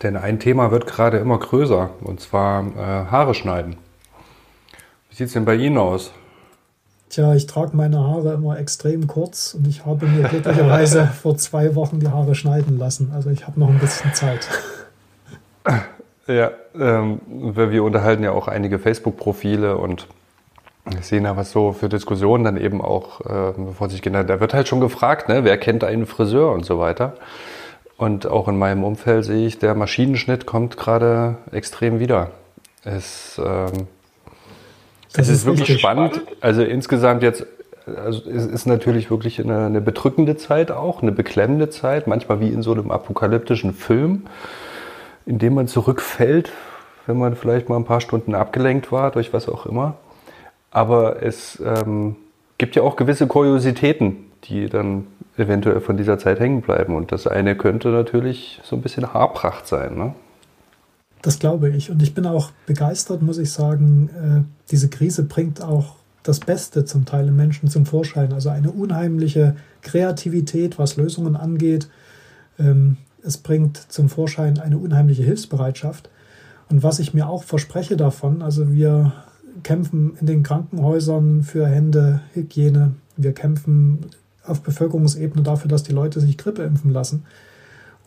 Denn 0.02 0.16
ein 0.16 0.40
Thema 0.40 0.72
wird 0.72 0.88
gerade 0.88 1.18
immer 1.18 1.38
größer, 1.38 1.90
und 2.02 2.22
zwar 2.22 2.66
äh, 2.66 3.12
Haare 3.12 3.34
schneiden. 3.34 3.76
Wie 5.10 5.16
sieht 5.16 5.28
es 5.28 5.34
denn 5.34 5.46
bei 5.46 5.56
Ihnen 5.56 5.78
aus? 5.78 6.14
Tja, 7.10 7.34
ich 7.34 7.48
trage 7.48 7.76
meine 7.76 8.00
Haare 8.00 8.34
immer 8.34 8.60
extrem 8.60 9.08
kurz 9.08 9.56
und 9.56 9.67
ich 9.67 9.86
habe 9.86 10.06
mir 10.06 10.28
glücklicherweise 10.28 11.08
vor 11.22 11.38
zwei 11.38 11.74
Wochen 11.76 12.00
die 12.00 12.08
Haare 12.08 12.36
schneiden 12.36 12.78
lassen. 12.78 13.12
Also 13.13 13.32
ich 13.32 13.48
habe 13.48 13.60
noch 13.60 13.69
ein 13.69 13.80
bisschen 13.80 14.13
Zeit. 14.13 14.48
Ja, 16.28 16.52
ähm, 16.80 17.22
wir 17.28 17.84
unterhalten 17.84 18.24
ja 18.24 18.32
auch 18.34 18.48
einige 18.48 18.78
Facebook-Profile 18.78 19.77
und 19.77 20.06
sehen 21.02 21.25
ja, 21.25 21.36
was 21.36 21.52
so 21.52 21.73
für 21.73 21.90
Diskussionen 21.90 22.44
dann 22.44 22.56
eben 22.56 22.84
auch 22.84 23.21
äh, 23.21 23.54
vor 23.75 23.90
sich 23.90 24.04
gehen. 24.04 24.13
Da 24.13 24.40
wird 24.40 24.54
halt 24.54 24.67
schon 24.67 24.79
gefragt, 24.79 25.27
ne, 25.27 25.44
wer 25.44 25.58
kennt 25.58 25.84
einen 25.84 26.06
Friseur 26.06 26.52
und 26.52 26.65
so 26.65 26.77
weiter. 26.77 27.13
Und 27.98 28.27
auch 28.27 28.48
in 28.48 28.60
meinem 28.60 28.84
Umfeld 28.84 29.25
sehe 29.25 29.48
ich, 29.48 29.58
der 29.58 29.73
Maschinenschnitt 29.73 30.46
kommt 30.46 30.77
gerade 30.77 31.38
extrem 31.52 32.00
wieder. 32.00 32.29
Es, 32.84 33.42
ähm, 33.44 33.88
es 35.14 35.28
ist, 35.28 35.30
ist 35.30 35.46
wirklich 35.46 35.80
spannend. 35.80 36.16
spannend. 36.16 36.38
Also 36.42 36.64
insgesamt 36.64 37.24
jetzt, 37.24 37.46
also 37.86 38.30
es 38.30 38.46
ist 38.46 38.66
natürlich 38.66 39.10
wirklich 39.10 39.40
eine, 39.42 39.66
eine 39.66 39.82
bedrückende 39.82 40.38
Zeit 40.38 40.72
auch, 40.72 41.02
eine 41.02 41.12
beklemmende 41.12 41.70
Zeit, 41.70 42.08
manchmal 42.08 42.40
wie 42.40 42.50
in 42.50 42.62
so 42.62 42.72
einem 42.72 42.92
apokalyptischen 42.92 43.74
Film 43.74 44.24
in 45.30 45.38
dem 45.38 45.54
man 45.54 45.68
zurückfällt, 45.68 46.52
wenn 47.06 47.18
man 47.18 47.36
vielleicht 47.36 47.70
mal 47.70 47.76
ein 47.76 47.86
paar 47.86 48.02
Stunden 48.02 48.34
abgelenkt 48.34 48.92
war, 48.92 49.12
durch 49.12 49.32
was 49.32 49.48
auch 49.48 49.68
immer. 49.68 49.94
Aber 50.72 51.22
es 51.22 51.62
ähm, 51.64 52.16
gibt 52.58 52.76
ja 52.76 52.82
auch 52.82 52.96
gewisse 52.96 53.28
Kuriositäten, 53.28 54.26
die 54.46 54.70
dann 54.70 55.06
eventuell 55.38 55.82
von 55.82 55.98
dieser 55.98 56.18
Zeit 56.18 56.40
hängen 56.40 56.62
bleiben. 56.62 56.96
Und 56.96 57.12
das 57.12 57.28
eine 57.28 57.56
könnte 57.56 57.90
natürlich 57.90 58.60
so 58.64 58.76
ein 58.76 58.82
bisschen 58.82 59.14
Haarpracht 59.14 59.68
sein. 59.68 59.96
Ne? 59.98 60.16
Das 61.22 61.40
glaube 61.40 61.70
ich. 61.70 61.90
Und 61.92 62.02
ich 62.02 62.13
bin 62.13 62.26
auch 62.26 62.52
begeistert, 62.65 63.22
muss 63.22 63.38
ich 63.38 63.52
sagen. 63.52 64.10
Äh, 64.10 64.72
diese 64.72 64.90
Krise 64.90 65.24
bringt 65.24 65.62
auch 65.62 65.96
das 66.24 66.40
Beste 66.40 66.86
zum 66.86 67.06
Teil 67.06 67.28
im 67.28 67.36
Menschen 67.36 67.70
zum 67.70 67.86
Vorschein. 67.86 68.34
Also 68.34 68.50
eine 68.50 68.72
unheimliche 68.72 69.56
Kreativität, 69.82 70.80
was 70.80 70.96
Lösungen 70.96 71.36
angeht. 71.36 71.90
Ähm, 72.58 72.98
es 73.24 73.38
bringt 73.38 73.78
zum 73.78 74.10
Vorschein 74.10 74.60
eine 74.60 74.78
unheimliche 74.78 75.24
Hilfsbereitschaft. 75.24 76.10
Und 76.70 76.84
was 76.84 77.00
ich 77.00 77.13
mir 77.13 77.28
auch 77.28 77.44
verspreche 77.44 77.98
davon, 77.98 78.42
also 78.42 78.72
wir 78.72 79.13
kämpfen 79.63 80.15
in 80.22 80.28
den 80.28 80.44
Krankenhäusern 80.44 81.44
für 81.44 81.67
Hände, 81.67 82.22
Hygiene. 82.34 82.94
Wir 83.17 83.34
kämpfen 83.34 84.06
auf 84.44 84.62
Bevölkerungsebene 84.62 85.44
dafür, 85.44 85.70
dass 85.70 85.84
die 85.84 85.92
Leute 85.92 86.20
sich 86.22 86.38
Grippe 86.38 86.63
impfen 86.63 86.92
lassen. 86.92 87.26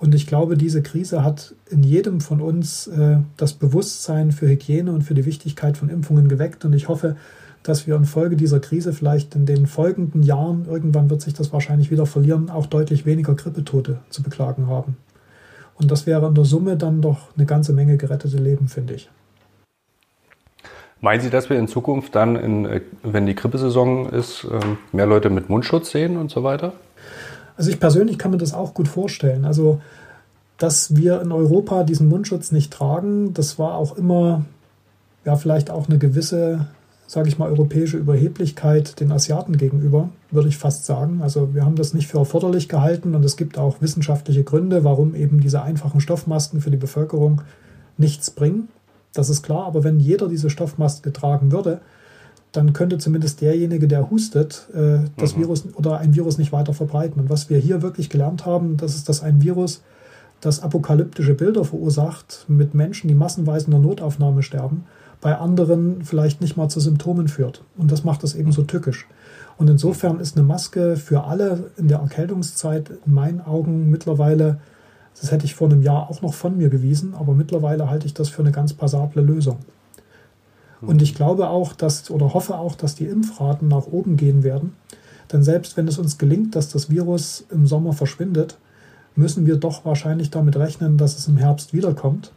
Und 0.02 0.16
ich 0.16 0.26
glaube, 0.26 0.56
diese 0.56 0.82
Krise 0.82 1.22
hat 1.22 1.54
in 1.70 1.84
jedem 1.84 2.20
von 2.20 2.40
uns 2.40 2.88
äh, 2.88 3.18
das 3.36 3.52
Bewusstsein 3.52 4.32
für 4.32 4.48
Hygiene 4.48 4.92
und 4.92 5.02
für 5.02 5.14
die 5.14 5.26
Wichtigkeit 5.26 5.76
von 5.76 5.88
Impfungen 5.88 6.26
geweckt. 6.26 6.64
Und 6.64 6.72
ich 6.72 6.88
hoffe, 6.88 7.14
dass 7.62 7.86
wir 7.86 7.94
infolge 7.94 8.34
dieser 8.34 8.58
Krise 8.58 8.92
vielleicht 8.92 9.36
in 9.36 9.46
den 9.46 9.68
folgenden 9.68 10.24
Jahren, 10.24 10.66
irgendwann 10.68 11.08
wird 11.08 11.22
sich 11.22 11.34
das 11.34 11.52
wahrscheinlich 11.52 11.92
wieder 11.92 12.04
verlieren, 12.04 12.50
auch 12.50 12.66
deutlich 12.66 13.06
weniger 13.06 13.36
Grippetote 13.36 14.00
zu 14.10 14.24
beklagen 14.24 14.66
haben. 14.66 14.96
Und 15.76 15.92
das 15.92 16.04
wäre 16.04 16.26
in 16.26 16.34
der 16.34 16.46
Summe 16.46 16.76
dann 16.76 17.00
doch 17.00 17.28
eine 17.36 17.46
ganze 17.46 17.72
Menge 17.72 17.96
gerettete 17.96 18.38
Leben, 18.38 18.66
finde 18.66 18.94
ich. 18.94 19.08
Meinen 21.00 21.20
Sie, 21.20 21.30
dass 21.30 21.48
wir 21.48 21.60
in 21.60 21.68
Zukunft 21.68 22.16
dann, 22.16 22.34
in, 22.34 22.66
äh, 22.66 22.80
wenn 23.04 23.26
die 23.26 23.36
Grippesaison 23.36 24.08
ist, 24.08 24.48
ähm, 24.50 24.78
mehr 24.90 25.06
Leute 25.06 25.30
mit 25.30 25.48
Mundschutz 25.48 25.92
sehen 25.92 26.16
und 26.16 26.32
so 26.32 26.42
weiter? 26.42 26.72
Also 27.56 27.70
ich 27.70 27.80
persönlich 27.80 28.18
kann 28.18 28.30
mir 28.30 28.38
das 28.38 28.54
auch 28.54 28.74
gut 28.74 28.88
vorstellen. 28.88 29.44
Also, 29.44 29.80
dass 30.58 30.96
wir 30.96 31.20
in 31.20 31.32
Europa 31.32 31.84
diesen 31.84 32.08
Mundschutz 32.08 32.52
nicht 32.52 32.72
tragen, 32.72 33.34
das 33.34 33.58
war 33.58 33.74
auch 33.74 33.96
immer, 33.96 34.44
ja, 35.24 35.36
vielleicht 35.36 35.70
auch 35.70 35.88
eine 35.88 35.98
gewisse, 35.98 36.68
sage 37.06 37.28
ich 37.28 37.38
mal, 37.38 37.50
europäische 37.50 37.96
Überheblichkeit 37.96 39.00
den 39.00 39.12
Asiaten 39.12 39.56
gegenüber, 39.56 40.08
würde 40.30 40.48
ich 40.48 40.56
fast 40.56 40.86
sagen. 40.86 41.20
Also 41.22 41.54
wir 41.54 41.64
haben 41.64 41.76
das 41.76 41.94
nicht 41.94 42.06
für 42.06 42.18
erforderlich 42.18 42.68
gehalten 42.68 43.14
und 43.14 43.24
es 43.24 43.36
gibt 43.36 43.58
auch 43.58 43.80
wissenschaftliche 43.80 44.44
Gründe, 44.44 44.84
warum 44.84 45.14
eben 45.14 45.40
diese 45.40 45.62
einfachen 45.62 46.00
Stoffmasken 46.00 46.60
für 46.60 46.70
die 46.70 46.76
Bevölkerung 46.76 47.42
nichts 47.98 48.30
bringen. 48.30 48.68
Das 49.12 49.28
ist 49.28 49.42
klar, 49.42 49.66
aber 49.66 49.84
wenn 49.84 50.00
jeder 50.00 50.28
diese 50.28 50.48
Stoffmaske 50.48 51.12
tragen 51.12 51.52
würde, 51.52 51.80
dann 52.52 52.72
könnte 52.72 52.98
zumindest 52.98 53.40
derjenige, 53.40 53.88
der 53.88 54.10
hustet, 54.10 54.68
äh, 54.74 54.98
das 55.16 55.36
mhm. 55.36 55.40
Virus 55.40 55.64
oder 55.74 55.98
ein 55.98 56.14
Virus 56.14 56.38
nicht 56.38 56.52
weiter 56.52 56.74
verbreiten. 56.74 57.20
Und 57.20 57.30
was 57.30 57.50
wir 57.50 57.58
hier 57.58 57.82
wirklich 57.82 58.10
gelernt 58.10 58.46
haben, 58.46 58.76
das 58.76 58.94
ist, 58.94 59.08
dass 59.08 59.22
ein 59.22 59.42
Virus, 59.42 59.82
das 60.40 60.62
apokalyptische 60.62 61.34
Bilder 61.34 61.64
verursacht, 61.64 62.44
mit 62.48 62.74
Menschen, 62.74 63.08
die 63.08 63.14
massenweise 63.14 63.66
in 63.66 63.70
der 63.72 63.80
Notaufnahme 63.80 64.42
sterben, 64.42 64.84
bei 65.20 65.36
anderen 65.36 66.02
vielleicht 66.04 66.40
nicht 66.40 66.56
mal 66.56 66.68
zu 66.68 66.80
Symptomen 66.80 67.28
führt. 67.28 67.62
Und 67.76 67.92
das 67.92 68.04
macht 68.04 68.24
es 68.24 68.34
eben 68.34 68.52
so 68.52 68.62
tückisch. 68.62 69.06
Und 69.56 69.70
insofern 69.70 70.18
ist 70.18 70.36
eine 70.36 70.44
Maske 70.44 70.96
für 70.96 71.24
alle 71.24 71.70
in 71.76 71.88
der 71.88 71.98
Erkältungszeit 71.98 72.90
in 73.06 73.14
meinen 73.14 73.40
Augen 73.40 73.88
mittlerweile 73.90 74.58
das 75.20 75.30
hätte 75.30 75.44
ich 75.44 75.54
vor 75.54 75.68
einem 75.68 75.82
Jahr 75.82 76.10
auch 76.10 76.22
noch 76.22 76.34
von 76.34 76.56
mir 76.56 76.68
gewiesen, 76.68 77.14
aber 77.14 77.34
mittlerweile 77.34 77.90
halte 77.90 78.06
ich 78.06 78.14
das 78.14 78.28
für 78.28 78.42
eine 78.42 78.52
ganz 78.52 78.72
passable 78.72 79.22
Lösung. 79.22 79.58
Und 80.86 81.00
ich 81.00 81.14
glaube 81.14 81.48
auch, 81.48 81.72
dass 81.72 82.10
oder 82.10 82.34
hoffe 82.34 82.56
auch, 82.56 82.74
dass 82.74 82.94
die 82.94 83.06
Impfraten 83.06 83.68
nach 83.68 83.86
oben 83.86 84.16
gehen 84.16 84.42
werden. 84.42 84.74
Denn 85.32 85.42
selbst 85.42 85.76
wenn 85.76 85.88
es 85.88 85.98
uns 85.98 86.18
gelingt, 86.18 86.56
dass 86.56 86.68
das 86.68 86.90
Virus 86.90 87.44
im 87.50 87.66
Sommer 87.66 87.92
verschwindet, 87.92 88.58
müssen 89.14 89.46
wir 89.46 89.56
doch 89.56 89.84
wahrscheinlich 89.84 90.30
damit 90.30 90.56
rechnen, 90.56 90.98
dass 90.98 91.18
es 91.18 91.28
im 91.28 91.36
Herbst 91.36 91.72
wiederkommt. 91.72 92.32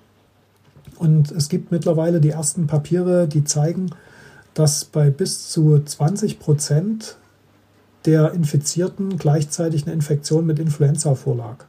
Und 0.98 1.32
es 1.32 1.50
gibt 1.50 1.72
mittlerweile 1.72 2.22
die 2.22 2.30
ersten 2.30 2.68
Papiere, 2.68 3.28
die 3.28 3.44
zeigen, 3.44 3.90
dass 4.54 4.86
bei 4.86 5.10
bis 5.10 5.50
zu 5.50 5.80
20 5.84 6.40
Prozent 6.40 7.18
der 8.06 8.32
Infizierten 8.34 9.18
gleichzeitig 9.18 9.86
eine 9.86 9.94
Infektion 9.94 10.46
mit 10.46 10.60
Influenza 10.60 11.16
vorlag. 11.16 11.66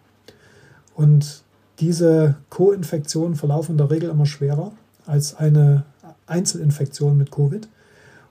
Und 0.94 1.42
diese 1.80 2.36
Co-Infektionen 2.50 3.34
verlaufen 3.34 3.72
in 3.72 3.78
der 3.78 3.90
Regel 3.90 4.10
immer 4.10 4.26
schwerer 4.26 4.72
als 5.06 5.36
eine 5.36 5.84
Einzelinfektion 6.26 7.16
mit 7.16 7.30
Covid. 7.30 7.68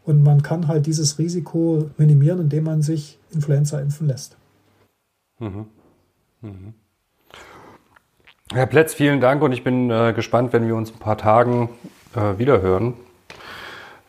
Und 0.05 0.23
man 0.23 0.43
kann 0.43 0.67
halt 0.67 0.85
dieses 0.85 1.17
Risiko 1.17 1.89
minimieren, 1.97 2.41
indem 2.41 2.65
man 2.65 2.81
sich 2.81 3.17
Influenza 3.31 3.79
impfen 3.79 4.07
lässt. 4.07 4.37
Mhm. 5.39 5.65
Mhm. 6.41 6.73
Herr 8.53 8.67
Plätz, 8.67 8.93
vielen 8.93 9.19
Dank 9.19 9.41
und 9.41 9.51
ich 9.51 9.63
bin 9.63 9.89
äh, 9.89 10.13
gespannt, 10.13 10.53
wenn 10.53 10.67
wir 10.67 10.75
uns 10.75 10.91
ein 10.91 10.99
paar 10.99 11.17
Tagen 11.17 11.69
äh, 12.15 12.37
wiederhören, 12.37 12.93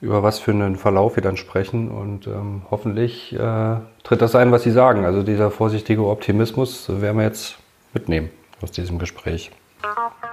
über 0.03 0.23
was 0.23 0.39
für 0.39 0.51
einen 0.51 0.77
Verlauf 0.77 1.17
wir 1.17 1.23
dann 1.23 1.39
sprechen 1.39 1.91
und 1.91 2.27
ähm, 2.27 2.63
hoffentlich 2.71 3.33
äh, 3.33 3.77
tritt 4.05 4.21
das 4.21 4.35
ein, 4.35 4.53
was 4.53 4.63
Sie 4.63 4.71
sagen. 4.71 5.07
Also 5.07 5.23
dieser 5.23 5.51
vorsichtige 5.51 6.07
Optimismus 6.07 6.89
werden 7.01 7.17
wir 7.17 7.25
jetzt 7.25 7.57
mitnehmen 7.95 8.29
aus 8.61 8.71
diesem 8.71 8.99
Gespräch. 8.99 9.51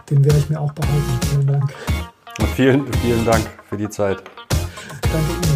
Den 0.10 0.26
werde 0.26 0.38
ich 0.38 0.50
mir 0.50 0.60
auch 0.60 0.74
behalten. 0.74 1.20
Vielen 1.30 1.48
Dank. 1.48 1.74
Und 2.40 2.50
vielen, 2.56 2.94
vielen 2.94 3.26
Dank 3.26 3.46
für 3.70 3.78
die 3.78 3.90
Zeit. 3.90 4.24
Danke 5.02 5.32
Ihnen. 5.32 5.53